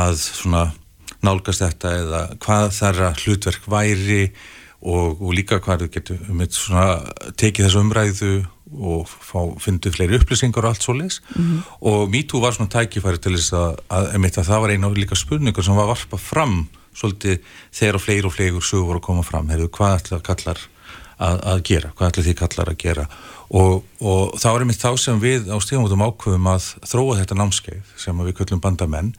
að 0.00 0.16
svona 0.22 0.64
nálgast 1.26 1.64
þetta 1.64 1.92
eða 1.98 2.22
hvað 2.40 2.70
þarra 2.78 3.12
hlutverk 3.18 3.68
væri 3.70 4.22
og 4.80 5.20
líka 5.36 5.58
hvað 5.60 5.84
þau 5.84 5.90
getur 5.92 6.20
tekið 7.36 7.66
þessu 7.66 7.82
umræðu 7.84 8.30
og 8.78 9.06
fá, 9.08 9.40
fyndu 9.58 9.90
fleiri 9.94 10.18
upplýsingar 10.18 10.64
og 10.64 10.74
allt 10.74 10.84
svo 10.84 10.94
leis 10.94 11.20
mm 11.34 11.42
-hmm. 11.42 11.60
og 11.80 12.10
MeToo 12.10 12.40
var 12.40 12.52
svona 12.52 12.70
tækifæri 12.70 13.18
til 13.18 13.36
þess 13.36 13.52
að, 13.52 13.76
að, 13.90 14.38
að 14.38 14.46
það 14.46 14.60
var 14.60 14.70
eina 14.70 14.86
af 14.86 14.94
líka 14.94 15.14
spurningar 15.14 15.64
sem 15.64 15.76
var 15.76 15.86
varpa 15.86 16.16
fram 16.16 16.68
svolítið 16.94 17.38
þegar 17.72 17.94
og 17.94 18.02
fleiri 18.02 18.26
og 18.26 18.32
fleiri 18.32 18.60
sögur 18.60 18.86
voru 18.86 18.98
að 18.98 19.06
koma 19.08 19.22
fram, 19.22 19.48
hefur 19.48 19.68
hvað 19.68 19.96
ætla 19.96 20.20
kallar 20.20 20.58
að, 21.20 21.40
að 21.44 21.62
gera, 21.62 21.92
hvað 21.96 22.08
ætla 22.08 22.24
því 22.24 22.34
kallar 22.34 22.70
að 22.72 22.80
gera? 22.80 23.06
Og, 23.50 23.84
og 24.00 24.38
það 24.38 24.52
var 24.52 24.60
einmitt 24.60 24.82
þá 24.82 24.96
sem 24.98 25.20
við 25.20 25.50
á 25.50 25.56
stíðamótum 25.58 26.04
ákvöfum 26.06 26.46
að 26.46 26.66
þróa 26.86 27.18
þetta 27.18 27.38
námskeið 27.40 27.94
sem 27.96 28.22
við 28.22 28.36
köllum 28.38 28.62
bandamenn 28.62 29.14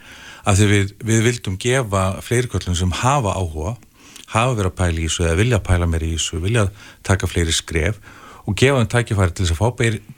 að 0.47 0.61
því 0.61 0.67
við, 0.71 0.93
við 1.03 1.23
vildum 1.27 1.57
gefa 1.61 2.05
fleiri 2.23 2.47
köllum 2.51 2.77
sem 2.79 2.91
hafa 3.01 3.35
áhuga 3.35 3.75
hafa 4.31 4.55
verið 4.55 4.71
að 4.71 4.77
pæla 4.79 5.01
í 5.01 5.07
þessu 5.09 5.27
eða 5.27 5.39
vilja 5.41 5.59
að 5.59 5.67
pæla 5.67 5.89
meira 5.91 6.07
í 6.07 6.15
þessu, 6.15 6.39
vilja 6.39 6.65
taka 7.07 7.27
fleiri 7.27 7.55
skref 7.55 7.99
og 8.45 8.57
gefa 8.57 8.79
þeim 8.79 8.91
tækifæri 8.93 9.35
til 9.35 9.45
þess 9.45 9.55
að 9.55 9.61
fá 9.61 9.67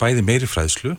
bæði 0.04 0.26
meiri 0.26 0.50
fræðslu 0.50 0.96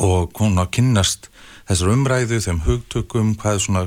og 0.00 0.32
konu 0.34 0.62
að 0.62 0.72
kynnast 0.78 1.28
þessar 1.68 1.92
umræðu, 1.94 2.40
þeim 2.44 2.62
hugtökum, 2.64 3.34
hvað 3.40 3.60
svona, 3.64 3.84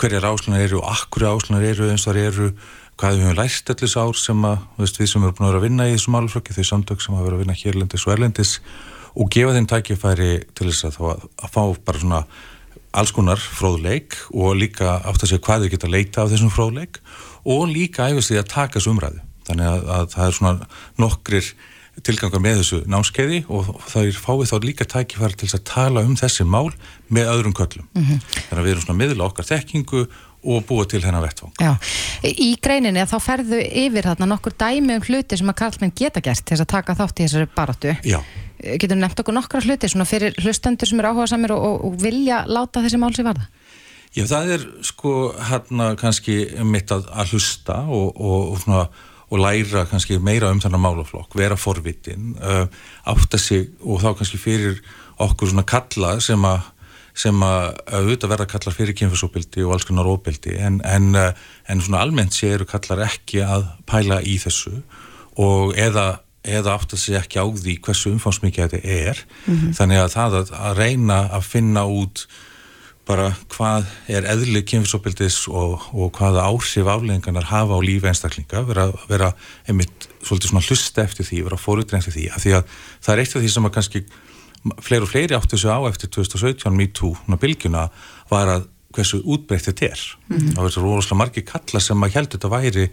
hverjar 0.00 0.28
áslunar 0.30 0.62
eru 0.64 0.80
og 0.80 0.92
akkur 0.92 1.26
áslunar 1.32 1.66
eru 1.66 1.90
eins 1.90 2.06
og 2.06 2.14
það 2.14 2.28
eru, 2.28 2.52
hvað 3.00 3.16
við 3.16 3.26
höfum 3.26 3.40
lært 3.40 3.74
allir 3.74 3.96
ár 4.04 4.20
sem 4.20 4.46
að, 4.48 4.62
veist, 4.78 5.00
við 5.00 5.10
sem 5.10 5.26
erum 5.26 5.36
búin 5.36 5.48
að 5.48 5.52
vera 5.52 5.60
að 5.60 5.66
vinna 5.66 5.88
í 5.88 5.96
þessum 5.96 6.20
álflöki, 6.20 6.56
þau 6.56 6.70
samtök 6.70 7.04
sem 7.04 7.16
hafa 7.16 7.26
verið 7.26 7.38
að 7.38 7.44
vinna 7.44 7.58
hérlendis 7.60 8.06
og 8.06 8.14
erlendis 8.14 8.54
og 9.16 9.30
gefa 9.34 9.56
þeim 9.56 9.68
tækifæri 9.68 10.30
til 10.54 10.70
þess 10.70 10.86
að, 10.88 11.00
að, 11.10 11.26
að 11.42 11.54
fá 11.56 11.62
bara 11.84 12.02
svona 12.04 12.22
alls 12.90 13.12
konar 13.14 13.40
fróðleik 13.40 14.16
og 14.34 14.56
líka 14.58 14.98
átt 14.98 15.22
að 15.22 15.32
segja 15.32 15.44
hvað 15.46 15.66
þau 15.66 15.72
geta 15.74 15.90
leita 15.90 16.22
af 16.22 16.30
þessum 16.32 16.52
fróðleik 16.54 17.00
og 17.46 17.68
líka 17.70 18.08
æfist 18.10 18.32
því 18.32 18.40
að 18.40 18.48
taka 18.50 18.78
þessu 18.78 18.94
umræðu. 18.94 19.20
Þannig 19.46 19.68
að, 19.70 19.84
að 19.94 20.08
það 20.14 20.26
er 20.26 20.36
svona 20.36 20.70
nokkrir 21.00 21.52
tilgangar 22.06 22.42
með 22.42 22.62
þessu 22.62 22.80
námskeiði 22.90 23.44
og 23.52 23.70
það 23.90 24.08
er 24.08 24.18
fáið 24.24 24.50
þá 24.50 24.56
líka 24.64 24.86
tækifæri 24.88 25.38
til 25.42 25.50
að 25.52 25.62
tala 25.68 26.04
um 26.06 26.16
þessi 26.18 26.46
mál 26.48 26.70
með 27.08 27.30
öðrum 27.34 27.54
köllum. 27.56 27.86
Mm 27.94 28.04
-hmm. 28.04 28.18
Þannig 28.48 28.60
að 28.60 28.66
við 28.66 28.72
erum 28.74 28.84
svona 28.86 29.00
miðla 29.02 29.28
okkar 29.28 29.50
þekkingu 29.50 30.02
og 30.40 30.64
búa 30.64 30.86
til 30.88 31.02
hennar 31.04 31.24
vettvang. 31.24 31.52
Já, 31.60 31.74
í 32.24 32.54
greininni 32.62 33.02
að 33.02 33.12
þá 33.12 33.18
ferðu 33.20 33.60
yfir 33.60 34.08
þarna 34.08 34.28
nokkur 34.30 34.54
dæmi 34.56 34.96
um 34.96 35.04
hluti 35.04 35.36
sem 35.36 35.52
að 35.52 35.58
karlmenn 35.60 35.92
geta 35.96 36.22
gert 36.24 36.44
til 36.48 36.56
að 36.56 36.70
taka 36.72 36.96
þátt 36.96 37.20
í 37.20 37.26
þessari 37.26 37.50
baróttu. 37.56 37.96
Já. 38.04 38.20
Getur 38.60 38.96
nefnt 38.96 39.20
okkur 39.20 39.36
nokkra 39.36 39.60
hluti 39.60 39.88
svona 39.88 40.08
fyrir 40.08 40.36
hlustendur 40.40 40.88
sem 40.88 41.00
eru 41.00 41.12
áhuga 41.12 41.26
samir 41.28 41.52
og, 41.52 41.64
og, 41.64 41.84
og 41.84 42.00
vilja 42.00 42.44
láta 42.48 42.80
þessi 42.80 43.00
mál 43.00 43.12
sér 43.16 43.28
varða? 43.28 43.48
Já, 44.16 44.24
það 44.26 44.54
er 44.56 44.66
sko 44.82 45.14
hérna 45.50 45.92
kannski 46.00 46.40
mitt 46.66 46.90
að, 46.90 47.06
að 47.12 47.36
hlusta 47.36 47.84
og, 47.86 48.16
og 48.16 48.58
svona 48.64 48.88
og 49.30 49.38
læra 49.38 49.86
kannski 49.86 50.18
meira 50.18 50.50
um 50.50 50.60
þennan 50.62 50.82
málaflokk, 50.82 51.36
vera 51.38 51.56
forvitin, 51.56 52.34
uh, 52.42 52.66
átta 53.06 53.38
sig 53.38 53.68
og 53.80 54.02
þá 54.02 54.14
kannski 54.18 54.40
fyrir 54.40 54.80
okkur 55.20 55.52
svona 55.52 55.66
kalla 55.68 56.18
sem 56.20 56.44
að 56.44 56.68
sem 57.20 57.42
að 57.42 57.74
auðvitað 57.90 58.30
verða 58.32 58.46
kallar 58.48 58.74
fyrir 58.76 58.96
kynfisóbildi 58.96 59.64
og 59.66 59.74
alls 59.74 59.86
konar 59.88 60.08
óbildi 60.08 60.54
en, 60.62 60.78
en, 60.86 61.10
uh, 61.18 61.32
en 61.68 61.82
svona 61.82 62.04
almennt 62.04 62.36
séu 62.36 62.64
kallar 62.68 63.02
ekki 63.08 63.42
að 63.44 63.66
pæla 63.90 64.20
í 64.22 64.38
þessu 64.40 64.76
og 65.40 65.74
eða, 65.78 66.20
eða 66.46 66.76
átt 66.78 66.94
að 66.94 67.02
segja 67.02 67.24
ekki 67.24 67.42
á 67.42 67.46
því 67.50 67.76
hversu 67.84 68.14
umfámsmikið 68.14 68.68
þetta 68.68 68.94
er 69.10 69.24
mm 69.26 69.56
-hmm. 69.56 69.74
þannig 69.78 70.04
að 70.04 70.14
það 70.14 70.38
að, 70.38 70.54
að 70.68 70.78
reyna 70.78 71.18
að 71.28 71.44
finna 71.50 71.84
út 71.84 72.26
bara 73.10 73.30
hvað 73.50 73.88
er 74.12 74.26
eðli 74.30 74.62
kynfisopildis 74.68 75.42
og, 75.50 75.86
og 75.90 76.12
hvaða 76.14 76.46
áhrif 76.46 76.86
afleggingarnar 76.86 77.48
hafa 77.50 77.78
á 77.78 77.80
lífi 77.82 78.10
einstaklinga 78.10 78.62
vera, 78.68 78.88
vera 79.10 79.32
einmitt 79.66 80.08
svolítið 80.22 80.52
svona 80.52 80.66
hlusta 80.66 81.04
eftir 81.04 81.26
því, 81.26 81.44
vera 81.48 81.58
fórutrin 81.60 82.00
eftir 82.00 82.16
því 82.16 82.26
að 82.30 82.44
því 82.44 82.56
að 82.58 82.74
það 83.00 83.14
er 83.14 83.22
eitt 83.22 83.36
af 83.36 83.44
því 83.44 83.52
sem 83.54 83.68
að 83.68 83.74
kannski 83.78 84.02
fleiri 84.84 85.06
og 85.06 85.10
fleiri 85.10 85.38
áttu 85.38 85.58
sig 85.58 85.72
á 85.72 85.78
eftir 85.88 86.12
2017 86.12 86.76
MeToo 86.76 87.38
bilgjuna 87.40 87.88
var 88.30 88.54
að 88.56 88.68
hversu 88.94 89.22
útbreytt 89.22 89.70
þetta 89.70 89.90
er 89.90 90.02
mm 90.28 90.36
-hmm. 90.36 90.52
það 90.54 90.64
verður 90.66 90.86
rosalega 90.86 91.22
margi 91.22 91.46
kalla 91.46 91.80
sem 91.80 92.04
að 92.04 92.14
heldur 92.14 92.38
þetta 92.38 92.54
væri 92.54 92.90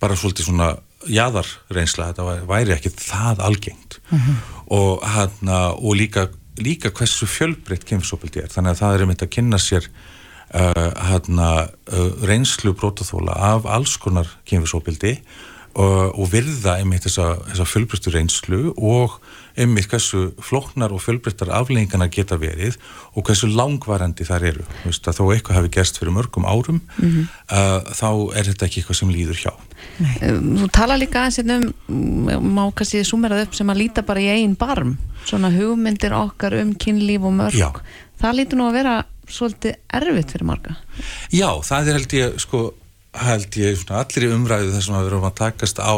bara 0.00 0.16
svolítið 0.16 0.44
svona 0.48 0.68
jæðarreynsla, 1.08 2.12
þetta 2.12 2.46
væri 2.48 2.72
ekki 2.76 2.92
það 2.96 3.40
algengt 3.40 4.00
mm 4.10 4.18
-hmm. 4.18 4.36
og, 4.76 5.04
hana, 5.04 5.58
og 5.72 5.96
líka 5.96 6.28
líka 6.58 6.90
hversu 6.90 7.28
fjölbreytt 7.30 7.86
kynfisopildi 7.88 8.44
er. 8.44 8.50
Þannig 8.52 8.74
að 8.74 8.80
það 8.82 8.94
er 8.94 9.04
einmitt 9.04 9.24
að 9.24 9.32
kynna 9.36 9.60
sér 9.62 9.86
uh, 9.86 10.88
hana, 11.10 11.50
uh, 11.92 12.10
reynslu 12.26 12.74
brótaþóla 12.74 13.36
af 13.52 13.68
alls 13.70 13.96
konar 14.02 14.28
kynfisopildi 14.48 15.14
uh, 15.20 16.10
og 16.10 16.26
virða 16.32 16.78
einmitt 16.80 17.06
þessa, 17.06 17.32
þessa 17.52 17.68
fjölbreyttu 17.68 18.14
reynslu 18.14 18.62
og 18.74 19.20
einmitt 19.60 19.90
hversu 19.90 20.30
flóknar 20.42 20.92
og 20.94 21.02
fjölbreyttar 21.04 21.52
afleggingana 21.54 22.08
geta 22.12 22.38
verið 22.40 22.78
og 23.14 23.26
hversu 23.26 23.50
langvarandi 23.50 24.26
þar 24.28 24.46
eru 24.52 24.66
Vist, 24.84 25.04
þó 25.04 25.24
eitthvað 25.34 25.58
hefur 25.58 25.74
gerst 25.76 26.00
fyrir 26.00 26.14
mörgum 26.16 26.46
árum 26.48 26.80
mm 26.80 27.10
-hmm. 27.10 27.26
þá 28.00 28.10
er 28.36 28.50
þetta 28.50 28.66
ekki 28.66 28.80
eitthvað 28.80 29.00
sem 29.00 29.10
líður 29.10 29.42
hjá 29.44 29.52
Nei. 29.98 30.16
Þú 30.60 30.68
tala 30.72 30.96
líka 30.96 31.20
aðeins 31.20 31.38
hérna 31.38 31.56
um 31.60 31.70
má 32.56 32.64
kannski 32.74 33.04
sumerað 33.04 33.46
upp 33.46 33.54
sem 33.54 33.70
að 33.70 33.80
líta 33.82 34.02
bara 34.06 34.20
í 34.20 34.28
einn 34.28 34.56
barm 34.58 34.98
svona 35.24 35.50
hugmyndir 35.50 36.12
okkar 36.16 36.56
um 36.60 36.74
kynlíf 36.74 37.22
og 37.22 37.32
mörg 37.32 37.56
Já. 37.56 37.70
það 38.20 38.36
lítur 38.36 38.60
nú 38.60 38.68
að 38.68 38.78
vera 38.80 39.04
svolítið 39.30 39.74
erfitt 39.92 40.34
fyrir 40.34 40.48
marga 40.48 40.76
Já, 41.30 41.50
það 41.62 41.88
er 41.88 41.98
held 41.98 42.12
ég 42.18 42.38
sko, 42.42 42.74
held 43.14 43.56
ég 43.60 43.78
svona, 43.78 44.04
allir 44.04 44.28
í 44.28 44.34
umræðu 44.34 44.74
þessum 44.74 44.98
að 44.98 45.04
við 45.04 45.12
erum 45.12 45.28
að 45.30 45.38
takast 45.42 45.82
á 45.82 45.94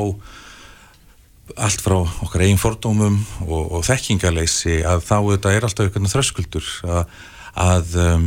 allt 1.57 1.83
frá 1.83 1.99
okkar 1.99 2.45
eigin 2.45 2.61
fordómum 2.61 3.19
og, 3.45 3.79
og 3.79 3.85
þekkingaleysi 3.87 4.81
að 4.87 5.05
þá 5.09 5.17
þetta 5.33 5.53
er 5.53 5.67
alltaf 5.67 5.89
einhvern 5.89 6.13
þröskuldur 6.13 6.69
að, 6.87 7.15
að 7.59 7.95
um, 8.07 8.27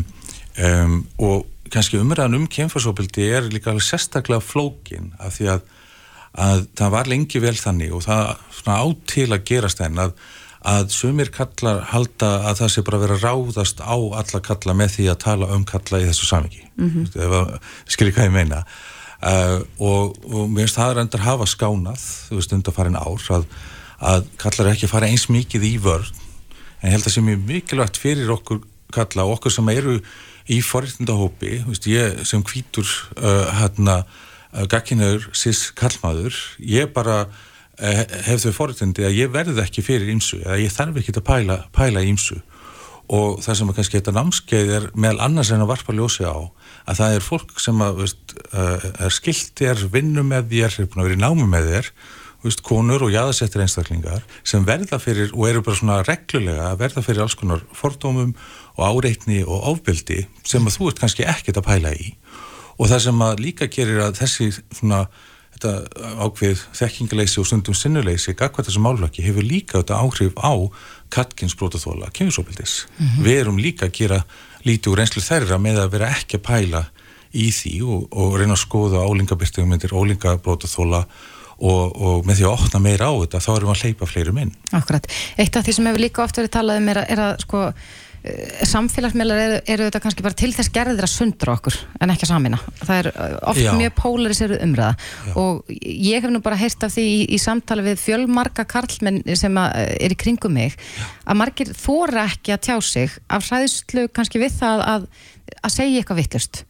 um, 0.62 0.97
og 1.23 1.45
kannski 1.74 1.99
umræðan 1.99 2.39
um 2.41 2.47
kemfarsóbildi 2.51 3.30
er 3.38 3.49
líka 3.49 3.72
alveg 3.72 3.88
sérstaklega 3.88 4.43
flókin 4.43 5.13
af 5.20 5.38
því 5.38 5.51
að, 5.55 5.70
að 6.45 6.66
það 6.78 6.95
var 6.97 7.11
lengi 7.11 7.43
vel 7.43 7.55
þannig 7.57 7.95
og 7.95 8.05
það 8.05 8.74
á 8.76 8.86
til 9.09 9.30
að 9.32 9.45
gerast 9.49 9.82
þenn 9.82 10.03
að, 10.05 10.13
að 10.76 10.91
sumir 10.93 11.32
kallar 11.34 11.86
halda 11.93 12.32
að 12.51 12.61
það 12.61 12.74
sé 12.74 12.86
bara 12.86 13.01
verið 13.05 13.18
að 13.18 13.30
ráðast 13.30 13.82
á 13.82 13.95
alla 13.95 14.43
kalla 14.43 14.78
með 14.78 14.97
því 14.97 15.07
að 15.13 15.22
tala 15.24 15.49
um 15.55 15.66
kalla 15.68 16.03
í 16.03 16.09
þessu 16.09 16.30
samviki 16.30 16.68
mm 16.76 16.91
-hmm. 16.91 17.57
skilja 17.88 18.18
hvað 18.18 18.30
ég 18.30 18.36
meina 18.36 18.66
Uh, 19.26 19.63
og, 19.82 20.19
og 20.30 20.51
mér 20.53 20.67
finnst 20.67 20.78
það 20.78 20.91
reyndar 20.99 21.23
hafa 21.26 21.47
skánað, 21.49 22.01
þú 22.28 22.38
veist, 22.38 22.51
undarfærin 22.53 22.97
ár 22.99 23.23
að, 23.34 23.47
að 23.97 24.28
kallar 24.38 24.69
ekki 24.69 24.86
að 24.86 24.91
fara 24.91 25.09
eins 25.09 25.26
mikið 25.34 25.65
í 25.65 25.71
vörð, 25.82 26.11
en 26.78 26.91
ég 26.91 26.93
held 26.93 27.01
að 27.01 27.07
það 27.07 27.15
sé 27.15 27.23
mjög 27.26 27.47
mikilvægt 27.49 27.99
fyrir 28.03 28.34
okkur 28.36 28.61
kalla 28.93 29.26
og 29.26 29.39
okkur 29.39 29.55
sem 29.55 29.71
eru 29.73 29.95
í 30.45 30.59
veist, 30.61 31.89
ég 31.89 32.21
sem 32.30 32.43
hvítur 32.45 32.86
uh, 33.17 33.49
hérna 33.57 34.03
uh, 34.03 34.67
gagginur 34.69 35.26
sís 35.34 35.71
kallmaður 35.73 36.38
ég 36.61 36.93
bara 36.93 37.26
hef 37.76 38.39
þau 38.39 38.53
forréttindi 38.55 39.03
að 39.03 39.17
ég 39.17 39.32
verði 39.34 39.57
ekki 39.59 39.82
fyrir 39.84 40.07
ímsu, 40.13 40.38
eða 40.45 40.61
ég 40.61 40.71
þarf 40.71 41.01
ekki 41.01 41.11
að 41.17 41.26
pæla, 41.28 41.57
pæla 41.76 42.05
ímsu 42.07 42.38
og 43.11 43.41
það 43.43 43.57
sem 43.59 43.71
að 43.73 43.80
kannski 43.80 43.99
þetta 43.99 44.13
námskeið 44.15 44.71
er 44.78 44.86
meðal 44.95 45.26
annars 45.26 45.51
en 45.51 45.65
að 45.65 45.73
varpa 45.73 45.97
ljósi 45.97 46.23
á 46.23 46.39
að 46.86 46.99
það 47.01 47.15
er 47.15 47.25
fólk 47.25 47.57
sem 47.61 47.81
að 47.81 48.03
veist, 48.03 48.36
uh, 48.51 48.86
er 49.05 49.13
skilt 49.13 49.55
þér, 49.57 49.88
vinnu 49.93 50.25
með 50.27 50.51
þér 50.53 50.79
er 50.79 50.89
búin 50.91 51.03
að 51.03 51.09
vera 51.09 51.17
í 51.17 51.23
námi 51.23 51.49
með 51.49 51.69
þér 51.71 51.91
veist, 52.45 52.63
konur 52.65 53.05
og 53.07 53.13
jáðasettir 53.13 53.63
einstaklingar 53.65 54.25
sem 54.45 54.65
verða 54.67 54.99
fyrir 55.01 55.33
og 55.33 55.47
eru 55.49 55.63
bara 55.65 55.79
svona 55.79 56.01
reglulega 56.05 56.71
að 56.71 56.81
verða 56.83 57.05
fyrir 57.05 57.25
alls 57.25 57.38
konar 57.39 57.63
fordómum 57.73 58.36
og 58.75 58.83
áreitni 58.86 59.41
og 59.45 59.69
ofbeldi 59.73 60.25
sem 60.45 60.65
að 60.65 60.77
þú 60.77 60.91
ert 60.91 61.01
kannski 61.03 61.29
ekkert 61.29 61.61
að 61.61 61.69
pæla 61.71 61.95
í 61.95 62.11
og 62.75 62.91
það 62.91 63.07
sem 63.07 63.23
að 63.25 63.41
líka 63.41 63.71
gerir 63.71 64.03
að 64.05 64.19
þessi 64.21 64.51
svona 64.75 65.05
þetta 65.55 66.15
ákveð 66.25 66.63
þekkingaleysi 66.75 67.39
og 67.39 67.47
stundum 67.47 67.77
sinnuleysi 67.77 68.36
gagvað 68.36 68.69
þessum 68.69 68.86
málflaki 68.89 69.23
hefur 69.23 69.45
líka 69.47 69.79
þetta 69.79 69.99
áhrif 70.03 70.36
á 70.36 70.53
kattkinsbrótaþóla 71.15 72.11
kemjusopildis. 72.11 72.86
Mm 72.97 73.07
-hmm. 73.07 73.23
Við 73.23 73.39
erum 73.39 73.57
líka 73.57 73.86
að 73.88 73.95
gera 73.99 74.19
lítið 74.66 74.91
úr 74.93 75.03
einslu 75.03 75.24
þærra 75.24 75.59
með 75.61 75.82
að 75.84 75.95
vera 75.95 76.11
ekki 76.16 76.39
að 76.39 76.45
pæla 76.49 76.84
í 77.36 77.49
því 77.53 77.74
og, 77.86 78.05
og 78.16 78.36
reyna 78.39 78.55
að 78.55 78.63
skoða 78.63 79.03
álingabyrtingumyndir, 79.05 79.95
álingabrótaþóla 79.95 81.01
og, 81.55 81.84
og 81.95 82.26
með 82.28 82.39
því 82.39 82.47
að 82.47 82.55
opna 82.55 82.82
meira 82.84 83.11
á 83.11 83.13
þetta 83.16 83.43
þá 83.43 83.51
erum 83.55 83.70
við 83.70 83.76
að 83.76 83.84
hleypa 83.84 84.09
fleirum 84.09 84.41
inn. 84.43 84.55
Akkurat. 84.76 85.07
Eitt 85.39 85.55
af 85.55 85.68
því 85.68 85.78
sem 85.78 85.89
hefur 85.89 86.03
líka 86.03 86.24
oft 86.26 86.39
verið 86.39 86.53
talað 86.55 86.82
um 86.82 86.89
er 86.91 87.01
að, 87.01 87.11
er 87.16 87.24
að 87.26 87.38
sko 87.45 87.61
samfélagsmiðlar 88.65 89.39
eru, 89.41 89.57
eru 89.69 89.86
þetta 89.88 90.01
kannski 90.01 90.23
bara 90.26 90.38
til 90.38 90.49
þess 90.55 90.71
gerðir 90.73 91.05
að 91.05 91.11
sundra 91.11 91.53
okkur 91.53 91.78
en 92.01 92.13
ekki 92.13 92.26
að 92.26 92.32
samina. 92.32 92.59
Það 92.82 93.01
er 93.01 93.09
eh, 93.11 93.36
oft 93.51 93.61
Já. 93.61 93.71
mjög 93.78 93.95
pólariseru 93.99 94.59
umræða 94.65 94.93
Já. 94.97 95.34
og 95.41 95.69
ég 95.69 96.26
hef 96.26 96.34
nú 96.34 96.41
bara 96.45 96.59
heyrst 96.59 96.86
af 96.88 96.95
því 96.95 97.05
í, 97.05 97.19
í 97.36 97.41
samtali 97.41 97.86
við 97.86 98.01
fjölmarka 98.01 98.65
karlmenn 98.69 99.21
sem 99.38 99.59
eh, 99.61 99.93
er 100.07 100.15
í 100.15 100.19
kringum 100.19 100.55
mig 100.57 100.73
Já. 100.73 101.05
að 101.28 101.41
margir 101.43 101.73
þóra 101.78 102.26
ekki 102.32 102.55
að 102.55 102.63
tjá 102.69 102.76
sig 102.88 103.19
af 103.30 103.45
hræðslu 103.51 104.07
kannski 104.15 104.41
við 104.41 104.57
það 104.57 104.88
að, 104.95 105.09
að 105.61 105.76
segja 105.78 106.01
eitthvað 106.01 106.23
vittlust. 106.23 106.65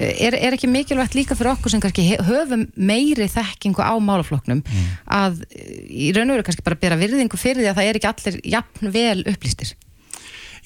Er, 0.00 0.32
er 0.38 0.54
ekki 0.54 0.70
mikilvægt 0.70 1.16
líka 1.18 1.34
fyrir 1.36 1.50
okkur 1.50 1.72
sem 1.74 1.80
kannski 1.82 2.14
höfum 2.24 2.62
meiri 2.78 3.26
þekkingu 3.28 3.82
á 3.84 3.92
málafloknum 4.00 4.62
mm. 4.62 4.88
að 5.12 5.42
í 5.50 6.08
raun 6.16 6.30
og 6.30 6.38
veru 6.38 6.46
kannski 6.46 6.64
bara 6.64 6.78
bera 6.80 6.96
virðingu 6.96 7.36
fyrir 7.36 7.64
því 7.64 7.72
að 7.72 7.80
það 7.80 7.88
er 7.90 7.98
ekki 7.98 8.10
allir 8.14 8.38
jafn 8.54 8.92
vel 8.94 9.18
upplýstir? 9.26 9.74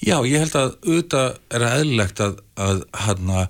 Já, 0.03 0.17
ég 0.27 0.41
held 0.43 0.57
að 0.59 0.73
auðvitað 0.83 1.29
er 1.55 1.65
að 1.65 1.77
eðlilegt 1.79 2.21
að, 2.23 2.35
að, 2.59 2.81
að, 2.91 3.45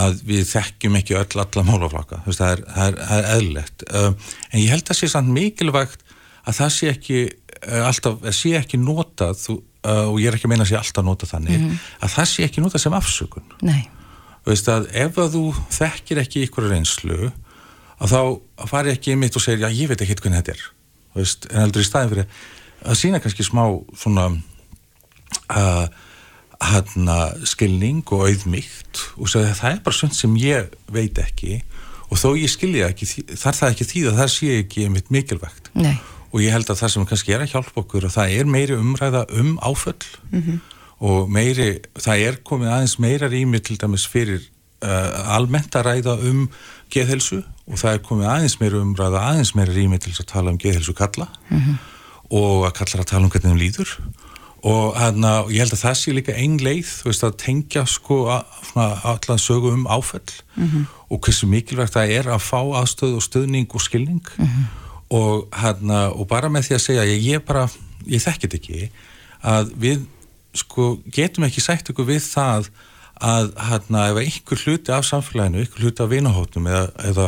að 0.00 0.22
við 0.28 0.46
þekkjum 0.48 0.98
ekki 1.00 1.18
öll 1.20 1.42
alla 1.42 1.64
málaflaka, 1.66 2.22
það 2.26 2.52
er, 2.54 2.62
það 2.64 2.86
er, 2.86 2.98
það 3.00 3.18
er 3.18 3.28
eðlilegt, 3.34 3.84
um, 4.00 4.16
en 4.50 4.62
ég 4.62 4.72
held 4.72 4.84
að 4.84 4.92
það 4.92 5.00
sé 5.00 5.10
samt 5.14 5.34
mikilvægt 5.36 6.04
að 6.40 6.58
það 6.60 6.72
sé 6.76 6.90
ekki 6.94 7.20
uh, 7.28 7.82
alltaf, 7.90 8.28
sé 8.36 8.54
ekki 8.58 8.80
notað 8.80 9.40
þú, 9.42 9.56
uh, 9.84 10.04
og 10.08 10.20
ég 10.22 10.30
er 10.30 10.38
ekki 10.38 10.48
að 10.48 10.54
meina 10.54 10.66
að 10.66 10.72
sé 10.72 10.80
alltaf 10.80 11.06
notað 11.06 11.34
þannig, 11.34 11.58
mm 11.58 11.66
-hmm. 11.66 11.88
að 12.00 12.14
það 12.16 12.30
sé 12.32 12.46
ekki 12.48 12.64
notað 12.64 12.84
sem 12.86 12.98
afsökun. 13.00 13.56
Nei. 13.66 13.82
Veist 14.48 14.68
að 14.72 14.88
ef 14.96 15.18
að 15.20 15.34
þú 15.36 15.44
þekkir 15.76 16.22
ekki 16.24 16.44
ykkur 16.46 16.70
reynslu, 16.70 17.32
að 18.00 18.14
þá 18.14 18.22
fari 18.70 18.94
ekki 18.94 19.18
mitt 19.20 19.36
og 19.36 19.44
segir, 19.44 19.66
já 19.66 19.82
ég 19.82 19.90
veit 19.90 20.00
ekki 20.00 20.16
hvernig 20.16 20.40
þetta 20.40 20.56
er, 20.56 20.62
veist, 21.18 21.50
en 21.52 21.60
heldur 21.66 21.84
í 21.84 21.88
staðin 21.90 22.14
fyrir 22.14 22.26
að 22.80 22.96
sína 22.96 23.20
kannski 23.20 23.44
smá 23.44 23.64
svona 23.98 24.30
hana, 26.60 27.18
skilning 27.48 28.02
og 28.12 28.26
auðmygt 28.28 29.04
og 29.16 29.30
sagði 29.32 29.52
að 29.52 29.60
það 29.60 29.74
er 29.74 29.84
bara 29.86 29.96
svona 29.96 30.18
sem 30.18 30.36
ég 30.40 30.74
veit 30.92 31.18
ekki 31.22 31.60
og 32.10 32.18
þó 32.18 32.28
ég 32.36 32.50
skilja 32.50 32.90
ekki 32.90 33.08
þar 33.38 33.56
það 33.56 33.72
ekki 33.74 33.88
því 33.92 34.02
að 34.10 34.18
það 34.20 34.32
sé 34.34 34.50
ekki 34.58 34.86
einmitt 34.86 35.12
mikilvægt 35.14 35.70
Nei. 35.78 35.94
og 36.30 36.44
ég 36.44 36.54
held 36.54 36.70
að 36.72 36.82
það 36.82 36.92
sem 36.94 37.08
kannski 37.12 37.34
er 37.36 37.44
að 37.44 37.54
hjálpa 37.54 37.82
okkur 37.84 38.08
og 38.08 38.14
það 38.14 38.36
er 38.36 38.50
meiri 38.50 38.78
umræða 38.78 39.24
um 39.40 39.52
áföll 39.62 40.06
mm 40.30 40.42
-hmm. 40.42 40.58
og 40.98 41.30
meiri, 41.30 41.70
það 41.94 42.26
er 42.26 42.40
komið 42.44 42.72
aðeins 42.74 42.98
meira 42.98 43.28
rými 43.28 43.60
til 43.60 43.78
dæmis 43.78 44.06
fyrir 44.06 44.42
uh, 44.82 45.36
almennt 45.36 45.76
að 45.76 45.86
ræða 45.86 46.18
um 46.30 46.48
geðhelsu 46.90 47.42
og 47.66 47.78
það 47.78 47.94
er 47.94 48.02
komið 48.08 48.26
aðeins 48.26 48.60
meira 48.60 48.82
umræða 48.82 49.22
aðeins 49.30 49.54
meira 49.54 49.72
rými 49.72 49.98
til 49.98 50.12
að 50.12 50.26
tala 50.26 50.50
um 50.50 50.58
geðhelsu 50.58 50.92
kalla 50.92 51.28
mm 51.48 51.58
-hmm. 51.58 51.76
og 52.30 52.66
að 52.66 52.72
kallar 52.72 53.00
að 53.00 53.10
tala 53.10 53.24
um 53.24 53.30
hvernig 53.30 53.50
þeim 53.50 53.62
líður 53.64 53.90
og 54.62 54.96
hérna, 54.98 55.30
ég 55.48 55.62
held 55.62 55.72
að 55.72 55.82
það 55.84 55.96
sé 55.96 56.12
líka 56.12 56.36
ein 56.36 56.58
leið, 56.60 56.88
þú 57.00 57.08
veist, 57.08 57.24
að 57.24 57.36
tengja 57.40 57.84
sko 57.88 58.18
allan 58.28 59.40
sögu 59.40 59.72
um 59.72 59.86
áfell 59.88 60.32
mm 60.56 60.66
-hmm. 60.66 60.84
og 61.10 61.20
hversu 61.20 61.46
mikilvægt 61.46 61.94
það 61.96 62.10
er 62.18 62.26
að 62.28 62.44
fá 62.44 62.60
aðstöð 62.60 63.16
og 63.16 63.22
stöðning 63.22 63.74
og 63.74 63.80
skilning 63.80 64.26
mm 64.36 64.46
-hmm. 64.46 64.64
og 65.10 65.48
hérna, 65.52 66.12
og 66.12 66.28
bara 66.28 66.48
með 66.48 66.62
því 66.62 66.74
að 66.74 66.78
segja, 66.86 67.04
ég, 67.04 67.22
ég 67.22 67.40
bara, 67.40 67.68
ég 68.06 68.22
þekkit 68.22 68.54
ekki 68.54 68.90
að 69.42 69.72
við 69.76 70.00
sko 70.54 71.00
getum 71.12 71.44
ekki 71.44 71.60
sætt 71.60 71.88
ykkur 71.90 72.04
við 72.04 72.22
það 72.34 72.70
að 73.20 73.50
hérna 73.68 74.06
ef 74.10 74.18
einhver 74.22 74.62
hluti 74.64 74.92
af 74.94 75.04
samfélaginu, 75.04 75.60
einhver 75.60 75.84
hluti 75.84 76.04
af 76.04 76.10
vinahóttum 76.10 76.68
eða, 76.70 76.86
eða, 77.10 77.26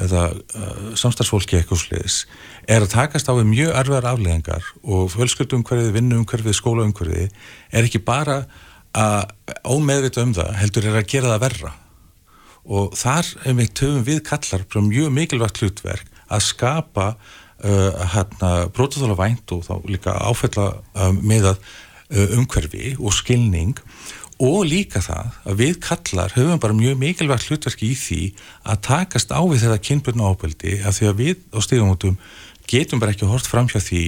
eða 0.00 0.22
uh, 0.32 0.90
samstarfsfólki 0.96 1.58
eitthvað 1.58 1.82
sliðis 1.82 2.18
er 2.64 2.84
að 2.84 2.94
takast 2.94 3.28
á 3.28 3.36
við 3.36 3.50
mjög 3.50 3.74
erfiðar 3.82 4.10
afleðingar 4.14 4.68
og 4.82 5.10
fjölskyldumhverfið, 5.12 5.92
vinnuumhverfið, 5.98 6.56
skólaumhverfið 6.56 7.28
er 7.76 7.88
ekki 7.88 8.00
bara 8.04 8.44
að 8.94 9.64
ómeðvita 9.68 10.24
um 10.24 10.34
það, 10.36 10.52
heldur 10.62 10.88
er 10.88 10.98
að 11.00 11.08
gera 11.10 11.32
það 11.34 11.44
verra. 11.44 11.72
Og 12.64 12.94
þar 12.96 13.30
er 13.44 13.56
við 13.58 13.72
töfum 13.76 14.04
við 14.06 14.20
kallar 14.24 14.68
frá 14.70 14.80
mjög 14.84 15.10
mikilvægt 15.12 15.60
hlutverk 15.60 16.20
að 16.32 16.46
skapa 16.46 17.08
uh, 17.12 18.04
hérna 18.14 18.52
brótaþóla 18.72 19.18
vænt 19.18 19.52
og 19.52 19.66
þá 19.66 19.74
líka 19.90 20.14
áfella 20.24 20.70
uh, 20.94 21.10
með 21.20 21.50
að 21.52 21.58
uh, 21.60 22.38
umhverfi 22.38 22.94
og 22.96 23.12
skilning 23.16 23.76
og 24.42 24.64
líka 24.66 25.00
það 25.04 25.36
að 25.46 25.60
við 25.60 25.76
kallar 25.84 26.32
höfum 26.34 26.60
bara 26.62 26.76
mjög 26.76 26.98
mikilvægt 26.98 27.48
hlutverki 27.48 27.92
í 27.92 27.98
því 27.98 28.20
að 28.66 28.80
takast 28.88 29.30
á 29.30 29.38
við 29.46 29.62
þetta 29.62 29.84
kynbjörn 29.88 30.24
ábeldi 30.26 30.78
að 30.82 30.96
því 30.98 31.08
að 31.10 31.20
við 31.20 31.36
á 31.54 31.58
stíðumótum 31.62 32.16
getum 32.70 33.02
bara 33.02 33.14
ekki 33.14 33.28
hort 33.30 33.46
fram 33.46 33.68
hjá 33.70 33.78
því 33.78 34.04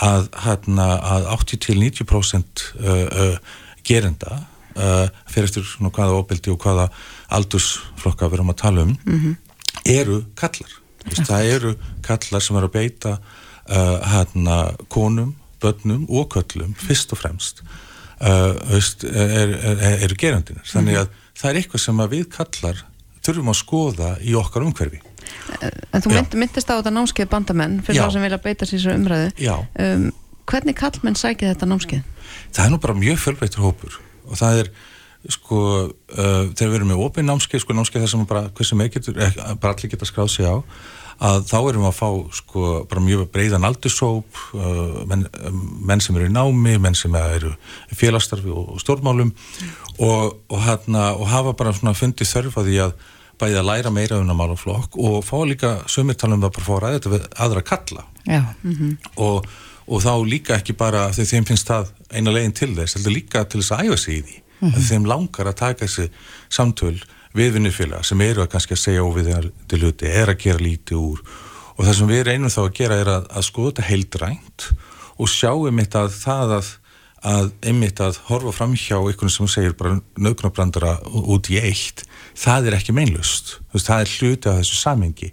að, 0.00 0.28
hana, 0.44 0.86
að 1.02 1.26
80-90% 1.34 2.64
uh, 2.78 3.02
uh, 3.24 3.58
gerenda 3.84 4.38
uh, 4.78 5.08
fyrir 5.28 5.50
eftir 5.50 5.66
svona 5.66 5.92
hvaða 5.92 6.22
ábeldi 6.22 6.54
og 6.54 6.62
hvaða 6.62 6.88
aldursflokka 7.36 8.30
við 8.30 8.38
erum 8.38 8.54
að 8.54 8.60
tala 8.62 8.86
um 8.86 8.94
mm 8.94 9.18
-hmm. 9.18 9.36
eru 9.84 10.22
kallar 10.34 10.72
það 11.12 11.50
eru 11.56 11.74
kallar 12.02 12.40
sem 12.40 12.56
eru 12.56 12.66
að 12.66 12.72
beita 12.72 13.18
hana, 13.68 14.72
konum, 14.88 15.34
börnum 15.60 16.06
og 16.08 16.32
köllum 16.32 16.72
fyrst 16.74 17.12
og 17.12 17.18
fremst 17.18 17.62
eru 18.18 18.80
er, 19.14 19.52
er, 19.72 19.82
er 20.04 20.14
gerandinir 20.18 20.64
þannig 20.66 20.96
mhm. 20.96 21.02
að 21.02 21.26
það 21.38 21.50
er 21.50 21.60
eitthvað 21.60 21.84
sem 21.84 22.02
við 22.14 22.24
kallar 22.34 22.84
þurfum 23.28 23.52
að 23.52 23.58
skoða 23.60 24.10
í 24.24 24.34
okkar 24.38 24.64
umhverfi. 24.66 25.02
En 25.92 26.02
þú 26.02 26.12
mynd, 26.14 26.36
myndist 26.40 26.70
á 26.70 26.78
þetta 26.78 26.92
námskeið 26.94 27.30
bandamenn 27.32 27.80
fyrir 27.84 28.06
þá 28.06 28.14
sem 28.14 28.24
vilja 28.24 28.40
beita 28.42 28.68
sér 28.68 28.94
umræðu. 28.94 29.48
Um, 29.78 30.06
hvernig 30.48 30.76
kallmenn 30.78 31.18
sækir 31.18 31.52
þetta 31.52 31.68
námskeið? 31.68 32.06
Það 32.56 32.62
er 32.64 32.72
nú 32.72 32.78
bara 32.82 32.96
mjög 32.96 33.20
fjölveitur 33.24 33.66
hópur. 33.66 33.98
Og 34.28 34.40
það 34.40 34.62
er 34.62 34.70
sko 35.34 35.58
uh, 35.60 36.44
þegar 36.54 36.70
við 36.70 36.78
erum 36.78 36.92
með 36.92 37.04
opinn 37.04 37.28
námskeið 37.28 37.64
sko 37.64 37.76
námskeið 37.76 38.04
þar 38.04 38.12
sem 38.14 38.26
bara, 38.30 38.44
hversu 38.56 38.78
með 38.78 38.92
getur, 38.96 39.18
bara 39.60 39.74
allir 39.74 39.92
geta 39.92 40.08
skráð 40.08 40.30
sig 40.32 40.48
á 40.48 40.56
að 41.18 41.38
þá 41.50 41.56
erum 41.58 41.82
við 41.82 41.88
að 41.88 41.96
fá 41.98 42.08
sko 42.38 42.64
bara 42.90 43.02
mjög 43.02 43.24
breyðan 43.34 43.66
aldursóp 43.66 44.40
uh, 44.54 45.02
menn, 45.10 45.24
menn 45.90 46.02
sem 46.02 46.16
eru 46.16 46.28
í 46.28 46.34
námi 46.34 46.76
menn 46.78 46.96
sem 46.98 47.14
eru 47.18 47.50
í 47.90 47.98
félagstarfi 47.98 48.52
og 48.54 48.78
stórmálum 48.82 49.32
mm. 49.32 49.72
og, 49.98 50.36
og, 50.46 50.58
hana, 50.62 51.10
og 51.18 51.26
hafa 51.32 51.56
bara 51.58 51.74
svona 51.74 51.96
fundið 51.98 52.30
þörfa 52.30 52.66
því 52.68 52.78
að 52.86 52.94
bæði 53.38 53.58
að 53.60 53.68
læra 53.70 53.94
meira 53.94 54.18
um 54.18 54.30
það 54.30 54.40
málaflokk 54.40 54.98
og 54.98 55.18
fá 55.26 55.36
líka 55.46 55.72
sömurtalum 55.90 56.42
að 56.46 56.54
bara 56.58 56.68
fá 56.68 56.74
ræðið 56.84 56.98
þetta 56.98 57.14
við 57.14 57.28
aðra 57.46 57.64
að 57.64 57.68
kalla 57.72 58.06
mm 58.28 58.48
-hmm. 58.64 58.96
og, 59.26 59.46
og 59.86 60.02
þá 60.06 60.12
líka 60.26 60.58
ekki 60.58 60.74
bara 60.78 61.08
þegar 61.12 61.30
þeim 61.32 61.50
finnst 61.50 61.70
það 61.70 61.92
eina 62.14 62.34
leginn 62.34 62.58
til 62.62 62.74
þess 62.76 62.98
heldur 62.98 63.14
líka 63.14 63.44
til 63.44 63.62
þess 63.62 63.74
að 63.74 63.84
æfa 63.86 63.96
sig 63.96 64.14
í 64.14 64.22
því 64.22 64.36
mm 64.38 64.70
-hmm. 64.70 64.88
þeim 64.90 65.06
langar 65.06 65.46
að 65.50 65.60
taka 65.66 65.86
þessi 65.86 66.10
samtöl 66.48 66.98
við 67.36 67.56
vinnufélag 67.58 68.06
sem 68.06 68.20
eru 68.24 68.44
að 68.44 68.50
kannski 68.54 68.76
að 68.76 68.82
segja 68.82 69.06
óviðið 69.06 69.50
hluti, 69.78 70.08
er 70.08 70.32
að 70.32 70.42
gera 70.44 70.64
lítið 70.64 71.00
úr. 71.00 71.22
Og 71.76 71.86
það 71.86 71.96
sem 71.98 72.10
við 72.10 72.24
reynum 72.26 72.52
þá 72.52 72.60
að 72.64 72.74
gera 72.80 73.00
er 73.02 73.12
að, 73.12 73.26
að 73.30 73.48
skoða 73.48 73.70
þetta 73.70 73.88
heildrænt 73.88 74.68
og 75.18 75.30
sjáum 75.30 75.82
þetta 75.82 76.04
að 76.04 76.16
það 76.18 76.54
að, 76.56 76.70
að 77.28 77.50
einmitt 77.70 78.02
að 78.02 78.20
horfa 78.28 78.54
fram 78.54 78.74
hjá 78.78 78.96
einhvern 78.98 79.34
sem 79.34 79.50
segir 79.50 79.76
bara 79.78 79.98
nögnabrandara 80.18 80.96
út 81.06 81.50
í 81.52 81.60
eitt, 81.60 82.04
það 82.38 82.70
er 82.70 82.78
ekki 82.78 82.96
meinlust, 82.96 83.58
það 83.74 84.02
er 84.02 84.16
hluti 84.18 84.50
af 84.50 84.60
þessu 84.62 84.80
samengi 84.82 85.32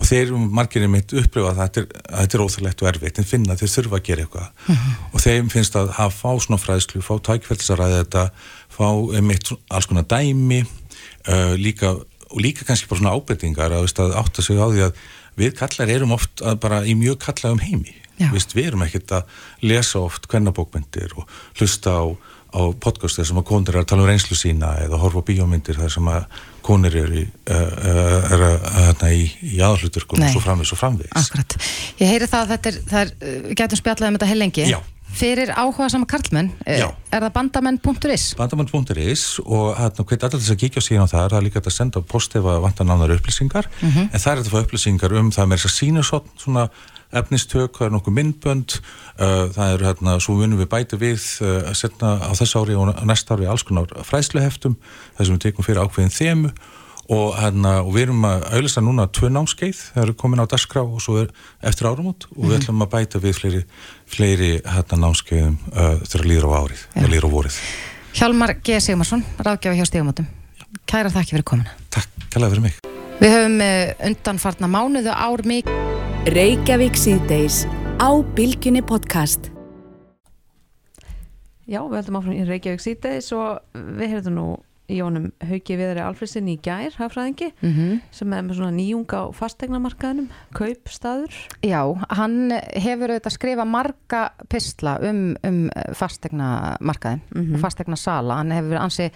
og 0.00 0.08
þeir 0.08 0.30
margirinn 0.32 0.92
mitt 0.94 1.12
upplifa 1.12 1.50
að 1.52 1.58
þetta 1.60 1.82
er, 1.82 1.88
er 2.22 2.42
óþarlegt 2.42 2.82
og 2.82 2.88
erfitt 2.88 3.18
en 3.20 3.28
finna 3.28 3.52
að 3.52 3.62
þeir 3.62 3.72
þurfa 3.74 3.98
að 3.98 4.06
gera 4.06 4.24
eitthvað. 4.24 4.46
Mm 4.48 4.76
-hmm. 4.76 4.94
og 5.12 5.24
þeim 5.26 5.50
finnst 5.52 5.76
að 5.76 5.90
hafa 5.98 6.16
fá 6.16 6.30
svona 6.40 6.60
fræðslu, 6.62 7.02
fá 7.04 7.14
tækvelds 7.28 7.70
að 7.74 7.96
þetta, 7.98 8.22
fá 8.72 8.86
mitt 9.20 9.52
alls 9.68 9.90
konar 9.90 10.08
dæmi 10.08 10.62
uh, 11.28 11.54
líka, 11.60 11.94
og 12.30 12.42
líka 12.42 12.66
kannski 12.68 12.90
bara 12.90 13.02
svona 13.02 13.14
ábyrtingar 13.16 13.76
að, 13.76 13.88
að 14.04 14.18
átta 14.22 14.44
sig 14.44 14.60
á 14.60 14.66
því 14.68 14.84
að 14.88 15.06
við 15.40 15.56
kallar 15.56 15.92
erum 15.92 16.16
oft 16.16 16.42
bara 16.60 16.82
í 16.84 16.96
mjög 16.98 17.20
kallagum 17.22 17.62
heimi. 17.64 17.94
Vist, 18.34 18.52
við 18.52 18.66
erum 18.72 18.82
ekkert 18.84 19.14
að 19.16 19.38
lesa 19.64 20.02
oft 20.02 20.26
hvernabókmyndir 20.28 21.14
og 21.16 21.30
hlusta 21.56 21.94
á 21.96 22.04
á 22.50 22.60
podcast 22.82 23.18
þar 23.20 23.28
sem 23.28 23.40
að 23.40 23.46
konur 23.50 23.76
er 23.76 23.82
að 23.84 23.90
tala 23.92 24.04
um 24.04 24.08
reynslu 24.10 24.36
sína 24.38 24.72
eða 24.82 24.98
horfa 25.00 25.22
bíómyndir 25.26 25.78
þar 25.78 25.92
sem 25.94 26.08
að 26.10 26.38
konur 26.66 26.96
eru 27.02 27.20
í, 27.22 27.24
uh, 27.50 28.32
er, 28.34 29.04
í, 29.14 29.28
í 29.54 29.60
aðhlutur 29.64 30.06
og 30.08 30.24
svo 30.32 30.42
framvis 30.42 30.72
og 30.74 30.80
framvis 30.80 31.12
Akkurat, 31.18 31.56
ég 32.00 32.10
heyri 32.10 32.28
það 32.30 32.42
að 32.42 32.54
þetta 32.54 32.72
er, 32.72 32.80
það 32.90 33.04
er 33.04 33.60
getum 33.60 33.80
spjallaði 33.80 34.10
um 34.10 34.18
þetta 34.18 34.30
heilengi 34.32 34.66
Já. 34.66 34.80
Fyrir 35.16 35.50
áhuga 35.54 35.88
sama 35.90 36.06
karlmenn. 36.06 36.52
Já. 36.66 36.88
er 37.10 37.24
það 37.24 37.32
bandamenn.is 37.34 38.24
bandamenn.is 38.38 39.24
og 39.44 39.74
hérna 39.78 40.06
hveit 40.06 40.22
allir 40.26 40.40
þess 40.40 40.54
að 40.54 40.62
kíkja 40.62 40.84
síðan 40.84 41.10
á 41.10 41.12
það. 41.12 41.26
Það 41.26 41.38
er 41.40 41.46
líka 41.48 41.62
að 41.64 41.74
senda 41.74 42.02
post 42.02 42.36
ef 42.38 42.46
að 42.46 42.62
vanta 42.64 42.86
nánar 42.86 43.16
upplýsingar. 43.16 43.68
Mm 43.80 43.90
-hmm. 43.90 44.08
en 44.12 44.20
það 44.20 44.32
er 44.32 44.40
þetta 44.40 44.50
að 44.50 44.56
fá 44.56 44.64
upplýsingar 44.64 45.18
um 45.18 45.30
það 45.30 45.46
með 45.46 45.58
þess 45.58 45.70
að 45.70 45.78
sína 45.78 46.02
svona 46.38 46.70
efnistök, 47.10 47.74
það 47.76 47.86
er 47.86 47.94
nokkuð 47.94 48.14
myndbönd. 48.14 48.80
Uh, 49.20 49.50
það 49.54 49.72
er 49.72 49.84
hérna, 49.88 50.20
svo 50.22 50.36
munum 50.38 50.60
við 50.60 50.68
bæti 50.70 50.96
við 50.96 51.22
uh, 51.42 51.70
að 51.70 51.74
setna 51.74 52.18
á 52.22 52.30
þess 52.38 52.56
ári 52.56 52.76
og 52.78 52.94
næsta 53.04 53.34
ári 53.34 53.48
alls 53.50 53.66
konar 53.66 53.90
fræsluheftum 54.06 54.76
þar 55.16 55.26
sem 55.26 55.34
við 55.34 55.42
tekum 55.48 55.66
fyrir 55.66 55.82
ákveðin 55.82 56.14
þemu 56.14 56.52
og, 57.10 57.34
hérna, 57.38 57.76
og 57.82 57.92
við 57.94 58.06
erum 58.06 58.26
að 58.28 58.44
auðvitað 58.54 58.86
núna 58.86 59.06
tvö 59.18 59.30
námskeið, 59.34 59.82
það 59.94 60.04
eru 60.04 60.16
komin 60.22 60.42
á 60.42 60.46
dasgrá 60.50 60.82
og 60.84 61.02
svo 61.02 61.18
er 61.24 61.32
eftir 61.66 61.90
áramót 61.90 62.28
og 62.30 62.44
við 62.44 62.52
mhm. 62.54 62.58
ætlum 62.60 62.84
að 62.86 62.92
bæta 62.94 63.22
við 63.22 63.38
fleiri, 63.40 63.62
fleiri 64.10 64.52
hérna, 64.64 65.00
námskeiðum 65.06 65.58
uh, 65.72 65.96
þegar 66.06 66.28
líður 66.30 66.48
á 66.48 66.52
árið 66.60 66.84
ja. 66.84 67.04
og 67.04 67.10
líður 67.14 67.28
á 67.28 67.30
vorið 67.34 67.60
Hjalmar 68.10 68.56
G. 68.62 68.80
Sigmarsson, 68.82 69.26
ráðgjafi 69.38 69.78
hjá 69.78 69.90
Stígamótum 69.90 70.30
Kæra 70.90 71.10
þakki 71.10 71.36
fyrir 71.36 71.46
komina 71.50 71.76
Takk, 71.90 72.10
kælaði 72.30 72.56
fyrir 72.56 72.66
mig 72.68 72.80
Við 73.20 73.34
höfum 73.36 73.62
undanfarnar 74.08 74.70
mánuðu 74.72 75.12
ár 75.12 75.42
mikið 75.44 75.80
Reykjavík 76.28 76.98
síðdeis 77.00 77.62
á 77.96 78.12
Bilginni 78.36 78.82
podcast. 78.84 79.48
Já, 81.64 81.80
við 81.80 81.96
heldum 81.96 82.18
áfram 82.18 82.34
í 82.36 82.44
Reykjavík 82.44 82.82
síðdeis 82.84 83.30
og 83.32 83.62
við 83.72 84.12
heldum 84.12 84.36
nú 84.36 84.44
Jónum 84.90 85.30
Hauki 85.46 85.76
Viðari 85.78 86.02
Alfredsin 86.04 86.48
í 86.50 86.56
gær, 86.62 86.92
hafðfræðingi, 86.98 87.50
mm 87.60 87.72
-hmm. 87.76 88.00
sem 88.10 88.32
er 88.32 88.42
með 88.42 88.58
svona 88.58 88.76
nýjunga 88.76 89.22
á 89.22 89.26
fastegnamarkaðinum, 89.38 90.28
kaupstaður. 90.56 91.38
Já, 91.62 91.82
hann 92.10 92.52
hefur 92.74 93.14
auðvitað 93.14 93.36
skrifað 93.36 93.70
marga 93.70 94.22
pistla 94.48 94.98
um, 95.00 95.36
um 95.46 95.70
fastegnamarkaðin, 95.94 97.22
mm 97.34 97.42
-hmm. 97.42 97.58
fastegnasala. 97.58 98.36
Hann 98.42 98.52
hefur 98.52 98.76
ansið 98.76 99.10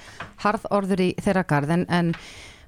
harðorður 0.44 1.00
í 1.00 1.14
þeirra 1.20 1.44
garð 1.44 1.70
en, 1.70 2.14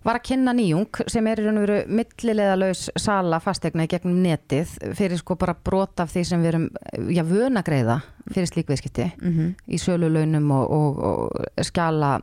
var 0.06 0.20
að 0.20 0.26
kynna 0.28 0.54
nýjung 0.54 1.00
sem 1.10 1.26
er 1.26 1.40
í 1.40 1.46
raun 1.46 1.58
og 1.58 1.64
veru 1.66 1.78
millileðalaus 1.98 2.90
sala 3.00 3.40
fastegna 3.42 3.86
í 3.86 3.90
gegnum 3.90 4.20
netið 4.22 4.76
fyrir 4.94 5.18
sko 5.18 5.36
bara 5.40 5.54
brot 5.54 6.00
af 6.00 6.12
því 6.12 6.24
sem 6.28 6.44
við 6.44 6.52
erum 6.52 6.68
já, 7.10 7.22
vöna 7.26 7.62
greiða 7.66 8.00
fyrir 8.30 8.50
slíkviðskipti 8.50 9.10
mm 9.16 9.32
-hmm. 9.32 9.54
í 9.66 9.78
söluleunum 9.78 10.50
og, 10.50 10.70
og, 10.70 11.02
og 11.02 11.64
skjala 11.66 12.20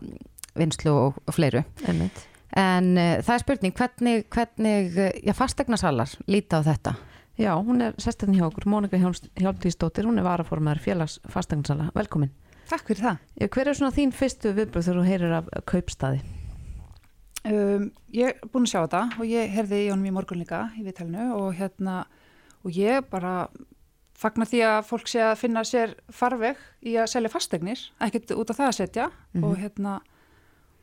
vinslu 0.59 0.93
og, 0.93 1.17
og 1.27 1.35
fleiru 1.35 1.63
Einmitt. 1.87 2.21
en 2.55 2.93
uh, 2.97 3.15
það 3.23 3.33
er 3.35 3.43
spurning 3.45 3.73
hvernig, 3.77 4.27
hvernig 4.33 5.01
já, 5.23 5.33
fastegna 5.37 5.77
salar 5.77 6.13
líta 6.27 6.61
á 6.61 6.67
þetta? 6.69 6.95
Já, 7.37 7.55
hún 7.57 7.81
er 7.81 7.95
sérstaklega 7.97 8.43
hjá 8.43 8.49
okkur, 8.51 8.67
Mónika 8.69 8.99
Hjálptíðsdóttir 9.01 10.05
hún 10.05 10.21
er 10.21 10.25
varaformaður 10.27 10.83
félags 10.83 11.17
fastegna 11.33 11.89
velkomin. 11.95 12.29
Takk 12.69 12.85
fyrir 12.87 13.01
það. 13.07 13.23
Já, 13.41 13.47
hver 13.55 13.69
er 13.69 13.77
svona 13.79 13.95
þín 13.95 14.13
fyrstu 14.13 14.53
viðbröð 14.53 14.85
þegar 14.85 14.99
þú 14.99 15.05
heyrir 15.07 15.33
af 15.39 15.49
kaupstaði? 15.65 16.21
Um, 17.43 17.89
ég 18.13 18.29
er 18.29 18.51
búin 18.53 18.67
að 18.67 18.71
sjá 18.71 18.79
þetta 18.85 19.01
og 19.17 19.27
ég 19.27 19.49
herði 19.51 19.81
í 19.81 19.89
honum 19.89 20.07
í 20.07 20.13
morgun 20.15 20.39
líka 20.39 20.61
í 20.79 20.85
viðtælinu 20.85 21.25
og 21.35 21.49
hérna 21.57 22.03
og 22.63 22.77
ég 22.77 23.03
bara 23.11 23.49
fagnar 24.15 24.47
því 24.47 24.61
að 24.69 24.77
fólk 24.87 25.09
sé 25.11 25.25
að 25.25 25.41
finna 25.41 25.65
sér 25.67 25.97
farveg 26.13 26.61
í 26.85 26.93
að 27.01 27.09
selja 27.11 27.33
fastegnir, 27.33 27.81
ekkert 27.99 28.31
út 28.37 28.53
af 28.53 28.61
það 28.61 28.69
að 28.69 28.77
setja 28.77 29.09
mm 29.09 29.41
-hmm. 29.41 29.49
og 29.49 29.57
hérna 29.59 29.97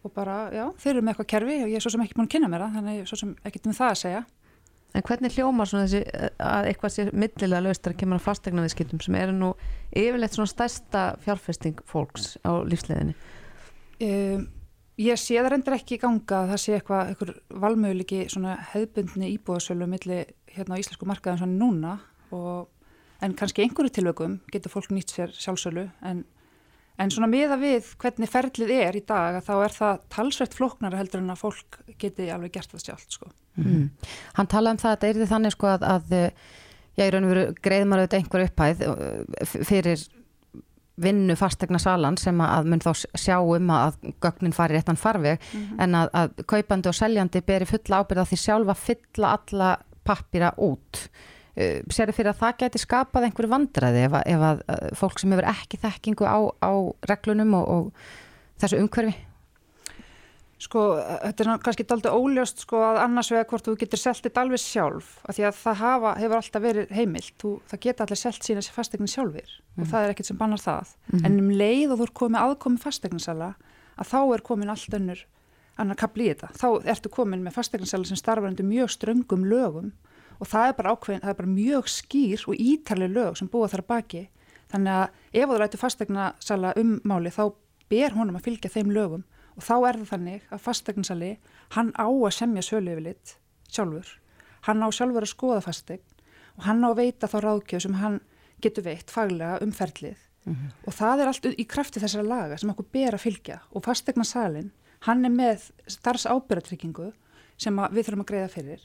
og 0.05 0.13
bara, 0.17 0.37
já, 0.55 0.67
þeir 0.81 0.93
eru 0.95 1.03
með 1.05 1.15
eitthvað 1.15 1.31
kerfi 1.35 1.57
og 1.65 1.71
ég 1.71 1.81
er 1.81 1.85
svo 1.85 1.95
sem 1.95 2.05
ekki 2.05 2.17
búin 2.19 2.29
að 2.29 2.35
kynna 2.37 2.53
mér 2.53 2.65
það, 2.65 2.77
þannig 2.79 2.99
ég 2.99 3.07
er 3.07 3.11
svo 3.11 3.19
sem 3.21 3.35
ekkert 3.45 3.67
um 3.69 3.77
það 3.81 3.95
að 3.95 3.99
segja. 4.05 4.23
En 4.91 5.05
hvernig 5.07 5.35
hljómar 5.37 5.69
svona 5.71 5.87
þessi 5.87 6.31
að 6.43 6.71
eitthvað 6.71 6.95
sé 6.95 7.05
millilega 7.15 7.63
laustar 7.63 7.93
að 7.95 8.01
kemur 8.01 8.19
að 8.19 8.25
fastegna 8.25 8.65
viðskiptum 8.65 9.03
sem 9.05 9.19
eru 9.21 9.37
nú 9.37 9.51
yfirleitt 9.95 10.35
svona 10.35 10.51
stærsta 10.51 11.05
fjárfesting 11.23 11.85
fólks 11.87 12.33
á 12.43 12.59
lífsleginni? 12.67 13.15
Um, 14.03 14.49
Ég 15.01 15.17
sé 15.17 15.39
það 15.39 15.55
reyndir 15.55 15.75
ekki 15.79 15.97
í 15.97 16.01
ganga 16.03 16.43
að 16.43 16.51
það 16.51 16.59
sé 16.61 16.73
eitthvað, 16.77 17.11
eitthvað 17.13 17.61
valmöðulegi 17.63 18.19
svona 18.29 18.57
hefðbundni 18.75 19.31
íbúðasölu 19.33 19.87
millir 19.89 20.35
hérna 20.51 20.77
á 20.77 20.81
íslensku 20.83 21.09
markaðin 21.09 21.41
svona 21.41 21.57
núna 21.57 21.93
og, 22.37 22.67
en 23.25 23.37
kannski 23.39 23.65
einhverju 23.65 23.95
tilvökum 23.97 24.35
getur 24.53 24.75
fólk 24.75 24.91
nýtt 24.93 25.15
sér 25.15 25.33
sjálfsölu 25.33 25.87
en, 26.05 26.21
en 27.01 27.13
svona 27.13 27.31
miða 27.31 27.57
við 27.61 27.91
hvernig 28.01 28.31
ferlið 28.31 28.73
er 28.77 28.99
í 28.99 29.05
dag 29.09 29.41
að 29.41 29.47
þá 29.49 29.55
er 29.57 29.77
það 29.77 30.01
talsveit 30.15 30.57
floknara 30.57 31.01
heldur 31.01 31.23
en 31.23 31.33
að 31.33 31.43
fólk 31.43 31.81
geti 32.01 32.29
alveg 32.33 32.55
gert 32.59 32.75
það 32.75 32.87
sjálft 32.87 33.19
sko. 33.19 33.31
Mm. 33.61 33.91
Hann 34.37 34.51
talaði 34.51 34.77
um 34.77 34.83
það 34.85 34.95
að 34.95 35.01
það 35.01 35.11
er 35.11 35.21
því 35.21 35.29
þannig 35.35 35.57
sko 35.57 35.71
að, 35.73 35.87
að 35.95 36.15
já, 36.15 37.05
ég 37.05 37.13
raun 37.15 37.27
og 37.27 37.35
veru 37.35 37.45
greiðmar 37.65 38.03
auðvitað 38.03 38.21
einhver 38.21 38.47
upphæð 38.47 38.85
uh, 38.87 39.55
fyrir 39.69 40.07
vinnu 41.01 41.37
fastegna 41.39 41.81
salan 41.81 42.19
sem 42.21 42.41
að 42.45 42.69
mun 42.69 42.83
þá 42.85 42.91
sjá 43.17 43.37
um 43.41 43.71
að 43.73 43.97
gögnin 44.21 44.55
fari 44.55 44.77
réttan 44.77 45.01
farveg 45.01 45.41
mm 45.41 45.61
-hmm. 45.61 45.83
en 45.85 45.95
að, 46.03 46.11
að 46.13 46.47
kaupandi 46.53 46.91
og 46.91 46.99
seljandi 46.99 47.41
beri 47.47 47.69
fulla 47.69 48.03
ábyrða 48.03 48.27
því 48.29 48.41
sjálfa 48.45 48.75
fylla 48.75 49.37
alla 49.39 49.71
pappira 50.05 50.53
út 50.59 51.09
sér 51.91 52.11
þið 52.11 52.19
fyrir 52.19 52.33
að 52.33 52.43
það 52.43 52.59
geti 52.65 52.83
skapað 52.83 53.27
einhverju 53.29 53.53
vandræði 53.55 54.05
ef 54.07 54.19
að, 54.19 54.23
ef 54.35 54.45
að 54.51 54.63
fólk 55.01 55.23
sem 55.23 55.35
hefur 55.35 55.51
ekki 55.53 55.81
þekkingu 55.81 56.29
á, 56.29 56.39
á 56.63 56.73
reglunum 57.11 57.59
og, 57.59 57.69
og 57.75 58.63
þessu 58.63 58.81
umhverfi? 58.81 59.17
Sko, 60.61 60.81
þetta 61.01 61.45
er 61.45 61.61
kannski 61.65 61.85
aldrei 61.89 62.13
óljóst 62.13 62.67
sko 62.67 62.83
að 62.85 62.99
annars 63.07 63.31
vegar 63.33 63.47
hvort 63.49 63.65
þú 63.65 63.79
getur 63.81 64.01
selgt 64.01 64.27
þetta 64.27 64.43
alveg 64.45 64.61
sjálf, 64.61 65.15
af 65.25 65.39
því 65.39 65.47
að 65.49 65.55
það 65.57 65.79
hafa, 65.81 66.11
hefur 66.21 66.37
alltaf 66.37 66.65
verið 66.67 66.93
heimilt, 66.99 67.33
þú, 67.41 67.53
það 67.71 67.81
geta 67.87 68.05
allir 68.05 68.21
selgt 68.21 68.45
sína 68.45 68.65
sér 68.67 68.77
fastegnin 68.77 69.09
sjálfur 69.09 69.55
mm. 69.55 69.81
og 69.81 69.89
það 69.89 70.05
er 70.05 70.13
ekkert 70.13 70.29
sem 70.29 70.41
bannar 70.43 70.61
það, 70.61 70.93
mm 70.93 71.15
-hmm. 71.15 71.27
en 71.27 71.41
um 71.41 71.51
leið 71.63 71.95
og 71.95 71.99
þú 71.99 72.07
er 72.07 72.13
komið 72.21 72.41
aðkomið 72.45 72.85
fastegninsala 72.85 73.49
að 73.97 74.11
þá 74.13 74.21
er 74.35 74.45
komin 74.51 74.73
allt 74.75 74.95
önnur 75.01 75.25
annar 75.81 75.97
kapli 75.97 76.29
í 76.29 76.35
þetta, 76.35 76.53
þá 76.53 76.69
ertu 76.93 77.09
komin 77.09 77.43
með 77.43 77.57
fastegninsala 77.57 78.05
sem 78.05 78.21
starfar 78.21 78.53
undir 78.53 78.69
mjög 78.69 78.93
ströngum 78.93 79.49
lögum 79.49 79.93
og 80.41 80.49
það 80.49 80.69
er 80.69 80.77
bara 80.79 80.93
ákveðin, 80.95 81.23
það 81.25 81.33
er 81.33 81.41
bara 81.41 81.55
mjög 81.55 81.91
skýr 81.93 82.45
og 82.49 82.63
ítarlega 82.65 83.15
lög 83.15 83.37
sem 83.39 83.51
búa 83.53 83.69
þar 83.69 83.85
baki, 83.89 84.23
þannig 84.73 84.97
að 84.97 85.43
ef 85.43 85.51
þú 85.51 85.59
rættu 85.61 85.81
fastegnasala 85.81 86.73
um 86.81 86.95
máli 87.05 87.33
þá 87.35 87.45
ber 87.91 88.17
honum 88.17 88.39
að 88.39 88.47
fylgja 88.49 88.73
þeim 88.73 88.95
lögum. 88.95 89.27
Og 89.59 89.67
þá 89.67 89.75
er 89.77 89.99
það 89.99 90.11
þannig 90.15 90.49
að 90.49 90.63
fastegnsali 90.65 91.31
hann 91.75 91.91
á 91.99 92.07
að 92.07 92.33
semja 92.33 92.63
sölu 92.65 92.95
yfir 92.95 93.07
lit 93.11 93.37
sjálfur, 93.71 94.09
hann 94.67 94.83
á 94.83 94.89
sjálfur 94.95 95.27
að 95.27 95.33
skoða 95.35 95.63
fastegn 95.67 96.07
og 96.57 96.67
hann 96.67 96.85
á 96.87 96.89
að 96.91 97.01
veita 97.03 97.29
þá 97.31 97.39
ráðkjöf 97.45 97.85
sem 97.85 97.97
hann 98.01 98.21
getur 98.63 98.87
veitt 98.87 99.13
faglega 99.13 99.59
um 99.65 99.73
ferlið. 99.73 100.19
Mm 100.45 100.55
-hmm. 100.55 100.71
og 100.87 100.93
það 100.95 101.21
er 101.21 101.27
allt 101.27 101.47
í 101.47 101.67
krafti 101.69 102.01
þessara 102.01 102.25
laga 102.25 102.57
sem 102.59 102.71
okkur 102.71 102.87
ber 102.93 103.15
að 103.15 103.25
fylgja. 103.27 103.59
Og 103.75 103.85
fastegnasalinn 103.85 104.73
hann 105.01 105.25
er 105.25 105.31
með 105.31 105.71
starfs 105.87 106.27
ábyrgatryggingu 106.27 107.13
sem 107.57 107.77
við 107.77 108.07
þurfum 108.07 108.25
að 108.25 108.31
greiða 108.31 108.49
fyrir. 108.49 108.81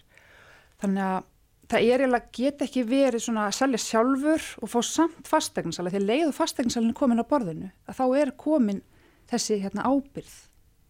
Þannig 0.82 1.04
að 1.04 1.24
það 1.72 1.86
er 1.92 2.04
eiginlega 2.04 2.34
get 2.36 2.66
ekki 2.66 2.84
verið 2.88 3.26
svona 3.26 3.48
að 3.50 3.58
selja 3.60 3.82
sjálfur 3.82 4.50
og 4.62 4.72
fá 4.72 4.80
samt 4.86 5.30
fastegnsali 5.30 5.94
því 5.94 6.02
að 6.02 6.10
leiðu 6.10 6.36
fastegnasalinn 6.36 6.92
er 6.94 7.00
komin 7.00 7.24
á 7.24 7.26
borðinu 7.26 7.72
að 7.88 7.98
þá 8.00 8.06
er 8.22 8.36
komin 8.38 8.84
þessi 9.32 9.62
hérna 9.64 9.88
ábyrð 9.88 10.36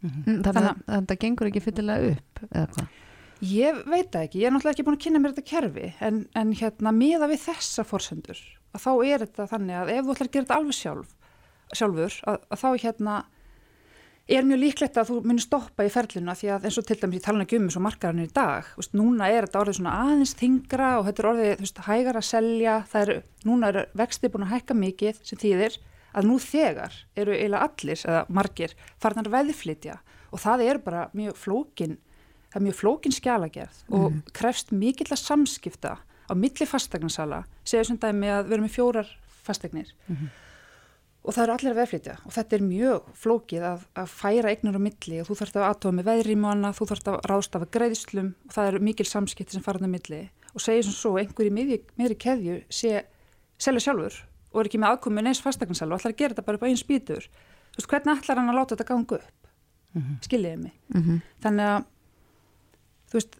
Mm 0.05 0.11
-hmm. 0.25 0.41
Þannig 0.43 0.69
að 0.69 0.99
þetta 0.99 1.15
gengur 1.15 1.47
ekki 1.49 1.61
fyllilega 1.65 2.09
upp 2.13 2.41
eða 2.51 2.67
hvað? 2.73 2.87
Ég 3.45 3.79
veit 3.85 4.09
það 4.11 4.25
ekki, 4.25 4.39
ég 4.39 4.47
er 4.47 4.53
náttúrulega 4.53 4.73
ekki 4.75 4.85
búin 4.87 4.97
að 4.97 5.03
kynna 5.03 5.19
mér 5.19 5.33
þetta 5.33 5.49
kerfi 5.51 5.87
en, 5.99 6.27
en 6.35 6.53
hérna 6.53 6.91
miða 6.95 7.27
við 7.27 7.41
þessa 7.45 7.83
fórsendur 7.83 8.39
að 8.73 8.83
þá 8.85 8.91
er 9.05 9.19
þetta 9.25 9.47
þannig 9.51 9.75
að 9.75 9.91
ef 9.95 10.05
þú 10.05 10.13
ætlar 10.13 10.27
að 10.27 10.33
gera 10.33 10.45
þetta 10.45 10.59
alveg 10.59 10.77
sjálf, 10.79 11.09
sjálfur 11.73 12.13
að, 12.29 12.37
að 12.51 12.61
þá 12.63 12.69
hérna 12.85 13.15
er 14.27 14.45
mjög 14.45 14.61
líklegt 14.61 14.97
að 14.97 15.11
þú 15.11 15.17
myndir 15.21 15.45
stoppa 15.45 15.85
í 15.85 15.91
ferlinu 15.93 16.33
því 16.33 16.51
að 16.55 16.63
eins 16.65 16.77
og 16.81 16.85
til 16.87 16.97
dæmis 17.01 17.19
ég 17.19 17.25
tala 17.25 17.45
ekki 17.45 17.59
um 17.59 17.67
eins 17.67 17.77
og 17.77 17.83
markaðarinn 17.85 18.25
í 18.25 18.33
dag, 18.33 18.69
veist, 18.77 18.95
núna 18.97 19.27
er 19.29 19.45
þetta 19.45 19.59
orðið 19.61 19.77
svona 19.79 19.97
aðeins 20.01 20.33
þingra 20.39 20.87
og 20.99 21.05
þetta 21.05 21.21
er 21.21 21.29
orðið 21.31 21.51
veist, 21.61 21.81
hægar 21.85 22.17
að 22.17 22.25
selja, 22.29 22.77
er, 23.01 23.11
núna 23.45 23.69
er 23.69 23.77
vexti 23.93 24.31
búin 24.33 24.47
að 24.47 24.55
hækka 24.55 24.77
mikið 24.79 25.21
sem 25.21 25.41
þýðir 25.43 25.77
að 26.15 26.29
nú 26.29 26.39
þegar 26.41 26.97
eru 27.19 27.35
eiginlega 27.35 27.69
allir 27.69 28.03
eða 28.07 28.23
margir 28.39 28.75
farnar 29.03 29.29
veðflytja 29.33 29.99
og 30.31 30.41
það 30.41 30.65
er 30.65 30.81
bara 30.83 31.05
mjög 31.13 31.37
flókin 31.39 31.97
það 32.49 32.59
er 32.61 32.65
mjög 32.69 32.79
flókin 32.79 33.15
skjálagerð 33.15 33.83
mm. 33.83 33.97
og 33.99 34.07
mhm. 34.09 34.23
krefst 34.33 34.73
mikill 34.73 35.11
að 35.11 35.21
samskipta 35.21 35.97
á 36.01 36.33
milli 36.33 36.65
fastegnarsala 36.65 37.43
segja 37.67 37.85
sem 37.91 37.99
dæmi 38.01 38.31
að 38.31 38.47
við 38.47 38.57
erum 38.57 38.65
með 38.65 38.75
fjórar 38.79 39.11
fastegnir 39.45 39.91
mm 40.07 40.15
-hmm. 40.15 40.33
Og 41.25 41.33
það 41.33 41.43
eru 41.43 41.53
allir 41.55 41.73
að 41.73 41.79
veðflytja 41.81 42.15
og 42.21 42.35
þetta 42.35 42.55
er 42.55 42.63
mjög 42.65 43.07
flókið 43.17 43.63
að, 43.71 43.85
að 43.97 44.11
færa 44.13 44.51
eignur 44.53 44.77
á 44.77 44.81
milli. 44.85 45.19
Og 45.21 45.29
þú 45.29 45.37
þarfst 45.41 45.57
að 45.57 45.67
aðtóða 45.69 45.97
með 45.97 46.09
veðrýmana, 46.11 46.73
þú 46.77 46.87
þarfst 46.91 47.09
að 47.11 47.17
rástafa 47.31 47.69
greiðslum. 47.75 48.29
Og 48.45 48.55
það 48.55 48.69
eru 48.71 48.83
mikil 48.85 49.07
samskipti 49.09 49.57
sem 49.57 49.65
farnar 49.65 49.89
á 49.89 49.95
milli. 49.95 50.21
Og 50.53 50.63
segja 50.63 50.85
sem 50.85 50.95
svo 50.95 51.15
einhver 51.19 51.49
í 51.49 51.55
miðri 51.55 52.17
keðju 52.21 52.61
sé 52.69 53.03
selja 53.57 53.87
sjálfur 53.87 54.21
og 54.55 54.61
er 54.61 54.69
ekki 54.69 54.79
með 54.79 54.93
aðkomi 54.93 55.23
neins 55.23 55.41
fastegnarsal 55.43 55.89
og 55.89 55.99
ætlar 55.99 56.13
að 56.13 56.19
gera 56.21 56.35
þetta 56.35 56.45
bara 56.47 56.59
upp 56.59 56.63
á 56.63 56.69
einn 56.69 56.79
spýtur. 56.79 57.25
Þú 57.75 57.81
veist, 57.81 57.89
hvernig 57.91 58.21
ætlar 58.21 58.39
hann 58.39 58.51
að 58.53 58.57
láta 58.59 58.75
þetta 58.75 58.87
ganga 58.87 59.17
upp? 59.19 59.45
Mhm. 59.95 60.19
skiljiði 60.21 60.59
mig? 60.59 60.75
Mhm. 60.93 61.21
þannig 61.43 61.65
að 61.71 61.85
þú 63.09 63.19
veist, 63.19 63.35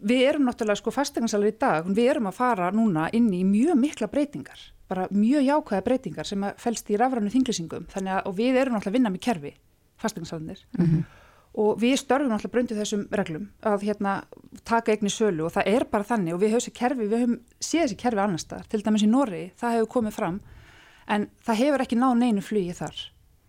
við 0.00 0.28
erum 0.28 0.46
náttúrulega 0.48 0.80
sko 0.80 0.90
fastegnasalur 0.90 1.52
í 1.52 1.58
dag, 1.58 1.84
við 1.86 2.10
erum 2.10 2.30
að 2.30 2.38
fara 2.38 2.70
núna 2.72 3.08
inn 3.12 3.28
í 3.32 3.44
mjög 3.44 3.76
mikla 3.76 4.08
breytingar 4.08 4.60
bara 4.90 5.06
mjög 5.14 5.46
jákvæða 5.46 5.86
breytingar 5.86 6.28
sem 6.28 6.44
að 6.44 6.60
felst 6.60 6.90
í 6.90 6.98
rafrænu 7.00 7.32
þinglýsingum, 7.32 7.88
þannig 7.92 8.18
að 8.18 8.36
við 8.42 8.60
erum 8.60 8.76
náttúrulega 8.76 8.92
að 8.92 8.98
vinna 8.98 9.14
með 9.14 9.24
kerfi, 9.26 9.54
fastegnasalunir 10.02 10.64
og 11.58 11.80
við 11.82 11.96
störfum 11.98 12.30
náttúrulega 12.30 12.54
brundið 12.54 12.80
þessum 12.80 13.06
reglum 13.10 13.48
að 13.66 13.86
hérna 13.88 14.12
taka 14.68 14.94
eigni 14.94 15.10
sölu 15.10 15.48
og 15.48 15.54
það 15.56 15.70
er 15.72 15.86
bara 15.90 16.06
þannig. 16.06 16.34
Og 16.36 16.40
við 16.42 16.52
höfum 16.52 16.62
þessi 16.62 16.74
kerfi, 16.78 17.08
við 17.10 17.24
höfum 17.24 17.38
séð 17.58 17.82
þessi 17.82 17.98
kerfi 17.98 18.22
annars 18.22 18.44
staðar, 18.46 18.68
til 18.70 18.82
dæmis 18.86 19.02
í 19.02 19.10
Norri, 19.10 19.42
það 19.58 19.74
hefur 19.76 19.90
komið 19.96 20.14
fram. 20.14 20.38
En 21.10 21.26
það 21.42 21.60
hefur 21.64 21.84
ekki 21.84 21.98
náð 21.98 22.14
neinu 22.20 22.44
flugi 22.44 22.76
þar, 22.78 23.02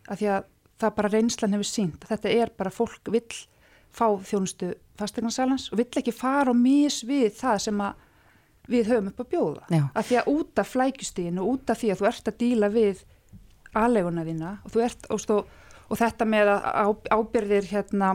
af 0.09 0.21
því 0.21 0.31
að 0.33 0.49
það 0.81 0.95
bara 0.97 1.11
reynslan 1.13 1.55
hefur 1.55 1.69
sínt 1.69 2.05
að 2.05 2.13
þetta 2.15 2.35
er 2.41 2.53
bara 2.57 2.73
fólk 2.73 3.11
vill 3.13 3.41
fá 3.91 4.07
þjónustu 4.07 4.71
fastegnasalans 4.97 5.67
og 5.71 5.81
vill 5.81 5.99
ekki 6.01 6.13
fara 6.15 6.49
og 6.53 6.57
mis 6.57 7.01
við 7.05 7.35
það 7.37 7.57
sem 7.67 7.83
að 7.85 8.07
við 8.69 8.91
höfum 8.91 9.09
upp 9.11 9.23
að 9.23 9.31
bjóða. 9.31 9.63
Já. 9.69 9.83
af 9.93 10.09
því 10.09 10.19
að 10.21 10.29
út 10.35 10.61
af 10.61 10.69
flækjustíðinu 10.75 11.41
og 11.41 11.55
út 11.55 11.73
af 11.73 11.81
því 11.81 11.91
að 11.91 12.01
þú 12.01 12.09
ert 12.11 12.29
að 12.31 12.37
díla 12.43 12.69
við 12.69 13.01
aðleguna 13.71 14.27
þína 14.27 14.51
og, 14.67 14.77
ert, 14.83 15.07
og, 15.09 15.23
stó, 15.23 15.39
og 15.87 15.99
þetta 16.01 16.27
með 16.27 16.53
að 16.53 16.93
ábyrðir 17.11 17.71
hérna 17.71 18.11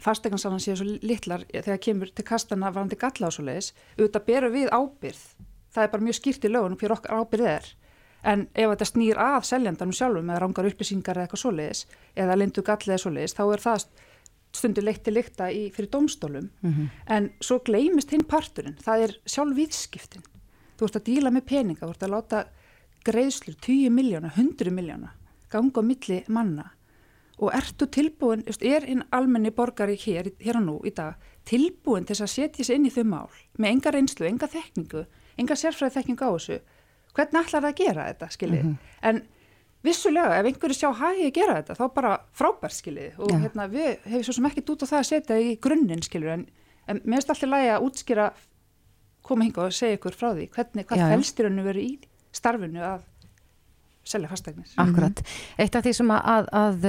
fastegnasalans 0.00 0.64
séu 0.64 0.78
svo 0.80 0.96
litlar 1.04 1.44
þegar 1.52 1.82
kemur 1.84 2.10
til 2.14 2.24
kastana 2.24 2.72
varandi 2.72 2.96
galla 2.96 3.28
og 3.28 3.36
svo 3.36 3.44
leiðis 3.44 3.74
auðvitað 3.98 4.26
berum 4.30 4.54
við 4.54 4.72
ábyrð 4.72 5.24
það 5.74 5.84
er 5.84 5.92
bara 5.92 6.06
mjög 6.06 6.18
skýrt 6.18 6.46
í 6.46 6.50
lögunum 6.50 6.80
hver 6.80 6.94
okkar 6.96 7.20
ábyrð 7.20 7.50
er. 7.50 7.68
En 8.20 8.46
ef 8.52 8.68
þetta 8.68 8.88
snýr 8.88 9.20
að 9.22 9.46
seljandanum 9.48 9.96
sjálfum 9.96 10.30
eða 10.30 10.40
rángar 10.42 10.68
upplýsingar 10.68 11.16
eða 11.16 11.28
eitthvað 11.28 11.42
svoleiðis 11.44 11.84
eða 12.20 12.36
lindu 12.36 12.64
gallið 12.66 12.94
eða 12.94 13.02
svoleiðis 13.04 13.36
þá 13.38 13.44
er 13.46 13.62
það 13.64 13.86
stundur 14.56 14.84
leitt 14.84 15.04
til 15.06 15.14
líkta 15.14 15.50
í, 15.52 15.68
fyrir 15.74 15.90
domstólum 15.92 16.50
en 17.06 17.30
svo 17.40 17.60
gleymist 17.64 18.10
hinn 18.10 18.26
parturinn 18.26 18.78
það 18.82 19.06
er 19.06 19.16
sjálf 19.24 19.56
viðskiptin 19.56 20.26
þú 20.80 20.88
ert 20.88 20.96
að 20.96 21.06
díla 21.10 21.30
með 21.30 21.46
peninga, 21.46 21.86
þú 21.86 21.92
ert 21.94 22.02
að 22.02 22.14
láta 22.14 22.44
greiðslur 23.04 23.56
10 23.60 23.90
miljóna, 23.92 24.32
100 24.36 24.72
miljóna 24.72 25.14
ganga 25.50 25.80
á 25.80 25.84
milli 25.84 26.24
manna. 26.28 26.70
Og 27.40 27.52
ertu 27.56 27.86
tilbúin, 27.88 28.44
er 28.46 28.84
hinn 28.84 29.02
almenni 29.16 29.50
borgari 29.50 29.96
hér, 29.96 30.28
hér 30.40 30.58
og 30.60 30.64
nú 30.66 30.74
í 30.84 30.92
dag 30.92 31.16
tilbúin 31.48 32.04
til 32.04 32.18
að 32.20 32.32
setja 32.34 32.64
sér 32.64 32.76
inn 32.76 32.86
í 32.86 32.92
þau 32.92 33.04
mál 33.08 33.30
með 33.56 33.70
enga 33.70 33.92
reynslu, 33.94 34.26
enga 34.28 34.46
þekningu 34.46 35.06
enga 35.40 35.56
sérfræði 35.56 35.96
þekningu 35.96 36.28
á 36.28 36.30
þessu? 36.36 36.58
Hvernig 37.16 37.40
ætlar 37.40 37.64
það 37.64 37.70
að 37.70 37.78
gera 37.80 38.08
þetta, 38.10 38.28
skiljið 38.36 38.66
en 39.08 39.22
vissulega, 39.86 40.38
ef 40.40 40.48
einhverju 40.50 40.76
sjá 40.76 40.90
hægi 40.98 41.26
að 41.28 41.34
gera 41.38 41.56
þetta, 41.60 41.76
þá 41.78 41.84
bara 41.96 42.12
frábært, 42.36 42.76
skiljið 42.76 43.20
og 43.20 43.32
Já. 43.32 43.38
hérna, 43.44 43.66
við 43.72 43.90
hefum 44.04 44.26
svo 44.26 44.36
sem 44.36 44.48
ekkert 44.50 44.72
út 44.74 44.84
á 44.84 44.90
það 44.90 45.00
að 45.00 45.08
setja 45.10 45.40
í 45.40 45.52
grunninn, 45.62 46.04
skiljið 46.04 46.32
en, 46.34 46.46
en 46.86 47.02
mér 47.04 47.20
finnst 47.20 47.34
alltaf 47.34 47.52
lægi 47.52 47.70
að 47.74 47.86
útskýra 47.88 48.26
koma 49.26 49.46
hinga 49.46 49.66
og 49.66 49.76
segja 49.76 49.98
ykkur 49.98 50.16
frá 50.16 50.30
því 50.32 50.48
hvernig, 50.54 50.88
hvað 50.88 51.04
í 51.04 51.46
rauninu 51.46 51.66
verið 51.66 51.86
í 51.86 51.92
starfinu 52.34 52.84
að 52.84 53.06
selja 54.10 54.30
fastegnir 54.30 54.74
Akkurat. 54.80 55.22
Eitt 55.60 55.76
af 55.76 55.84
því 55.84 55.94
sem 55.96 56.12
að, 56.14 56.30
að, 56.34 56.50
að 56.60 56.86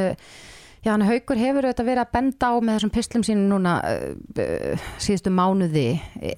já, 0.82 0.92
hann 0.92 1.06
Haukur 1.06 1.40
hefur 1.40 1.68
auðvitað 1.68 1.90
verið 1.90 2.04
að 2.04 2.14
benda 2.16 2.50
á 2.50 2.54
með 2.58 2.78
þessum 2.78 2.94
pislum 2.96 3.26
sínum 3.26 3.50
núna 3.52 3.74
uh, 3.86 4.86
síðustu 5.02 5.34
mánuði 5.34 5.86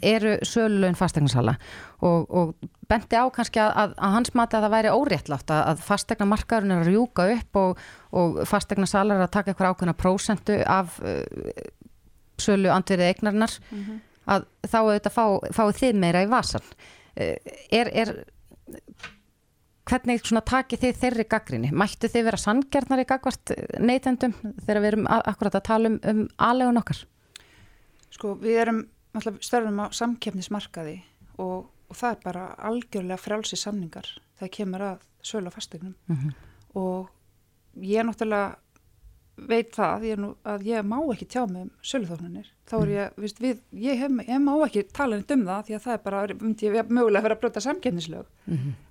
eru 0.04 0.36
sölulegin 0.48 1.00
fastegnarsala 1.00 1.56
og, 2.04 2.26
og 2.28 2.70
bendi 2.92 3.20
á 3.20 3.26
kannski 3.34 3.62
að, 3.64 3.72
að, 3.84 3.96
að 3.98 4.16
hans 4.18 4.34
mati 4.38 4.58
að 4.58 4.66
það 4.68 4.76
væri 4.76 4.96
óréttlátt 4.98 5.54
að, 5.56 5.64
að 5.72 5.86
fastegna 5.88 6.30
markaðurinn 6.30 6.76
er 6.76 6.84
að 6.84 6.92
rjúka 6.92 7.28
upp 7.38 7.62
og, 7.64 7.84
og 8.20 8.42
fastegnasalar 8.50 9.22
er 9.22 9.28
að 9.28 9.36
taka 9.38 9.54
eitthvað 9.54 9.76
ákveðna 9.76 9.98
prósentu 10.04 10.60
af 10.68 11.00
uh, 11.04 11.24
sölu 12.42 12.72
andverið 12.74 13.14
eignarinnar 13.14 13.58
að 14.34 14.48
þá 14.68 14.78
auðvitað 14.82 15.16
fá, 15.16 15.26
fáið 15.56 15.80
þið 15.82 16.00
meira 16.04 16.24
í 16.24 16.32
vasan 16.32 16.64
uh, 16.64 17.36
er, 17.72 17.92
er 17.94 18.16
hvernig 19.90 20.24
takið 20.24 20.84
þið 20.84 21.00
þeirri 21.02 21.26
gaggrinni? 21.30 21.72
Mættu 21.76 22.10
þið 22.12 22.28
vera 22.30 22.40
sangjarnar 22.40 23.04
í 23.04 23.08
gagvart 23.10 23.54
neytendum 23.80 24.36
þegar 24.66 24.82
við 24.82 24.90
erum 24.92 25.08
akkurat 25.10 25.58
að 25.60 25.66
tala 25.68 25.92
um, 25.92 26.00
um 26.10 26.24
aðlegun 26.38 26.82
okkar? 26.82 27.04
Sko, 28.14 28.36
við 28.42 28.60
erum 28.64 28.84
störfum 29.44 29.82
á 29.84 29.88
samkeppnismarkaði 29.94 30.98
og, 31.42 31.70
og 31.90 31.98
það 31.98 32.16
er 32.16 32.22
bara 32.24 32.46
algjörlega 32.70 33.22
frjálsi 33.22 33.60
samningar 33.60 34.10
þegar 34.40 34.54
kemur 34.58 34.86
að 34.88 35.08
sölu 35.24 35.52
á 35.52 35.56
fastegnum 35.56 35.96
og 36.80 37.12
ég 37.82 38.06
náttúrulega 38.06 38.58
veit 39.34 39.72
það 39.74 40.04
ég 40.08 40.20
nú, 40.22 40.34
að 40.46 40.66
ég 40.70 40.86
má 40.86 40.98
ekki 41.14 41.26
tjá 41.26 41.44
mig 41.50 41.66
um 41.66 41.72
söluþóknunir 41.82 42.50
þá 42.70 42.76
er 42.78 42.92
ég, 42.94 43.16
viðst, 43.20 43.40
við, 43.42 43.62
ég, 43.82 43.98
hef, 44.00 44.14
ég 44.28 44.42
má 44.44 44.52
ekki 44.68 44.84
tala 44.94 45.18
um 45.18 45.46
það 45.48 45.64
því 45.68 45.76
að 45.78 45.86
það 45.86 45.96
er 45.96 46.04
bara, 46.04 46.22
myndi 46.40 46.68
ég 46.68 46.92
mögulega 46.94 47.26
vera 47.26 47.38
að 47.38 47.42
brota 47.42 47.64
samkeppnislög 47.66 48.28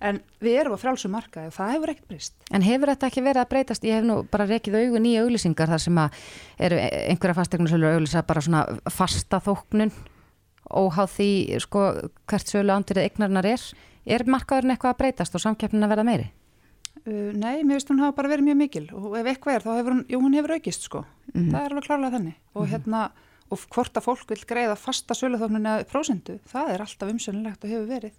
en 0.03 0.21
við 0.43 0.59
erum 0.61 0.75
á 0.75 0.83
frjálsum 0.83 1.15
markaði 1.15 1.53
og 1.53 1.57
það 1.57 1.73
hefur 1.77 1.95
ekkert 1.95 2.09
breyst 2.11 2.35
En 2.51 2.67
hefur 2.67 2.93
þetta 2.93 3.09
ekki 3.09 3.23
verið 3.23 3.45
að 3.45 3.51
breytast? 3.55 3.87
Ég 3.87 4.01
hef 4.01 4.05
nú 4.09 4.19
bara 4.29 4.49
rekið 4.51 4.79
augun 4.83 5.07
í 5.09 5.15
auglýsingar 5.23 5.73
þar 5.73 5.85
sem 5.87 6.03
að 6.03 6.19
eru 6.59 6.83
einhverja 6.83 7.39
fastegnarsölur 7.39 7.95
auglýsa 7.97 8.27
bara 8.27 8.43
svona 8.45 8.67
fasta 8.91 9.41
þóknun 9.41 9.95
óháð 10.73 11.17
því 11.17 11.31
sko 11.63 11.87
hvert 12.29 12.51
sölu 12.51 12.75
andverið 12.75 13.09
eignarinnar 13.09 13.49
er. 13.55 13.65
Er 14.07 14.25
markaðurinn 14.27 14.75
eitthvað 14.75 14.95
að 14.95 15.03
breytast 15.03 15.37
og 15.39 15.43
samkeppnin 15.45 15.87
að 15.87 15.95
verða 15.95 16.07
meiri? 16.07 16.31
Uh, 17.03 17.33
nei, 17.35 17.65
mér 17.67 17.81
finnst 17.81 17.91
hún 17.91 18.03
hafa 18.03 18.15
bara 18.21 18.31
verið 18.31 18.47
mjög 18.47 18.59
mikil. 18.61 18.85
Og 18.95 19.17
ef 19.19 19.31
eitthvað 19.33 19.59
er 19.59 19.65
þá 19.67 19.71
hefur 19.75 19.97
hún, 19.97 20.03
jú 20.13 20.21
hún 20.23 20.37
hefur 20.39 20.55
aukist 20.55 20.87
sko, 20.87 21.05
það 21.33 21.61
er 21.61 21.73
alveg 21.73 21.87
klárlega 21.89 22.17
þannig. 22.17 22.37
Og 22.55 22.69
hérna, 22.71 23.01
og 23.53 23.65
hvort 23.75 23.99
að 23.99 24.07
fólk 24.07 24.29
vil 24.33 24.45
greiða 24.49 24.77
fasta 24.79 25.17
söluþóknun 25.19 25.67
eða 25.69 25.89
prósentu 25.91 26.39
það 26.53 26.75
er 26.75 26.85
alltaf 26.85 27.11
umsönulegt 27.13 27.67
og 27.67 27.75
hefur 27.75 27.89
verið. 27.91 28.15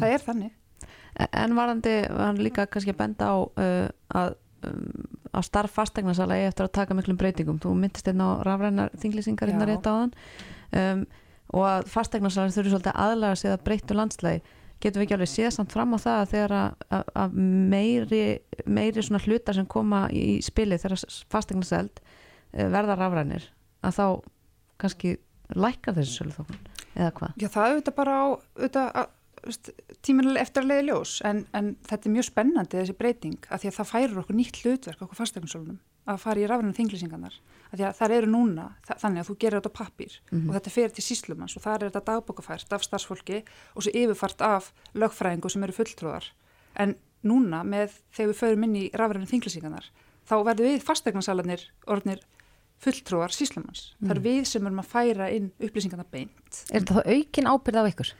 Það 0.00 0.14
er 0.16 0.24
þannig. 0.26 0.56
En 1.30 1.56
varandi 1.58 1.94
var 2.08 2.26
hann 2.28 2.42
líka 2.42 2.66
kannski 2.70 2.94
að 2.94 3.00
benda 3.00 3.30
á 3.30 3.36
uh, 3.40 3.88
að, 4.20 4.36
um, 4.68 4.84
að 5.32 5.46
starf 5.48 5.74
fastegnarsala 5.74 6.38
eigi 6.38 6.50
eftir 6.50 6.68
að 6.68 6.76
taka 6.78 6.96
miklum 6.96 7.18
breytingum. 7.20 7.58
Þú 7.62 7.74
myndist 7.78 8.10
einn 8.10 8.22
á 8.22 8.42
rafrænar 8.46 8.94
þinglýsingar 9.00 9.50
hérna 9.50 9.68
rétt 9.68 9.88
á 9.88 9.92
þann 9.92 10.14
um, 10.80 11.04
og 11.50 11.66
að 11.66 11.90
fastegnarsala 11.90 12.54
þurfi 12.54 12.74
svolítið 12.74 12.92
að 12.94 13.04
aðlaga 13.06 13.40
sig 13.40 13.54
að 13.54 13.64
breyttu 13.66 13.96
landslægi. 13.98 14.42
Getum 14.80 15.02
við 15.02 15.06
ekki 15.06 15.16
alveg 15.18 15.30
séð 15.30 15.50
samt 15.54 15.74
fram 15.74 15.92
á 15.92 15.98
það 16.00 16.18
að 16.18 16.30
þegar 16.32 16.56
að, 16.56 16.84
að, 16.96 17.08
að 17.22 17.38
meiri, 17.74 18.22
meiri 18.64 19.04
svona 19.04 19.22
hlutar 19.26 19.58
sem 19.58 19.68
koma 19.68 20.02
í 20.14 20.40
spilið 20.44 20.84
þegar 20.84 21.04
fastegnarseld 21.32 22.00
uh, 22.00 22.66
verða 22.72 22.96
rafrænir 22.96 23.48
að 23.84 23.96
þá 23.98 24.06
kannski 24.80 25.14
lækkar 25.52 25.96
þessi 25.98 26.16
sölu 26.16 26.36
þókun 26.36 26.60
eða 26.96 27.12
hvað? 27.18 27.34
Já, 27.36 27.48
það 27.48 27.64
er 27.64 27.74
auðvitað 27.74 27.98
bara 27.98 28.16
á 28.16 28.24
auðvitað, 28.30 29.16
tímanilega 30.04 30.44
eftir 30.44 30.64
að 30.64 30.70
leiði 30.70 30.86
ljós 30.88 31.14
en, 31.28 31.44
en 31.56 31.72
þetta 31.88 32.08
er 32.08 32.14
mjög 32.16 32.28
spennandi 32.28 32.80
þessi 32.80 32.96
breyting 32.98 33.48
af 33.48 33.62
því 33.62 33.70
að 33.70 33.78
það 33.78 33.90
færir 33.92 34.20
okkur 34.22 34.36
nýtt 34.36 34.60
hlutverk 34.64 35.04
okkur 35.06 35.20
fastegnarsölunum 35.20 35.80
að 36.10 36.20
fara 36.24 36.42
í 36.42 36.48
rafrænum 36.48 36.76
þinglýsingarnar 36.76 37.36
að 37.36 37.59
það 37.70 38.14
eru 38.16 38.30
núna 38.30 38.66
þa 38.86 38.96
þannig 39.04 39.22
að 39.22 39.28
þú 39.30 39.36
gerir 39.44 39.60
þetta 39.60 39.70
á 39.70 39.78
pappír 39.80 40.16
og 40.32 40.50
þetta 40.56 40.74
fer 40.74 40.94
til 40.96 41.04
síslumans 41.06 41.56
og 41.56 41.64
það 41.64 41.76
er 41.76 41.90
þetta 41.90 42.02
dagbókafært 42.08 42.74
af 42.76 42.86
starfsfólki 42.86 43.42
og 43.74 43.84
svo 43.84 43.94
yfirfært 43.94 44.42
af 44.42 44.72
lögfræðingu 44.94 45.52
sem 45.52 45.66
eru 45.66 45.76
fulltrúðar 45.76 46.30
en 46.82 46.96
núna 47.22 47.62
með 47.66 48.00
þegar 48.16 48.32
við 48.32 48.40
förum 48.40 48.66
inn 48.66 48.76
í 48.80 48.84
rafrænum 48.96 49.30
þinglýsingarnar 49.30 49.90
þá 50.26 50.36
verður 50.46 50.70
við 50.70 50.84
fastegnasalarnir 50.86 51.66
orðnir 51.86 52.24
fulltrúar 52.80 53.34
síslumans 53.34 53.90
það 54.00 54.16
er 54.16 54.22
við 54.24 54.42
sem 54.48 54.66
erum 54.66 54.82
að 54.82 54.90
færa 54.90 55.30
inn 55.34 55.50
upplýsingarna 55.60 56.06
beint 56.10 56.64
Er 56.70 56.80
þetta 56.80 56.96
þá 56.96 57.12
aukin 57.14 57.50
ábyrð 57.50 57.80
á 57.80 57.90
ykkur? 57.92 58.12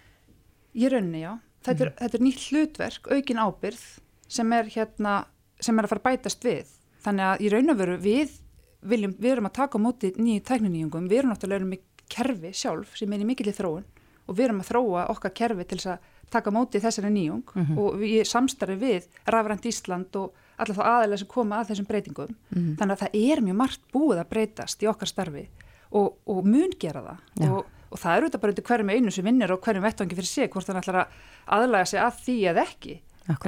Í 0.71 0.91
rauninni, 0.91 1.25
já. 1.25 1.33
Þetta 1.67 1.85
er, 1.85 1.91
þetta 1.99 2.19
er 2.19 2.25
nýtt 2.25 2.45
hlutverk, 2.51 3.09
aukin 3.11 3.41
ábyrð 3.43 3.87
sem 4.31 4.53
er 4.55 4.69
hérna, 4.71 5.15
sem 5.61 5.79
er 5.81 5.87
að 5.87 5.95
fara 5.95 6.05
bætast 6.05 6.47
við. 6.47 6.71
Þannig 7.05 7.27
að 7.27 7.43
í 7.43 7.51
raun 7.55 7.73
og 7.73 7.81
veru 7.81 7.97
við 8.01 8.37
viljum, 8.83 9.15
við 9.19 9.35
erum 9.35 9.49
að 9.51 9.57
taka 9.61 9.81
á 9.81 9.85
móti 9.85 10.13
nýju 10.17 10.45
tækniníungum, 10.49 11.09
við 11.11 11.23
erum 11.23 11.35
náttúrulega 11.35 11.69
með 11.69 11.83
kerfi 12.11 12.53
sjálf 12.57 12.97
sem 12.99 13.13
er 13.13 13.23
í 13.23 13.29
mikilvæg 13.29 13.59
þróun 13.59 13.87
og 14.27 14.37
við 14.37 14.47
erum 14.47 14.63
að 14.63 14.71
þróa 14.71 15.07
okkar 15.15 15.35
kerfi 15.41 15.67
til 15.67 15.79
þess 15.79 15.93
að 15.95 16.09
taka 16.31 16.53
á 16.53 16.57
móti 16.57 16.83
þessari 16.83 17.11
nýjung 17.11 17.55
og 17.79 17.99
við 17.99 18.23
samstarfi 18.31 18.77
við 18.79 19.09
Rafrænt 19.27 19.67
Ísland 19.67 20.17
og 20.21 20.37
allar 20.61 20.77
þá 20.77 20.85
aðeins 20.87 21.25
sem 21.25 21.31
koma 21.31 21.59
að 21.61 21.73
þessum 21.73 21.89
breytingum. 21.89 22.37
Þannig 22.79 22.95
að 22.95 23.03
það 23.03 23.19
er 23.21 23.43
mjög 23.47 23.59
margt 23.59 23.85
búið 23.91 24.23
að 24.23 24.31
breytast 24.31 24.85
í 24.85 24.89
okkar 24.91 25.11
starfi 25.11 25.45
og, 25.91 26.21
og 26.31 26.47
mun 26.47 26.75
gera 26.79 27.03
það. 27.03 27.23
Já. 27.41 27.51
og 27.51 27.77
og 27.91 27.99
það 27.99 28.13
er 28.13 28.25
auðvitað 28.25 28.43
bara 28.43 28.55
undir 28.55 28.67
hverjum 28.69 28.93
einu 28.95 29.13
sem 29.15 29.27
vinnir 29.27 29.53
og 29.55 29.65
hverjum 29.65 29.83
vettvangi 29.83 30.19
fyrir 30.19 30.31
sig, 30.31 30.51
hvort 30.53 30.69
ætlar 30.71 30.99
að 31.01 31.15
aðlæga 31.57 31.89
sig 31.91 32.03
að 32.03 32.21
því 32.25 32.37
eða 32.53 32.65
ekki. 32.69 32.97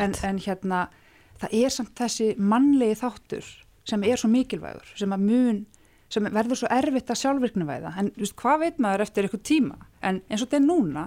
En, 0.03 0.17
en 0.27 0.41
hérna, 0.43 0.81
það 1.43 1.55
er 1.59 1.75
samt 1.75 1.93
þessi 1.99 2.29
mannlegi 2.39 2.99
þáttur 3.01 3.51
sem 3.89 4.05
er 4.07 4.21
svo 4.21 4.31
mikilvægur, 4.33 4.95
sem 4.97 5.15
mun 5.17 5.65
sem 6.13 6.27
verður 6.29 6.61
svo 6.61 6.69
erfitt 6.73 7.11
að 7.11 7.21
sjálfvirknuvæða 7.23 7.95
en 8.01 8.11
veist, 8.19 8.37
hvað 8.37 8.59
veit 8.67 8.81
maður 8.85 9.07
eftir 9.07 9.27
eitthvað 9.27 9.45
tíma? 9.49 9.79
En 10.05 10.21
eins 10.29 10.43
og 10.43 10.51
þetta 10.51 10.59
er 10.59 10.67
núna 10.67 11.05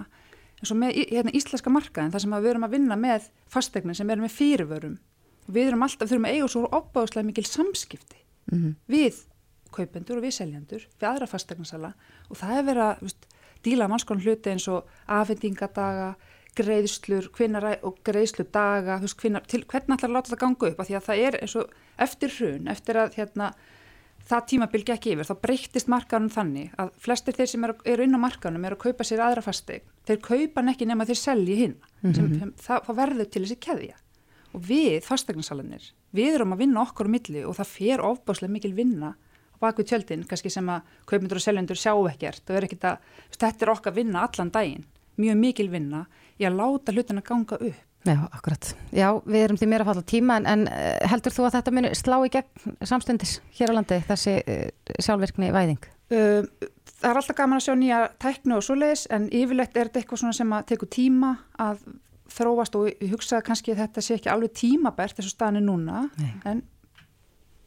eins 0.56 0.72
og 0.72 0.80
með 0.80 0.96
hérna, 1.12 1.34
íslenska 1.36 1.70
markaðin, 1.70 2.12
þar 2.14 2.24
sem 2.24 2.34
við 2.34 2.50
erum 2.50 2.66
að 2.66 2.74
vinna 2.74 2.96
með 2.98 3.28
fastegnin 3.52 3.96
sem 3.98 4.10
er 4.10 4.22
með 4.22 4.34
fyrirvörum. 4.34 4.96
Við 5.46 5.68
erum 5.70 5.84
alltaf, 5.86 6.08
þurfum 6.10 6.26
að 6.26 6.36
eiga 6.36 6.48
svo 6.50 6.62
opbáðslega 6.74 7.28
mikil 7.28 7.46
samskipti 7.46 8.22
við 8.90 9.20
kaupendur 9.74 10.20
og 10.20 10.26
við 10.26 10.36
seljandur 10.36 10.84
við 10.86 11.08
aðra 11.08 11.26
fastegnarsala 11.30 11.92
og 12.30 12.38
það 12.38 12.58
er 12.58 12.66
verið 12.68 12.84
að 12.86 13.14
díla 13.66 13.88
mannskon 13.90 14.22
hluti 14.22 14.52
eins 14.52 14.66
og 14.70 14.86
afhendingadaga, 15.10 16.14
greiðslur 16.56 17.30
hvinnar, 17.36 17.68
og 17.86 17.98
greiðsludaga 18.06 19.00
veist, 19.02 19.18
hvinnar, 19.20 19.46
til, 19.48 19.62
hvernig 19.68 19.96
ætlar 19.96 20.10
að 20.10 20.16
láta 20.16 20.32
það 20.32 20.42
ganga 20.42 20.70
upp? 20.70 20.80
Af 20.80 20.88
því 20.88 20.98
að 20.98 21.08
það 21.08 21.24
er 21.26 21.38
eins 21.42 21.56
og 21.60 21.74
eftir 22.06 22.36
hrun 22.36 22.70
eftir 22.72 23.00
að 23.00 23.18
hérna, 23.20 23.50
það 24.26 24.46
tímabil 24.50 24.82
gekk 24.86 25.10
yfir, 25.12 25.28
þá 25.28 25.36
breyttist 25.42 25.90
markanum 25.90 26.32
þannig 26.32 26.72
að 26.82 26.90
flestir 27.02 27.36
þeir 27.36 27.50
sem 27.52 27.66
eru, 27.68 27.76
eru 27.86 28.06
inn 28.06 28.18
á 28.18 28.20
markanum 28.20 28.64
eru 28.66 28.78
að 28.78 28.88
kaupa 28.88 29.06
sér 29.06 29.22
aðra 29.26 29.44
fastegn, 29.44 29.86
þeir 30.08 30.18
kaupa 30.24 30.62
hann 30.62 30.72
ekki 30.72 30.88
nema 30.88 31.06
þeir 31.06 31.20
selji 31.20 31.58
hinn, 31.60 31.76
sem, 32.02 32.32
sem, 32.40 32.50
það, 32.64 32.90
verður 32.98 33.30
til 33.30 33.44
þessi 33.44 33.58
keðja. 33.68 34.00
Og 34.56 34.64
við 34.66 34.98
fastegnasalanir, 35.04 35.86
við 36.16 36.38
erum 36.38 36.56
að 36.56 36.64
vinna 36.64 36.82
okkur 36.82 37.10
á 37.10 37.14
milli 37.14 37.44
og 37.46 37.56
það 37.58 37.72
fer 37.74 38.02
ofbáslega 38.08 38.54
mikil 38.56 38.72
vinna 38.74 39.14
á 39.14 39.56
bakvið 39.62 39.90
tjöldin, 39.92 40.26
kannski 40.28 40.52
sem 40.52 40.68
að 40.72 40.92
kaupendur 41.08 41.40
og 41.40 41.44
seljendur 41.44 41.80
sjá 41.80 41.92
ekkert 42.10 42.50
og 42.50 42.58
er 42.58 42.66
ekkert 42.66 42.86
að, 42.90 43.10
þetta 43.36 43.66
er 43.66 43.72
okkar 43.72 43.96
vinna 43.96 44.24
allan 44.26 44.52
daginn, 44.52 44.86
mjög 45.20 45.38
mikil 45.40 45.68
vinna 45.72 46.06
í 46.40 46.46
að 46.48 46.56
láta 46.60 46.92
hlutina 46.94 47.22
ganga 47.26 47.58
upp. 47.60 47.82
Já, 48.06 48.20
akkurat. 48.30 48.68
Já, 48.94 49.08
við 49.26 49.42
erum 49.42 49.56
því 49.58 49.66
meira 49.66 49.82
að 49.82 49.88
falla 49.90 50.02
tíma 50.06 50.36
en, 50.38 50.44
en 50.46 50.60
eh, 50.70 51.08
heldur 51.10 51.34
þú 51.34 51.48
að 51.48 51.56
þetta 51.56 51.72
muni 51.74 51.88
slá 51.98 52.16
í 52.22 52.30
gegn 52.30 52.76
samstundis 52.86 53.32
hér 53.58 53.72
á 53.74 53.76
landi, 53.80 53.98
þessi 54.06 54.34
uh, 54.46 54.92
sjálfvirkni 55.02 55.48
væðing? 55.56 55.88
Uh, 56.14 56.46
það 57.00 57.08
er 57.10 57.18
alltaf 57.18 57.38
gaman 57.40 57.58
að 57.58 57.64
sjá 57.66 57.74
nýja 57.80 57.98
tæknu 58.22 58.60
og 58.60 58.62
svoleiðis 58.62 59.08
en 59.10 59.26
yfirleitt 59.34 59.74
er 59.74 59.88
þetta 59.90 60.04
eitthvað 60.04 60.22
svona 60.22 60.38
sem 60.38 60.54
að 60.54 60.68
teku 60.70 60.86
tíma 60.94 61.32
að 61.58 61.82
þróast 62.36 62.78
og 62.78 62.86
ég 62.92 63.10
hugsa 63.10 63.42
kannski 63.42 63.74
að 63.74 63.82
þetta 63.82 64.04
sé 64.06 64.20
ekki 64.20 64.30
alveg 64.30 64.54
tímabært 64.62 65.18
þessu 65.18 65.34
staðinu 65.34 65.64
núna 65.66 66.06
Nei. 66.20 66.30
en 66.46 66.62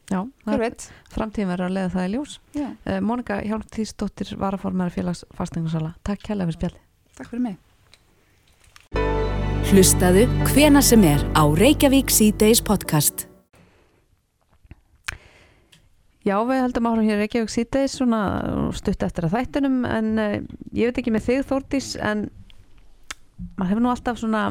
Já, 0.09 0.23
það 0.23 0.55
hver 0.55 0.63
veit. 0.63 0.85
framtíðin 1.13 1.51
verður 1.51 1.67
að 1.67 1.75
leiða 1.75 1.89
það 1.97 2.07
í 2.07 2.13
ljós. 2.15 2.39
Já, 2.55 2.67
Uh, 2.89 2.97
Mónika 3.05 3.35
Hjálmtíðsdóttir 3.45 4.31
varaformæri 4.41 4.95
félags 4.95 5.25
fastegnarsala. 5.37 5.91
Takk 6.07 6.23
kærlega 6.25 6.47
fyrir 6.49 6.57
spjalli. 6.57 6.79
takk 7.19 7.29
fyrir 7.29 7.43
mig. 7.43 7.57
Hlustaðu 9.69 10.23
hvena 10.49 10.81
sem 10.81 11.03
er 11.05 11.21
á 11.37 11.45
Reykjavík 11.45 12.09
C-Days 12.09 12.57
podcast. 12.65 13.27
Já, 16.25 16.39
við 16.41 16.63
heldum 16.63 16.87
áhrif 16.89 17.05
hér 17.05 17.19
Reykjavík 17.21 17.51
síðdeis 17.53 17.99
svona 17.99 18.21
stutt 18.73 19.05
eftir 19.05 19.27
að 19.27 19.35
þættunum 19.35 19.75
en 19.85 20.09
uh, 20.17 20.33
ég 20.73 20.89
veit 20.89 20.97
ekki 21.03 21.13
með 21.13 21.27
þig 21.27 21.45
Þórdís 21.51 21.91
en 22.01 22.25
maður 23.59 23.69
hefur 23.69 23.85
nú 23.85 23.91
alltaf 23.93 24.17
svona 24.23 24.41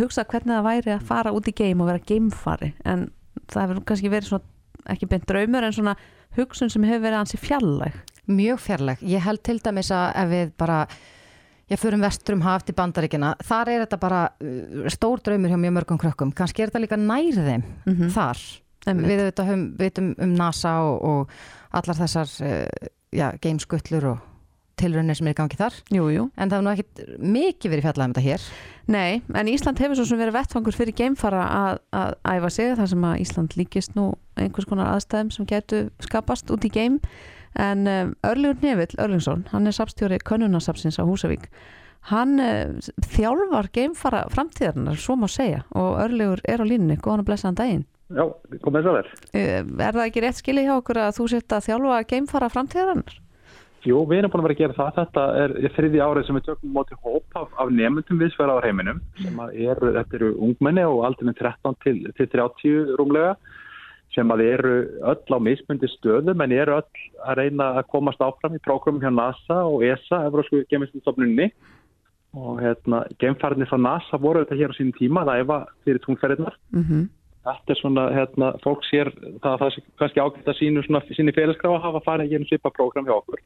hugsað 0.00 0.30
hvernig 0.32 0.56
það 0.56 0.66
væri 0.70 0.94
að 0.96 1.06
fara 1.12 1.34
út 1.36 1.52
í 1.52 1.54
geim 1.60 1.84
og 1.84 1.92
vera 1.92 2.04
geimfari 2.08 2.72
en 2.88 3.10
það 3.52 3.62
hefur 3.66 3.84
kannski 3.92 4.12
verið 4.16 4.30
svona 4.30 4.96
ekki 4.96 5.10
beint 5.12 5.28
draumur 5.28 5.68
en 5.68 5.76
svona 5.76 5.98
hugsun 6.38 6.72
sem 6.72 6.88
hefur 6.88 7.04
verið 7.10 7.20
ansi 7.20 7.42
fjallæg. 7.44 8.00
Mjög 8.32 8.64
fjarlæg. 8.70 9.04
Ég 9.04 9.28
held 9.28 9.44
til 9.44 9.60
dæmis 9.60 9.92
að 9.92 10.16
ef 10.24 10.32
við 10.32 10.56
bara, 10.64 10.80
ég 11.72 11.80
förum 11.80 12.02
vestur 12.04 12.36
um 12.36 12.42
haf 12.44 12.64
til 12.68 12.76
bandaríkina, 12.78 13.34
þar 13.48 13.70
er 13.72 13.84
þetta 13.86 14.00
bara 14.02 14.22
uh, 14.42 14.88
stór 14.92 15.22
draumur 15.24 15.52
hjá 15.52 15.58
mjög 15.62 15.76
mörgum 15.80 16.00
krökkum. 16.02 16.32
Kannski 16.36 16.62
er 16.66 16.72
þetta 16.72 16.84
líka 16.86 16.98
nær 17.00 17.38
þeim 17.38 17.64
Mhm. 17.86 18.10
þar. 18.14 18.42
Einmitt. 18.86 19.06
Við 19.12 19.46
höfum, 19.46 19.62
vitum 19.78 20.14
um 20.18 20.32
NASA 20.34 20.72
og, 20.82 21.02
og 21.06 21.30
allar 21.72 21.96
þessar 22.02 22.28
uh, 22.42 22.90
já, 23.14 23.28
gameskullur 23.40 24.08
og 24.16 24.28
tilraunir 24.80 25.14
sem 25.14 25.28
er 25.28 25.34
í 25.36 25.38
gangi 25.38 25.54
þar. 25.60 25.74
Jú, 25.94 26.06
jú. 26.10 26.24
En 26.36 26.50
það 26.50 26.58
er 26.58 26.64
nú 26.66 26.70
ekkit 26.72 27.02
mikið 27.22 27.70
verið 27.70 27.84
fjallað 27.86 28.08
um 28.08 28.14
þetta 28.16 28.24
hér. 28.24 28.46
Nei, 28.90 29.22
en 29.38 29.50
Ísland 29.52 29.78
hefur 29.78 29.94
svo 30.00 30.06
sem 30.08 30.18
verið 30.18 30.34
vettfangur 30.34 30.74
fyrir 30.74 30.96
geimfara 30.98 31.42
að, 31.54 31.78
að 31.94 32.16
æfa 32.32 32.50
sig 32.50 32.72
þar 32.80 32.88
sem 32.90 33.04
að 33.06 33.20
Ísland 33.22 33.54
líkist 33.60 33.94
nú 33.94 34.08
einhvers 34.40 34.66
konar 34.66 34.90
aðstæðum 34.96 35.30
sem 35.36 35.46
getu 35.46 35.84
skapast 36.02 36.50
út 36.50 36.66
í 36.66 36.72
geim 36.74 36.98
en 37.60 37.86
um, 37.86 38.12
Örlegur 38.24 38.60
Nevill 38.62 38.98
Örlingsson, 38.98 39.46
hann 39.52 39.66
er 39.66 39.76
sapstjóri 39.76 40.18
Könnunasapsins 40.24 41.00
á 41.00 41.04
Húsavík 41.04 41.48
hann 42.12 42.38
uh, 42.42 42.76
þjálfar 43.14 43.70
geimfara 43.74 44.26
framtíðarnar, 44.32 44.98
svo 44.98 45.16
má 45.20 45.28
segja 45.30 45.64
og 45.76 46.00
Örlegur 46.06 46.42
er 46.48 46.62
á 46.62 46.66
línunni, 46.66 46.98
góðan 47.00 47.24
og 47.24 47.28
blessaðan 47.30 47.60
daginn 47.60 47.84
Já, 48.12 48.26
komið 48.60 48.86
svo 48.86 48.96
vel. 48.98 49.04
uh, 49.08 49.60
Er 49.86 49.92
það 49.96 50.06
ekki 50.06 50.24
rétt 50.24 50.40
skilið 50.40 50.68
hjá 50.68 50.76
okkur 50.78 51.02
að 51.04 51.18
þú 51.20 51.28
sett 51.32 51.56
að 51.56 51.68
þjálfa 51.68 52.00
geimfara 52.10 52.50
framtíðarnar? 52.52 53.20
Jú, 53.82 53.98
við 54.06 54.20
erum 54.20 54.30
búin 54.30 54.42
að 54.42 54.46
vera 54.46 54.54
að 54.54 54.60
gera 54.60 54.74
það. 54.76 54.90
Þetta 54.98 55.22
er 55.42 55.54
er 55.58 55.72
þriði 55.74 56.02
árið 56.04 56.26
sem 56.28 56.36
við 56.38 56.44
tökum 56.46 56.74
móti 56.76 56.98
hóp 57.02 57.38
af, 57.40 57.48
af 57.58 57.72
nefndum 57.74 58.20
viðsverða 58.20 58.60
á 58.62 58.64
heiminum 58.66 59.00
eru, 59.50 59.88
þetta 59.96 60.18
eru 60.20 60.28
ungmenni 60.46 60.84
og 60.86 61.00
aldrei 61.08 61.32
13 61.34 61.78
til, 61.82 61.96
til 62.18 62.28
30 62.30 62.92
rúmlega 63.00 63.32
sem 64.14 64.32
að 64.34 64.44
eru 64.44 64.74
öll 65.12 65.36
á 65.36 65.38
mismundi 65.40 65.88
stöðum 65.94 66.44
en 66.44 66.54
eru 66.56 66.76
öll 66.80 67.04
að 67.24 67.38
reyna 67.40 67.70
að 67.80 67.88
komast 67.94 68.20
áfram 68.24 68.56
í 68.58 68.62
prógramum 68.64 69.02
hjá 69.02 69.10
NASA 69.14 69.62
og 69.68 69.84
ESA, 69.86 70.26
Evrósku 70.28 70.64
geminstofnunni 70.70 71.48
og 72.32 72.60
hérna, 72.64 73.02
gemfærinni 73.20 73.68
frá 73.68 73.80
NASA 73.80 74.20
voru 74.20 74.44
þetta 74.44 74.60
hér 74.60 74.72
á 74.72 74.78
sínum 74.78 74.94
tíma 74.96 75.24
að 75.24 75.42
æfa 75.42 75.58
fyrir 75.84 76.04
tungferðinar 76.06 76.56
Mm 76.72 77.10
Þetta 77.42 77.74
er 77.74 77.78
svona, 77.80 78.02
hérna, 78.14 78.48
fólk 78.62 78.84
sér 78.86 79.08
það, 79.42 79.56
það 79.58 79.64
er 79.66 79.86
kannski 79.98 80.20
ágætt 80.22 80.50
að 80.52 80.58
sínu 80.60 80.84
svona, 80.86 81.00
síni 81.10 81.34
félagskrá 81.34 81.72
að 81.72 81.86
hafa 81.88 82.02
farið 82.04 82.30
í 82.30 82.36
einu 82.38 82.46
svipa 82.46 82.70
prógram 82.70 83.08
hjá 83.08 83.16
okkur. 83.16 83.42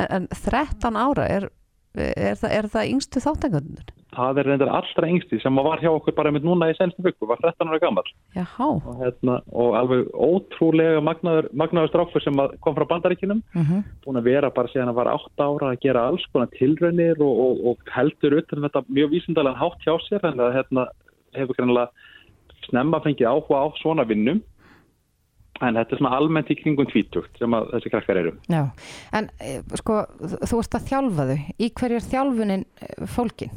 En, 0.00 0.06
en 0.16 0.28
13 0.32 0.96
ára, 0.96 1.26
er, 1.28 1.46
er, 1.94 2.38
það, 2.40 2.54
er 2.58 2.68
það 2.72 2.90
yngstu 2.94 3.22
þáttangundur? 3.24 3.92
Það 4.14 4.38
er 4.38 4.46
reyndar 4.46 4.70
allra 4.70 5.08
yngsti 5.10 5.40
sem 5.42 5.58
var 5.66 5.80
hjá 5.82 5.88
okkur 5.90 6.14
bara 6.14 6.30
með 6.34 6.46
núna 6.46 6.68
í 6.70 6.76
senstu 6.78 7.02
viku, 7.02 7.26
var 7.26 7.40
13 7.42 7.70
ára 7.70 7.80
gammal 7.82 8.04
og, 8.78 9.00
hérna, 9.00 9.40
og 9.50 9.74
alveg 9.78 10.04
ótrúlega 10.14 11.02
magnaður, 11.02 11.48
magnaður 11.50 11.90
strákur 11.90 12.22
sem 12.22 12.42
kom 12.62 12.78
frá 12.78 12.86
bandaríkinum, 12.92 13.42
Mm 13.54 13.82
búin 14.04 14.20
að 14.20 14.26
vera 14.28 14.50
bara 14.54 14.68
síðan 14.68 14.90
að 14.92 14.98
var 15.00 15.08
8 15.14 15.44
ára 15.44 15.68
að 15.72 15.80
gera 15.82 16.06
alls 16.10 16.24
konar 16.32 16.50
tilraunir 16.54 17.20
og, 17.24 17.38
og, 17.44 17.62
og 17.70 17.92
heldur 17.94 18.36
utan 18.38 18.60
um 18.60 18.66
þetta 18.68 18.84
mjög 18.88 19.14
vísindalega 19.14 19.58
hátt 19.58 19.86
hjá 19.86 19.94
sér, 20.06 20.26
en 20.28 20.38
það 20.38 20.58
hérna, 20.58 20.84
hefur 21.34 21.58
greinlega 21.58 21.88
snemma 22.68 23.00
fengið 23.04 23.30
áhuga 23.30 23.64
á 23.64 23.66
svona 23.80 24.06
vinnum 24.08 24.42
en 25.62 25.78
þetta 25.78 25.94
er 25.94 26.00
svona 26.00 26.16
almennt 26.18 26.50
í 26.50 26.56
kringum 26.58 26.88
tvítugt 26.90 27.38
sem 27.38 27.54
að 27.54 27.68
þessi 27.74 27.92
krakkar 27.92 28.20
eru. 28.22 28.32
Já, 28.50 28.64
en 29.14 29.30
eh, 29.38 29.60
sko, 29.80 30.00
þú 30.18 30.58
ert 30.62 30.78
að 30.78 30.88
þjálfa 30.90 31.28
þau. 31.30 31.38
Í 31.54 31.70
hverju 31.78 32.00
er 32.00 32.10
þjálfunin 32.10 32.66
eh, 32.66 33.06
fólkin? 33.14 33.54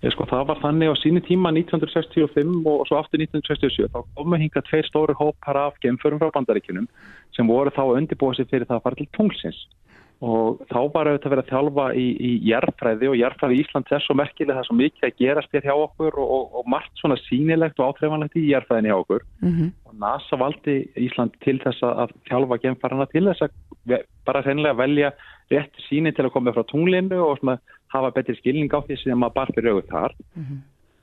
Ég 0.00 0.14
sko, 0.14 0.24
það 0.28 0.46
var 0.48 0.60
þannig 0.62 0.92
á 0.92 0.94
síni 0.96 1.20
tíma 1.24 1.50
1965 1.52 2.64
og 2.68 2.86
svo 2.88 2.98
aftur 3.00 3.20
1967 3.20 3.90
þá 3.92 4.00
komu 4.16 4.38
hinga 4.40 4.62
tveir 4.64 4.86
stóri 4.88 5.16
hópar 5.18 5.58
af 5.60 5.76
gemförum 5.84 6.20
frá 6.22 6.30
bandaríkunum 6.32 6.86
sem 7.36 7.48
voru 7.48 7.72
þá 7.74 7.82
undirbúið 7.98 8.40
sér 8.40 8.48
fyrir 8.48 8.68
það 8.68 8.78
að 8.78 8.84
fara 8.86 9.00
til 9.00 9.08
tunglsins 9.16 9.60
og 10.20 10.60
þá 10.68 10.80
var 10.92 11.08
auðvitað 11.08 11.32
verið 11.32 11.44
að 11.46 11.50
þjálfa 11.50 11.84
í, 11.96 12.06
í 12.20 12.30
jærfræði 12.50 13.08
og 13.08 13.16
jærfræði 13.16 13.60
Íslands 13.62 13.94
er 13.96 14.02
svo 14.04 14.16
merkilega 14.20 14.58
það 14.58 14.62
er 14.62 14.68
svo 14.68 14.76
mikið 14.76 15.06
að 15.08 15.20
gerast 15.22 15.54
hér 15.56 15.68
hjá 15.68 15.74
okkur 15.74 16.18
og, 16.20 16.32
og, 16.36 16.58
og 16.60 16.66
margt 16.68 17.00
svona 17.00 17.16
sínilegt 17.24 17.80
og 17.80 17.94
áþreifanlegt 17.94 18.36
í 18.36 18.46
jærfræðinni 18.50 18.92
hjá 18.92 18.98
okkur. 19.00 19.24
Mm 19.40 19.70
og 19.90 19.96
NASA 19.98 20.38
valdi 20.38 20.76
Ísland 21.02 21.34
til 21.44 21.58
þess 21.62 21.82
að 21.82 22.12
þjálfa 22.28 22.60
gemfarana 22.62 23.06
til 23.10 23.24
þess 23.26 23.46
að 23.46 24.04
bara 24.28 24.42
sennilega 24.46 24.78
velja 24.78 25.10
rétt 25.50 25.80
síni 25.88 26.12
til 26.14 26.28
að 26.28 26.34
koma 26.36 26.54
frá 26.54 26.62
tunglinu 26.68 27.18
og 27.24 27.40
svona 27.40 27.58
hafa 27.90 28.12
betri 28.14 28.36
skilning 28.38 28.70
á 28.70 28.78
því 28.86 29.00
sem 29.02 29.26
að 29.26 29.34
bara 29.34 29.56
fyrir 29.56 29.72
auðvitað 29.72 29.96
þar 29.96 30.14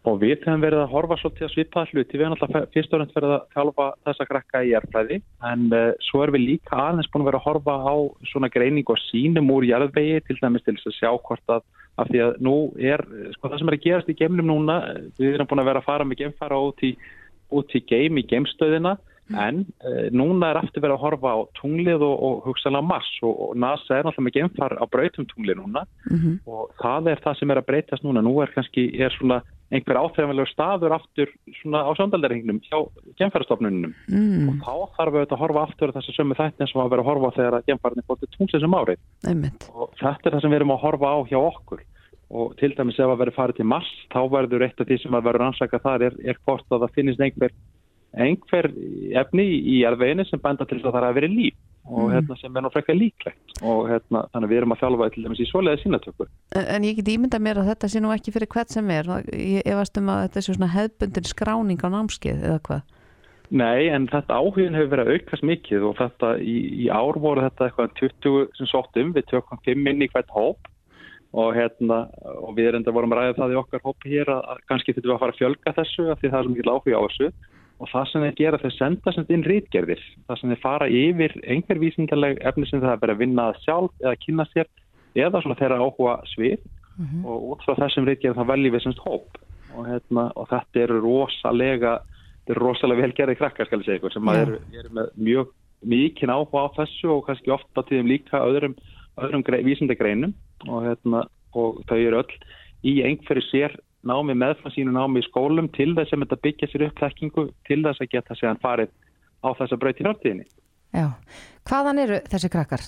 og 0.08 0.22
við 0.22 0.45
höfum 0.45 0.64
verið 0.64 0.84
að 0.84 0.93
horfa 0.93 1.18
svolítið 1.20 1.47
að 1.47 1.53
svipa 1.53 1.86
hluti, 1.89 2.18
við 2.18 2.26
höfum 2.26 2.36
alltaf 2.38 2.70
fyrst 2.76 2.93
og 2.93 3.01
næst 3.01 3.18
verið 3.18 3.34
að 3.36 3.47
þjálfa 3.55 3.88
þessa 4.08 4.28
krakka 4.30 4.62
í 4.64 4.72
jærfræði 4.72 5.18
en 5.51 5.66
uh, 5.74 5.89
svo 6.08 6.24
erum 6.24 6.38
við 6.38 6.45
líka 6.51 6.80
aðeins 6.84 7.10
búin 7.12 7.26
að 7.26 7.30
vera 7.32 7.41
að 7.41 7.47
horfa 7.47 7.76
á 7.84 7.95
svona 8.32 8.51
greining 8.53 8.93
og 8.93 9.01
sínum 9.08 9.51
úr 9.55 9.68
jærðvegi 9.68 10.24
til 10.28 10.39
dæmis 10.39 10.66
til 10.66 10.78
þess 10.78 10.91
að 10.93 10.97
sjá 11.01 11.12
hvort 11.18 11.58
að 11.58 11.68
af 11.97 12.10
því 12.12 12.24
að 12.24 12.41
nú 12.45 12.55
er, 12.78 13.01
eh, 13.01 13.30
sko 13.34 13.49
það 13.49 13.60
sem 13.60 13.70
er 13.72 13.78
að 13.78 13.86
gerast 13.86 14.10
í 14.12 14.18
geimnum 14.18 14.49
núna, 14.51 14.76
eh, 14.86 14.99
við 15.18 15.34
erum 15.34 15.47
búin 15.49 15.62
að 15.64 15.70
vera 15.72 15.82
að 15.82 15.88
fara 15.89 16.05
með 16.05 16.20
geimfara 16.22 16.60
út 16.62 16.84
í, 16.86 16.91
út 17.51 17.74
í 17.74 17.82
geim 17.89 18.18
í 18.22 18.28
geimstöðina 18.30 18.97
en 19.36 19.63
uh, 19.84 20.07
núna 20.15 20.51
er 20.51 20.61
aftur 20.61 20.86
verið 20.86 20.97
að 20.97 21.03
horfa 21.03 21.34
á 21.36 21.39
tunglið 21.59 22.05
og, 22.07 22.15
og 22.28 22.47
hugsalega 22.47 22.88
Mars 22.88 23.11
og, 23.23 23.34
og 23.47 23.59
NASA 23.59 23.97
er 23.97 24.07
náttúrulega 24.07 24.28
með 24.28 24.38
geimfar 24.38 24.78
á 24.80 24.86
brautum 24.88 25.28
tunglið 25.28 25.61
núna. 25.61 25.86
-hmm. 26.07 26.39
og 26.45 26.71
það 26.82 27.11
er 27.11 27.23
það 27.25 27.39
sem 27.39 27.51
er 27.51 27.61
að 27.61 27.69
breytast 27.69 28.03
núna. 28.03 28.21
Nú 28.21 28.41
er 28.41 28.53
kannski 28.55 28.89
er 28.99 29.11
svona 29.17 29.41
einhver 29.67 29.99
áþreifanlegur 29.99 30.47
staður 30.47 30.95
aftur 30.95 31.32
svona 31.59 31.84
á 31.84 31.91
sjóndaldarengnum 31.97 32.61
hjá 32.63 32.78
gemfærastofnunum 33.19 33.93
mm, 34.07 34.47
og 34.47 34.61
þá 34.63 34.73
þarf 34.95 35.15
við 35.17 35.25
að 35.25 35.41
horfa 35.41 35.63
aftur 35.67 35.91
á 35.91 35.95
þessu 35.97 36.15
sömu 36.15 36.38
þættin 36.39 36.71
sem 36.71 36.82
að 36.82 36.93
vera 36.93 37.03
að 37.03 37.09
horfa 37.09 37.34
þegar 37.36 37.57
að 37.57 37.67
gemfærarnir 37.67 38.07
fóttu 38.07 38.30
tungsins 38.38 38.63
um 38.63 38.78
árið. 38.80 39.01
Einmitt. 39.28 39.67
og 39.73 39.91
þetta 39.99 40.30
er 40.30 40.38
það 40.38 40.45
sem 40.45 40.53
við 40.53 40.59
erum 40.61 40.75
að 40.78 40.84
horfa 40.86 41.11
á 41.11 41.17
hjá 41.28 41.39
okkur. 41.41 41.84
Og 42.28 42.55
til 42.59 42.73
dæmis 42.75 42.99
ef 42.99 43.07
að 43.07 43.21
vera 43.21 43.36
farið 43.36 43.59
til 43.59 43.67
Mars 43.71 43.91
þá 44.11 44.19
verður 44.32 44.65
eitt 44.65 44.82
af 44.84 44.88
því 44.88 44.97
sem 45.03 45.15
að 45.15 45.28
verður 45.28 45.45
ansaka 45.47 45.80
þar 45.84 46.07
er, 46.09 46.17
er 46.28 46.39
hvort 46.43 46.65
að 46.71 46.84
það 46.84 46.95
finnist 46.95 47.23
einhver 47.23 47.53
einhver 48.16 48.70
efni 49.20 49.45
í 49.45 49.82
erfiðinu 49.88 50.26
sem 50.28 50.41
benda 50.41 50.66
til 50.66 50.80
þess 50.80 50.89
að 50.89 50.95
það 50.95 51.01
er 51.01 51.10
að 51.10 51.18
vera 51.20 51.32
líf 51.34 51.64
og 51.88 52.12
hérna, 52.12 52.36
sem 52.36 52.58
er 52.58 52.64
nú 52.66 52.72
frekar 52.74 52.97
líklegt. 52.97 53.39
Og 53.64 53.88
hérna, 53.88 54.26
þannig 54.34 54.47
að 54.47 54.51
við 54.51 54.60
erum 54.60 54.74
að 54.76 54.82
þjálfa 54.82 55.08
til 55.14 55.24
dæmis 55.24 55.39
í 55.39 55.47
svoleiði 55.47 55.82
sínatökur 55.84 56.30
En 56.60 56.86
ég 56.88 56.99
get 56.99 57.12
ímynda 57.14 57.39
mér 57.39 57.62
að 57.62 57.72
þetta 57.72 57.89
sé 57.93 58.01
nú 58.03 58.12
ekki 58.12 58.34
fyrir 58.36 58.51
hvert 58.51 58.74
sem 58.74 58.91
er. 58.91 59.10
Ég 59.32 59.64
efast 59.64 59.99
um 60.01 60.12
að 60.12 60.24
þetta 60.26 60.43
sé 60.43 60.55
svona 60.55 60.74
hefbundin 60.74 61.30
skráning 61.32 61.84
á 61.84 61.88
námskeið 61.93 62.47
eða 62.51 62.62
hvað. 62.68 62.86
Nei, 63.47 63.88
en 63.95 64.10
þetta 64.12 64.36
áhugin 64.36 64.76
hefur 64.76 64.91
verið 64.91 65.08
að 65.08 65.14
aukast 65.16 65.45
mikið 65.47 65.86
og 65.88 65.93
þetta 66.01 66.34
í, 66.43 66.55
í 66.84 66.88
ár 66.91 67.20
voru 67.24 67.45
þetta 67.45 67.70
eitthvað 67.70 67.93
20 68.01 68.58
sem 68.58 68.68
sóttum, 68.68 69.14
við 69.16 69.30
tökum 69.32 69.62
5 69.64 69.88
inn 69.93 70.03
í 70.03 70.10
hvert 70.12 70.34
hóp 70.36 70.68
og 71.38 71.53
hérna, 71.55 72.01
og 72.43 72.58
við 72.58 72.70
erum 72.72 72.82
enda 72.82 72.91
vorum 72.95 73.16
ræða 73.16 73.38
það 73.38 73.53
í 73.53 73.60
okkar 73.62 73.84
hópi 73.86 74.12
hér 74.12 74.34
að, 74.34 74.41
að 74.51 74.60
kannski 74.68 74.95
þurfum 74.95 75.08
við 75.08 75.16
að 75.16 75.22
fara 75.24 75.36
að 75.36 75.39
fjölga 75.39 75.74
þessu 75.80 76.08
af 76.12 76.20
því 76.20 76.32
það 76.34 76.38
er 76.39 76.47
svo 76.47 76.53
mikið 76.53 76.72
áhuga 76.74 76.99
á 76.99 77.05
þessu 77.08 77.30
og 77.78 77.89
það 77.91 78.09
sem 78.11 78.25
þeir 78.25 78.36
gera 78.39 78.59
þeir 78.61 78.75
senda 78.75 79.13
sem 79.13 79.28
inn 79.34 79.45
rítgerðir, 79.45 80.01
það 80.28 80.39
sem 80.39 80.53
þeir 80.53 80.61
fara 80.63 80.89
yfir 80.89 81.36
einhver 81.45 81.82
vísindarleg 81.82 82.41
efni 82.49 82.69
sem 82.69 82.82
það 82.82 82.93
er 82.95 83.01
bara 83.03 83.15
að 83.15 83.21
vinna 83.21 83.47
sjálf 83.65 83.93
eða 84.01 84.15
kynna 84.23 84.47
sér 84.53 84.69
eða 85.17 85.41
svona 85.43 85.59
þeirra 85.59 85.80
áhuga 85.84 86.17
svið. 86.34 86.65
Og 86.97 87.51
út 87.53 87.61
frá 87.65 87.75
þessum 87.78 88.07
rítgerðir 88.09 88.39
það 88.39 88.51
veljum 88.51 88.73
við 88.73 88.84
semst 88.88 89.01
hóp. 89.05 89.38
Og, 89.75 89.86
hérna, 89.86 90.23
og 90.34 90.47
þetta 90.49 90.84
eru 90.88 91.01
rosalega 91.03 91.99
þetta 92.47 92.55
eru 92.55 92.63
rosalega 92.63 93.03
velgerði 93.03 93.38
krakkar 93.38 93.67
skal 93.67 93.82
ég 93.82 93.86
segja 93.86 93.99
ykkur 93.99 94.13
sem 94.15 94.30
Já. 94.32 94.38
eru, 94.41 94.59
eru 94.80 94.93
með 94.97 95.09
mjög 95.28 95.49
mikinn 95.86 96.32
áhuga 96.34 96.63
á 96.65 96.67
þessu 96.80 97.09
og 97.13 97.25
kannski 97.28 97.53
ofta 97.53 97.84
tíðum 97.86 98.09
líka 98.09 98.39
öðrum, 98.41 98.73
öðrum 99.21 99.43
grei, 99.45 99.59
vísindagreinum. 99.67 100.34
Og, 100.65 100.88
hérna, 100.88 101.28
og 101.53 101.84
þau 101.89 101.99
eru 101.99 102.23
öll 102.23 102.39
í 102.88 103.01
einhverju 103.05 103.45
sér 103.51 103.78
námi 104.10 104.36
meðfram 104.38 104.74
sínu 104.76 104.93
námi 104.95 105.22
í 105.22 105.28
skólum 105.28 105.68
til 105.76 105.91
þess 105.97 106.14
að 106.16 106.24
þetta 106.26 106.39
byggja 106.47 106.70
sér 106.72 106.86
upp 106.88 106.99
þekkingu 107.03 107.45
til 107.68 107.80
þess 107.86 108.03
að 108.05 108.12
geta 108.16 108.38
séðan 108.39 108.62
farið 108.64 108.91
á 109.43 109.49
þessa 109.60 109.78
braut 109.80 109.99
í 110.01 110.05
fjártíðinni. 110.08 110.45
Já. 110.95 111.08
Hvaðan 111.68 111.99
eru 112.05 112.20
þessi 112.32 112.49
krakkar? 112.53 112.86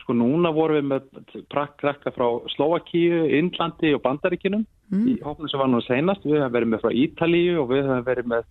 Sko 0.00 0.14
núna 0.16 0.50
vorum 0.56 0.78
við 0.80 0.86
með 0.88 1.42
prak- 1.52 1.76
krakka 1.80 2.10
frá 2.16 2.26
Slovakíu, 2.56 3.26
Indlandi 3.38 3.92
og 3.94 4.02
Bandaríkinum 4.06 4.64
í 5.12 5.18
hóknum 5.20 5.50
sem 5.52 5.60
var 5.60 5.68
núna 5.68 5.84
senast. 5.84 6.24
Við 6.24 6.40
höfum 6.40 6.54
verið 6.56 6.70
með 6.72 6.80
frá 6.80 6.90
Ítalíu 6.96 7.58
og 7.62 7.68
við 7.74 7.82
höfum 7.84 8.06
verið 8.08 8.30
með 8.32 8.46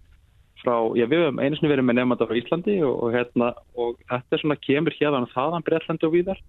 frá, 0.61 0.75
já 0.97 1.05
við 1.09 1.23
höfum 1.25 1.39
einu 1.41 1.55
sinni 1.57 1.69
verið 1.73 1.85
með 1.89 1.97
nefnda 1.97 2.27
frá 2.29 2.37
Íslandi 2.37 2.75
og, 2.85 2.93
og 3.03 3.11
hérna 3.13 3.49
og 3.77 3.97
þetta 4.09 4.37
er 4.37 4.41
svona 4.43 4.55
kemur 4.61 4.95
hérna 4.99 5.27
þaðan 5.33 5.65
Breitlandi 5.67 6.05
og 6.07 6.13
víðar 6.13 6.39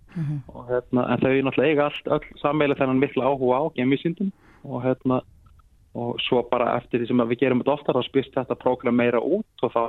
og 0.53 0.69
hérna 0.71 1.07
en 1.13 1.21
þau 1.25 1.33
náttúrulega 1.49 1.73
eiga 1.73 1.89
allt 1.89 2.09
öll 2.17 2.39
sammeila 2.41 2.77
þennan 2.79 3.01
mikla 3.03 3.25
áhuga 3.33 3.59
á 3.61 3.65
gemisýndum 3.77 4.31
og 4.65 4.83
hérna 4.85 5.21
og 5.97 6.19
svo 6.27 6.43
bara 6.51 6.75
eftir 6.77 7.03
því 7.03 7.11
sem 7.11 7.25
við 7.31 7.41
gerum 7.45 7.63
þetta 7.63 7.77
oftar 7.79 7.99
þá 7.99 8.09
spyrst 8.09 8.37
þetta 8.37 8.59
prógram 8.61 8.99
meira 8.99 9.21
út 9.23 9.65
og 9.67 9.73
þá, 9.73 9.85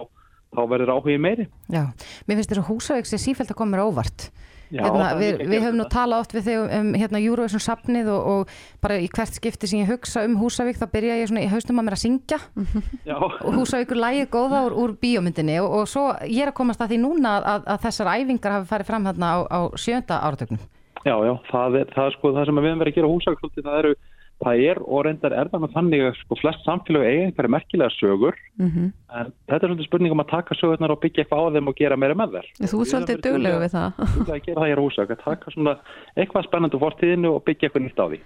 þá 0.55 0.61
verður 0.71 0.93
áhugið 0.95 1.23
meiri. 1.25 1.47
Já, 1.67 1.89
mér 2.27 2.39
finnst 2.39 2.53
þér 2.53 2.63
að 2.63 2.69
Húsavík 2.71 3.09
sé 3.09 3.19
sífælt 3.21 3.51
að 3.53 3.75
á 3.79 3.83
óvart. 3.83 4.29
Já, 4.69 4.83
Hérna, 4.85 5.05
við, 5.17 5.39
við 5.49 5.63
höfum 5.63 5.79
nú 5.79 5.85
þetta. 5.87 5.95
talað 5.95 6.19
oft 6.21 6.33
við 6.35 6.43
þig 6.45 6.73
um 6.77 6.89
hérna, 6.93 7.19
Eurovision 7.25 7.61
safnið 7.63 8.09
og, 8.13 8.27
og 8.29 8.51
bara 8.83 8.99
í 9.01 9.07
hvert 9.09 9.33
skipti 9.33 9.65
sem 9.65 9.79
ég 9.81 9.89
hugsa 9.89 10.21
um 10.27 10.35
Húsavík 10.37 10.77
þá 10.77 10.85
byrja 10.93 11.15
ég 11.17 11.31
svona 11.31 11.41
í 11.41 11.49
haustum 11.49 11.81
að 11.81 11.87
mér 11.87 11.95
að 11.97 12.01
syngja 12.03 12.37
og 13.17 13.47
Húsavíkur 13.57 13.97
lægið 13.97 14.29
góða 14.35 14.59
úr, 14.67 14.75
úr 14.77 14.93
bíómyndinni 15.01 15.57
og, 15.63 15.73
og 15.73 15.89
svo 15.89 16.03
ég 16.21 16.43
er 16.45 16.51
að 16.51 16.59
komast 16.61 16.83
að 16.85 16.93
því 16.93 16.99
núna 17.01 17.31
að, 17.39 17.65
að 17.65 17.81
þessar 17.87 18.11
æfingar 18.13 18.55
hafi 18.59 18.69
farið 18.69 18.91
fram 18.91 19.09
þarna 19.09 19.31
á, 19.33 19.37
á 19.49 19.59
sjönda 19.73 20.21
áratögnum. 20.29 20.61
Já, 21.01 21.15
já, 21.17 21.33
það 21.49 21.79
er, 21.81 21.91
það 21.95 22.05
er 22.05 22.17
sko 22.19 22.33
það 22.37 22.49
sem 22.51 22.61
við 22.61 22.69
höfum 22.69 22.83
verið 22.83 22.93
að 22.93 22.99
gera 22.99 23.11
húsakvöldi, 23.15 23.65
það 23.65 23.81
eru, 23.81 23.95
það 24.39 24.61
er 24.71 24.77
og 24.79 25.01
reyndar 25.05 25.33
er 25.35 25.49
það 25.51 25.61
með 25.65 25.73
þannig 25.75 26.01
að 26.07 26.13
sko 26.21 26.35
flest 26.39 26.61
samfélög 26.63 27.03
eiga 27.09 27.23
einhverja 27.27 27.51
merkilega 27.55 27.91
sögur 27.99 28.35
Mhm. 28.59 28.85
en 29.19 29.33
þetta 29.49 29.63
er 29.63 29.69
svolítið 29.69 29.87
spurning 29.89 30.11
um 30.15 30.19
að 30.23 30.29
taka 30.29 30.55
sögurnar 30.55 30.91
og 30.91 30.99
byggja 31.01 31.23
eitthvað 31.25 31.43
á 31.43 31.53
þeim 31.55 31.67
og 31.67 31.75
gera 31.75 31.95
meira 31.97 32.15
með 32.15 32.33
þær. 32.35 32.47
Þú 32.59 32.79
ert 32.79 32.91
svolítið 32.93 33.21
duglegu 33.25 33.59
við 33.63 33.71
það. 33.75 33.91
Þú 34.15 34.25
að 34.35 34.41
gera 34.45 34.61
það 34.61 34.69
hér 34.69 34.79
á 34.79 34.85
húsak, 34.85 35.09
að 35.15 35.23
taka 35.23 35.51
svona 35.51 35.73
eitthvað 36.17 36.47
spennandi 36.47 36.75
úr 36.79 36.83
fortíðinu 36.85 37.29
og 37.35 37.43
byggja 37.45 37.67
eitthvað 37.69 37.83
nýtt 37.87 37.99
á 37.99 38.05
því. 38.09 38.19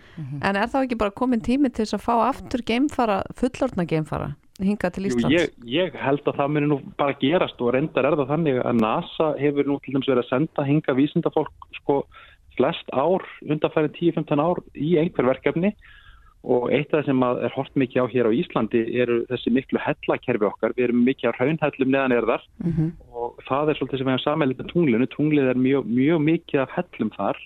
En 0.44 0.56
er 0.56 0.68
þá 0.74 0.78
ekki 0.84 0.98
bara 0.98 1.12
komin 1.12 1.42
tími 1.42 1.70
til 1.74 1.86
þess 1.86 1.98
að 1.98 2.06
fá 2.06 2.16
aftur 2.30 2.62
geimfara, 2.66 3.24
fullorðna 3.34 3.86
geimfara 3.90 4.36
hingað 4.62 4.94
til 4.94 5.04
Jú, 5.04 5.10
Íslands? 5.18 5.34
ég, 5.34 5.50
ég 5.66 5.96
held 5.98 6.22
að 6.30 6.38
það 6.38 6.52
muni 6.54 6.68
nú 6.70 6.78
bara 6.96 7.14
gerast 7.20 7.58
og 7.60 7.74
reyndar 7.74 8.06
er 8.06 8.16
það 8.16 8.30
þannig 8.30 8.60
að 8.64 8.80
NASA 8.80 9.28
hefur 9.42 9.66
nú 9.66 9.80
til 9.82 9.94
dæmis 9.96 10.08
verið 10.08 10.24
að 10.24 10.30
senda 10.30 10.64
hinga 10.64 10.94
vísindafólk 10.94 11.50
sko 11.82 12.04
flest 12.56 12.86
ár, 12.94 13.26
undanfæri 13.50 13.90
10-15 13.98 14.40
ár 14.40 14.62
í 14.78 14.94
einhver 15.02 15.26
verkefni 15.26 15.74
og 16.44 16.72
eitt 16.76 16.92
af 16.94 17.04
það 17.04 17.06
sem 17.08 17.24
er 17.24 17.54
hort 17.56 17.76
mikið 17.80 18.04
á 18.04 18.06
hér 18.12 18.28
á 18.28 18.32
Íslandi 18.36 18.82
eru 19.00 19.22
þessi 19.30 19.52
miklu 19.56 19.80
hellakerfi 19.80 20.46
okkar, 20.50 20.74
við 20.76 20.84
erum 20.90 21.06
mikið 21.08 21.32
á 21.32 21.38
raunhellum 21.40 21.92
neðan 21.94 22.16
er 22.18 22.28
þar 22.28 22.44
Mhm. 22.64 22.92
og 23.16 23.40
það 23.48 23.70
er 23.70 23.76
svolítið 23.80 23.98
sem 23.98 24.08
við 24.08 24.14
hefum 24.14 24.26
sammeilið 24.28 24.58
með 24.60 24.72
tunglinu, 24.74 25.08
tunglið 25.08 25.50
er 25.50 25.56
mjög, 25.56 25.84
mjög 25.88 26.20
mikið 26.28 26.60
af 26.62 26.70
hellum 26.76 27.12
þar 27.16 27.38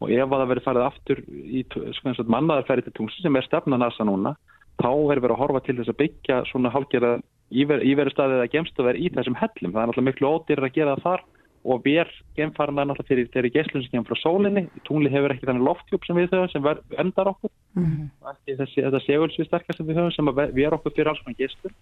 og 0.00 0.10
ef 0.10 0.28
að 0.28 0.40
það 0.40 0.50
verið 0.50 0.66
farið 0.66 0.86
aftur 0.86 1.18
í 1.30 1.64
sko, 1.94 2.24
mannaðarferði 2.24 2.84
til 2.84 2.92
tungli 2.98 3.22
sem 3.22 3.36
er 3.36 3.42
stefna 3.46 3.76
NASA 3.78 4.04
núna, 4.04 4.34
þá 4.80 4.90
verður 5.06 5.24
verið 5.26 5.36
að 5.36 5.42
horfa 5.42 5.60
til 5.66 5.76
þess 5.76 5.92
að 5.92 6.00
byggja 6.00 6.36
svona 6.50 6.72
hálfgerða 6.72 7.22
íveru 7.52 8.10
staðið 8.10 8.40
að 8.44 8.50
gemstuver 8.54 8.96
í 8.96 9.10
þessum 9.10 9.36
hellum. 9.36 9.72
Það 9.74 9.82
er 9.82 9.86
náttúrulega 9.90 10.08
miklu 10.08 10.30
ódýrar 10.30 10.66
að 10.70 10.74
gera 10.74 10.96
það 10.96 11.02
þar 11.04 11.20
og 11.66 11.82
ver 11.84 12.08
gemfarnar 12.38 12.86
náttúrulega 12.88 13.10
fyrir 13.10 13.28
þeirri 13.34 13.50
geslun 13.52 13.82
sem 13.82 13.90
kemur 13.92 14.08
frá 14.08 14.18
sólinni. 14.22 14.62
Tungli 14.88 15.10
hefur 15.12 15.34
ekki 15.34 15.46
þannig 15.50 15.66
lofthjúp 15.68 16.06
sem 16.06 16.16
við 16.16 16.30
höfum 16.32 16.50
sem 16.50 16.62
ver, 16.62 16.80
endar 16.96 17.28
okkur. 17.34 17.50
Mhm. 17.78 18.10
Og 18.22 18.30
Ekki 18.34 18.56
þessi, 18.58 18.82
þetta 18.86 19.00
segulsvið 19.06 19.46
sterkast 19.46 19.78
sem 19.78 19.86
við 19.86 19.98
höfum 20.00 20.14
sem 20.16 20.26
að 20.30 20.34
ver- 20.40 20.52
ver 20.54 20.76
okkur 20.78 20.94
fyrir 20.96 21.08
alls 21.12 21.20
konar 21.24 21.38
geslun. 21.38 21.74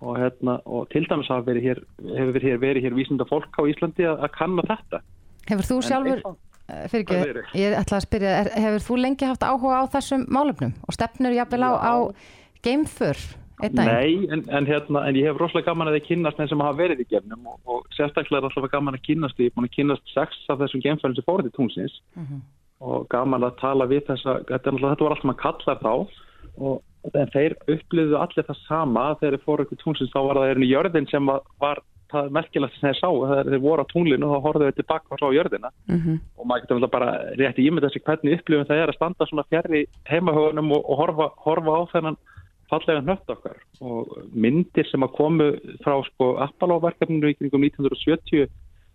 Og, 0.00 0.16
hérna, 0.20 0.54
og 0.66 0.88
til 0.92 1.06
dæmis 1.08 1.28
hafa 1.28 1.46
verið 1.46 1.62
hér, 1.70 1.78
hefur 2.16 2.32
verið 2.36 2.48
hér, 2.50 2.58
verið 2.60 2.82
hér 2.84 2.94
vísinda 2.98 3.24
fólk 3.28 3.54
á 3.56 3.62
Íslandi 3.64 4.04
að, 4.04 4.18
að 4.26 4.32
kanna 4.36 4.62
þetta. 4.68 5.00
Hefur 5.48 5.64
þú 5.70 5.76
En 5.76 5.86
sjálfur, 5.88 6.20
eh, 6.68 6.88
fyrir 6.92 7.04
ekki, 7.06 7.60
ég 7.62 7.76
ætla 7.80 7.96
að 7.96 8.04
spyrja, 8.04 8.34
er, 8.42 8.50
hefur 8.60 8.84
þú 8.88 8.98
lengi 9.00 9.24
haft 9.30 9.40
áhuga 9.48 9.80
á 9.80 9.84
þessum 9.88 10.26
málefnum 10.28 10.74
og 10.88 10.92
stefnur 10.92 11.32
jafnvel 11.32 11.64
á, 11.64 11.72
á 11.80 11.94
geimför 12.62 13.16
einn 13.62 13.72
daginn? 13.72 13.88
Nei, 13.88 14.28
en, 14.32 14.44
en, 14.52 14.66
hérna, 14.68 15.06
en 15.08 15.14
ég 15.16 15.24
hef 15.30 15.38
rosalega 15.40 15.70
gaman 15.72 15.88
að 15.88 15.96
þið 16.00 16.06
kynnast 16.10 16.36
þeim 16.36 16.48
sem 16.52 16.60
hafa 16.66 16.76
verið 16.76 17.00
í 17.00 17.08
gefnum 17.08 17.46
og, 17.48 17.58
og 17.64 17.86
sérstaklega 17.96 18.42
er 18.42 18.48
alltaf 18.50 18.70
gaman 18.72 18.94
að 18.98 19.04
kynnast 19.08 19.36
því, 19.38 19.46
ég 19.48 19.52
er 19.52 19.56
búin 19.56 19.68
að 19.70 19.76
kynnast 19.78 20.12
sex 20.12 20.36
af 20.52 20.60
þessum 20.60 20.82
gemfærum 20.84 21.16
sem 21.16 21.24
fóruð 21.24 21.48
til 21.48 21.56
tungsins 21.56 21.96
og 22.80 23.08
gaman 23.12 23.46
að 23.46 23.58
tala 23.60 23.86
við 23.88 24.10
er 24.10 24.20
náttúrulega- 24.20 24.94
þetta 24.94 25.04
var 25.04 25.16
allt 25.16 25.24
maður 25.24 25.42
kallar 25.44 25.78
þá. 25.80 25.92
Og 26.56 26.82
en 27.14 27.30
þeir 27.34 27.54
upplýðu 27.70 28.16
allir 28.18 28.46
það 28.46 28.62
sama. 28.66 29.14
Þegar 29.20 29.36
þeir 29.36 29.44
fóru 29.46 29.68
til 29.68 29.78
tungsins 29.78 30.12
þá 30.12 30.20
var 30.26 30.40
það 30.40 30.50
erinn 30.50 30.66
í 30.66 30.72
jörðin 30.72 31.10
sem 31.10 31.26
var, 31.26 31.42
var 31.60 31.82
það 32.12 32.30
merkilegt 32.30 32.74
sem 32.76 32.88
þeir 32.88 32.98
sá, 33.00 33.08
þegar 33.10 33.50
þeir 33.50 33.64
voru 33.64 33.82
á 33.82 33.90
tunglinu 33.92 34.30
þá 34.30 34.38
horfðu 34.46 34.68
þeir 34.68 34.78
tilbaka 34.80 35.14
og 35.14 35.18
sá 35.20 35.28
jörðina. 35.34 35.70
Mhm. 35.88 36.20
og 36.38 36.46
maður 36.46 36.66
getur 36.66 36.90
bara 36.90 37.10
rétt 37.36 37.58
ímynda 37.58 37.90
sig 37.92 38.02
hvernig 38.04 38.38
upplifum 38.38 38.66
það 38.66 38.82
er 38.82 38.88
að 38.92 38.98
standa 38.98 39.26
svona 39.26 39.48
fjærri 39.50 39.86
heimahögunum 40.06 40.72
og, 40.72 40.82
og 40.90 40.96
horfa, 40.98 41.30
horfa 41.36 41.72
á 41.74 41.82
þennan 41.92 42.16
fallega 42.70 43.02
nött 43.02 43.30
okkar. 43.30 43.58
Og 43.80 44.10
myndir 44.34 44.86
sem 44.90 45.02
að 45.02 45.14
komu 45.16 45.50
frá 45.84 46.02
sko 46.06 46.36
Appaló-verkefninu 46.46 47.30
í 47.30 47.36
kringum 47.38 47.62
1970 47.66 48.48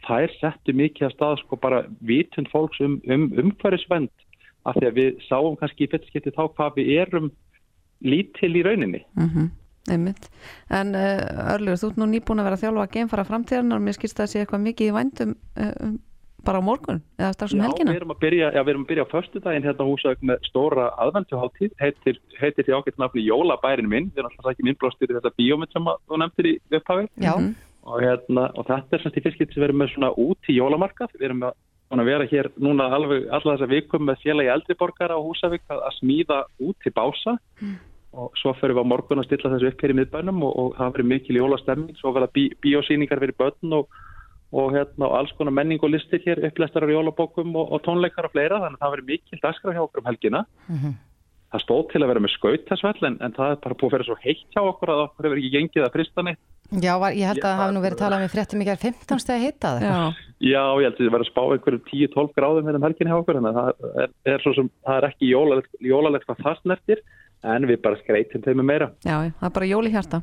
það 0.08 0.26
er 0.26 0.36
settu 0.40 0.76
mikið 0.78 1.08
að 1.08 1.16
stað 1.16 1.40
sko 1.44 1.60
bara 1.62 1.86
vitund 2.08 2.50
fólks 2.52 2.82
um, 2.84 3.00
um 3.12 3.30
umhverfisvend 3.44 4.12
af 4.70 4.78
því 4.78 4.90
að 4.90 5.00
við 5.00 5.24
sáum 5.28 5.58
kannski 5.58 5.88
í 5.88 5.90
fyrstskipti 5.92 6.36
þá 6.36 6.44
hvað 6.52 6.78
við 6.78 6.94
erum 7.02 7.32
lítil 8.06 8.54
í 8.58 8.62
rauninni. 8.66 9.02
Mhm, 9.18 9.50
einmitt. 9.94 10.30
En 10.70 10.94
uh, 10.98 11.54
Örlugur, 11.56 11.82
þú 11.82 11.92
ert 11.92 12.00
nú 12.02 12.08
nýbúin 12.10 12.42
að 12.42 12.50
vera 12.50 12.60
að 12.60 12.64
þjálfa 12.66 12.86
að 12.86 12.96
geimfara 12.96 13.28
framtíðarnar 13.28 13.82
og 13.82 13.86
mér 13.88 13.98
skilst 13.98 14.18
það 14.18 14.28
að 14.28 14.32
sé 14.34 14.42
eitthvað 14.44 14.66
mikið 14.68 14.90
í 14.90 14.96
vændum 14.98 15.36
uh, 15.58 15.74
um, 15.86 16.00
bara 16.46 16.62
á 16.62 16.64
morgun 16.66 17.02
eða 17.20 17.34
strax 17.36 17.54
um 17.54 17.62
Já, 17.62 17.66
helgina. 17.68 17.94
við 17.94 18.00
erum 18.02 18.14
að 18.16 18.22
byrja, 18.24 18.48
já, 18.50 18.62
við 18.62 18.72
erum 18.74 18.86
að 18.86 18.92
byrja 18.92 19.06
á 19.06 19.14
föstudaginn 19.14 19.66
hérna 19.68 19.86
á 19.86 19.90
húsauk 19.92 20.24
með 20.26 20.48
stóra 20.50 20.86
aðvenduháttíð, 21.04 21.76
heitir, 21.82 22.22
heitir 22.40 22.66
því 22.66 22.78
ágætt 22.78 23.02
nafni 23.02 23.26
Jólabærin 23.28 23.90
minn, 23.92 24.10
við 24.10 24.24
erum 24.24 24.32
alltaf 24.34 24.54
ekki 24.56 24.66
minnblástir 24.66 25.14
í 25.14 25.18
þetta 25.20 25.34
bíómynd 25.38 25.76
sem 25.76 25.92
að 25.92 26.02
þú 26.10 26.22
nefndir 26.24 26.50
í 26.50 26.56
upphafi. 26.80 27.06
Já, 27.22 27.34
og, 27.84 28.02
hérna, 28.04 28.48
og 28.56 28.68
þetta 28.70 28.98
er 28.98 29.04
semst 29.04 29.20
í 29.20 29.24
fyrst 29.26 29.44
sem 29.44 29.62
við 29.62 29.68
erum 29.70 29.82
með 29.84 29.94
svona 29.94 30.12
út 30.24 30.50
í 30.50 30.58
jólamarkað, 30.58 31.16
við 31.18 31.30
erum 31.30 31.46
að, 31.50 31.56
vera 32.08 32.28
hér 32.32 32.52
núna 32.62 32.90
alveg 32.96 33.26
alla 33.30 33.56
þessa 33.56 33.72
vikum 33.72 34.06
með 34.08 34.22
félagi 34.26 34.52
eldriborgara 34.54 35.18
á 35.18 35.26
húsavík 35.26 35.66
að, 35.68 35.82
að 35.88 35.98
smíða 36.00 36.38
út 36.68 36.88
í 36.88 36.94
bása 36.96 37.36
og 38.12 38.38
svo 38.40 38.54
fyrir 38.60 38.76
við 38.76 38.86
á 38.88 38.92
morgun 38.92 39.24
að 39.24 39.28
stilla 39.30 39.52
þessu 39.54 39.72
upp 39.72 39.84
hér 39.84 39.94
í 39.94 39.98
miðbænum 40.00 40.46
og, 40.48 40.56
og 40.62 40.72
það 40.78 40.96
verið 40.98 41.12
mikil 41.12 41.38
jólastemming, 41.40 42.00
svo 42.00 42.14
verða 42.16 42.32
bí, 42.36 42.48
bíósýningar 42.64 43.22
fyrir 43.24 43.38
börn 43.40 43.78
og 43.80 43.92
og, 44.52 44.74
hérna, 44.76 45.08
og 45.08 45.18
alls 45.20 45.32
konar 45.38 45.56
menning 45.56 45.82
og 45.84 45.94
listir 45.94 46.22
hér, 46.26 46.42
upplæstarar 46.50 46.92
í 46.92 46.98
jólabókum 46.98 47.56
og, 47.56 47.78
tónleikar 47.86 48.28
og 48.28 48.34
fleira, 48.36 48.60
þannig 48.60 48.80
að 48.80 48.84
það 48.84 48.94
verið 48.96 49.10
mikil 49.12 49.40
dagskrá 49.46 49.76
hjá 49.76 49.84
okkur 49.86 50.04
um 50.04 50.10
helgina. 50.12 50.44
Það 51.52 51.64
stóð 51.66 51.84
til 51.92 52.02
að 52.02 52.10
vera 52.12 52.24
með 52.24 52.34
skautasvell 52.36 53.08
en, 53.08 53.18
en 53.24 53.34
það 53.36 53.54
er 53.54 53.62
bara 53.64 53.78
búið 53.80 53.88
að 53.90 53.96
vera 53.98 54.08
svo 54.08 54.18
heitt 54.24 54.56
hjá 54.56 54.62
okkur 54.64 54.92
að 54.92 55.04
okkur 55.06 55.28
hefur 55.28 55.42
ekki 55.42 55.54
gengið 55.56 55.88
að 55.88 55.96
frista 55.96 56.24
neitt. 56.24 56.44
Já 56.72 56.94
var, 57.02 57.12
ég 57.12 57.28
held 57.28 57.42
að 57.42 57.50
það 57.50 57.58
hafi 57.60 57.74
nú 57.76 57.82
verið 57.84 58.00
talað 58.00 58.22
með 58.24 58.30
fréttum 58.32 58.62
ekki 58.64 58.72
að 58.72 58.84
15 58.86 59.20
stegi 59.20 59.48
hittað. 59.50 59.82
Já, 59.84 59.96
Já, 60.42 60.62
ég 60.80 60.86
held 60.88 60.96
að 60.96 61.02
það 61.02 61.16
verið 61.16 61.26
að 61.26 61.32
spá 61.32 61.42
einhverjum 61.44 61.82
10-12 61.90 62.32
gráðum 62.38 62.70
hérna 62.70 62.80
um 62.80 62.86
helgina 62.88 63.12
hjá 63.12 63.18
okkur, 63.20 63.38
þannig 63.38 63.52
að 63.52 63.58
það 63.60 64.00
er, 64.04 64.14
er, 64.32 64.40
svo 64.42 64.54
sem, 64.58 64.70
það 64.88 64.96
er 64.98 65.08
ekki 65.10 65.32
jólalegt, 65.32 65.74
jólalegt 65.84 66.28
hvað 66.30 66.40
það 66.46 66.62
snertir, 66.62 67.02
en 67.54 67.68
við 67.70 67.82
bara 67.84 68.00
skreitum 68.00 68.46
þeim 68.46 68.62
með 68.62 68.70
meira. 68.72 68.88
já, 69.04 69.18
það 69.42 69.50
er 69.50 69.56
bara 69.60 69.70
jóli 69.70 69.92
hjarta. 69.94 70.22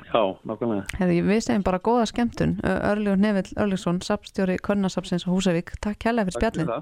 Já, 0.00 0.22
nákvæmlega. 0.48 0.84
Hefði, 0.96 1.18
við 1.28 1.42
segjum 1.44 1.66
bara 1.66 1.82
góða 1.84 2.06
skemmtun. 2.08 2.56
Ö, 2.64 2.72
Örlugur 2.90 3.20
Nevill 3.20 3.52
Örlugsson, 3.60 4.00
sapstjóri 4.02 4.56
Körnarsapsins 4.64 5.26
á 5.28 5.30
Húsavík. 5.30 5.74
Takk 5.84 6.00
kærlega 6.00 6.30
fyrir 6.30 6.40
spjallin. 6.40 6.72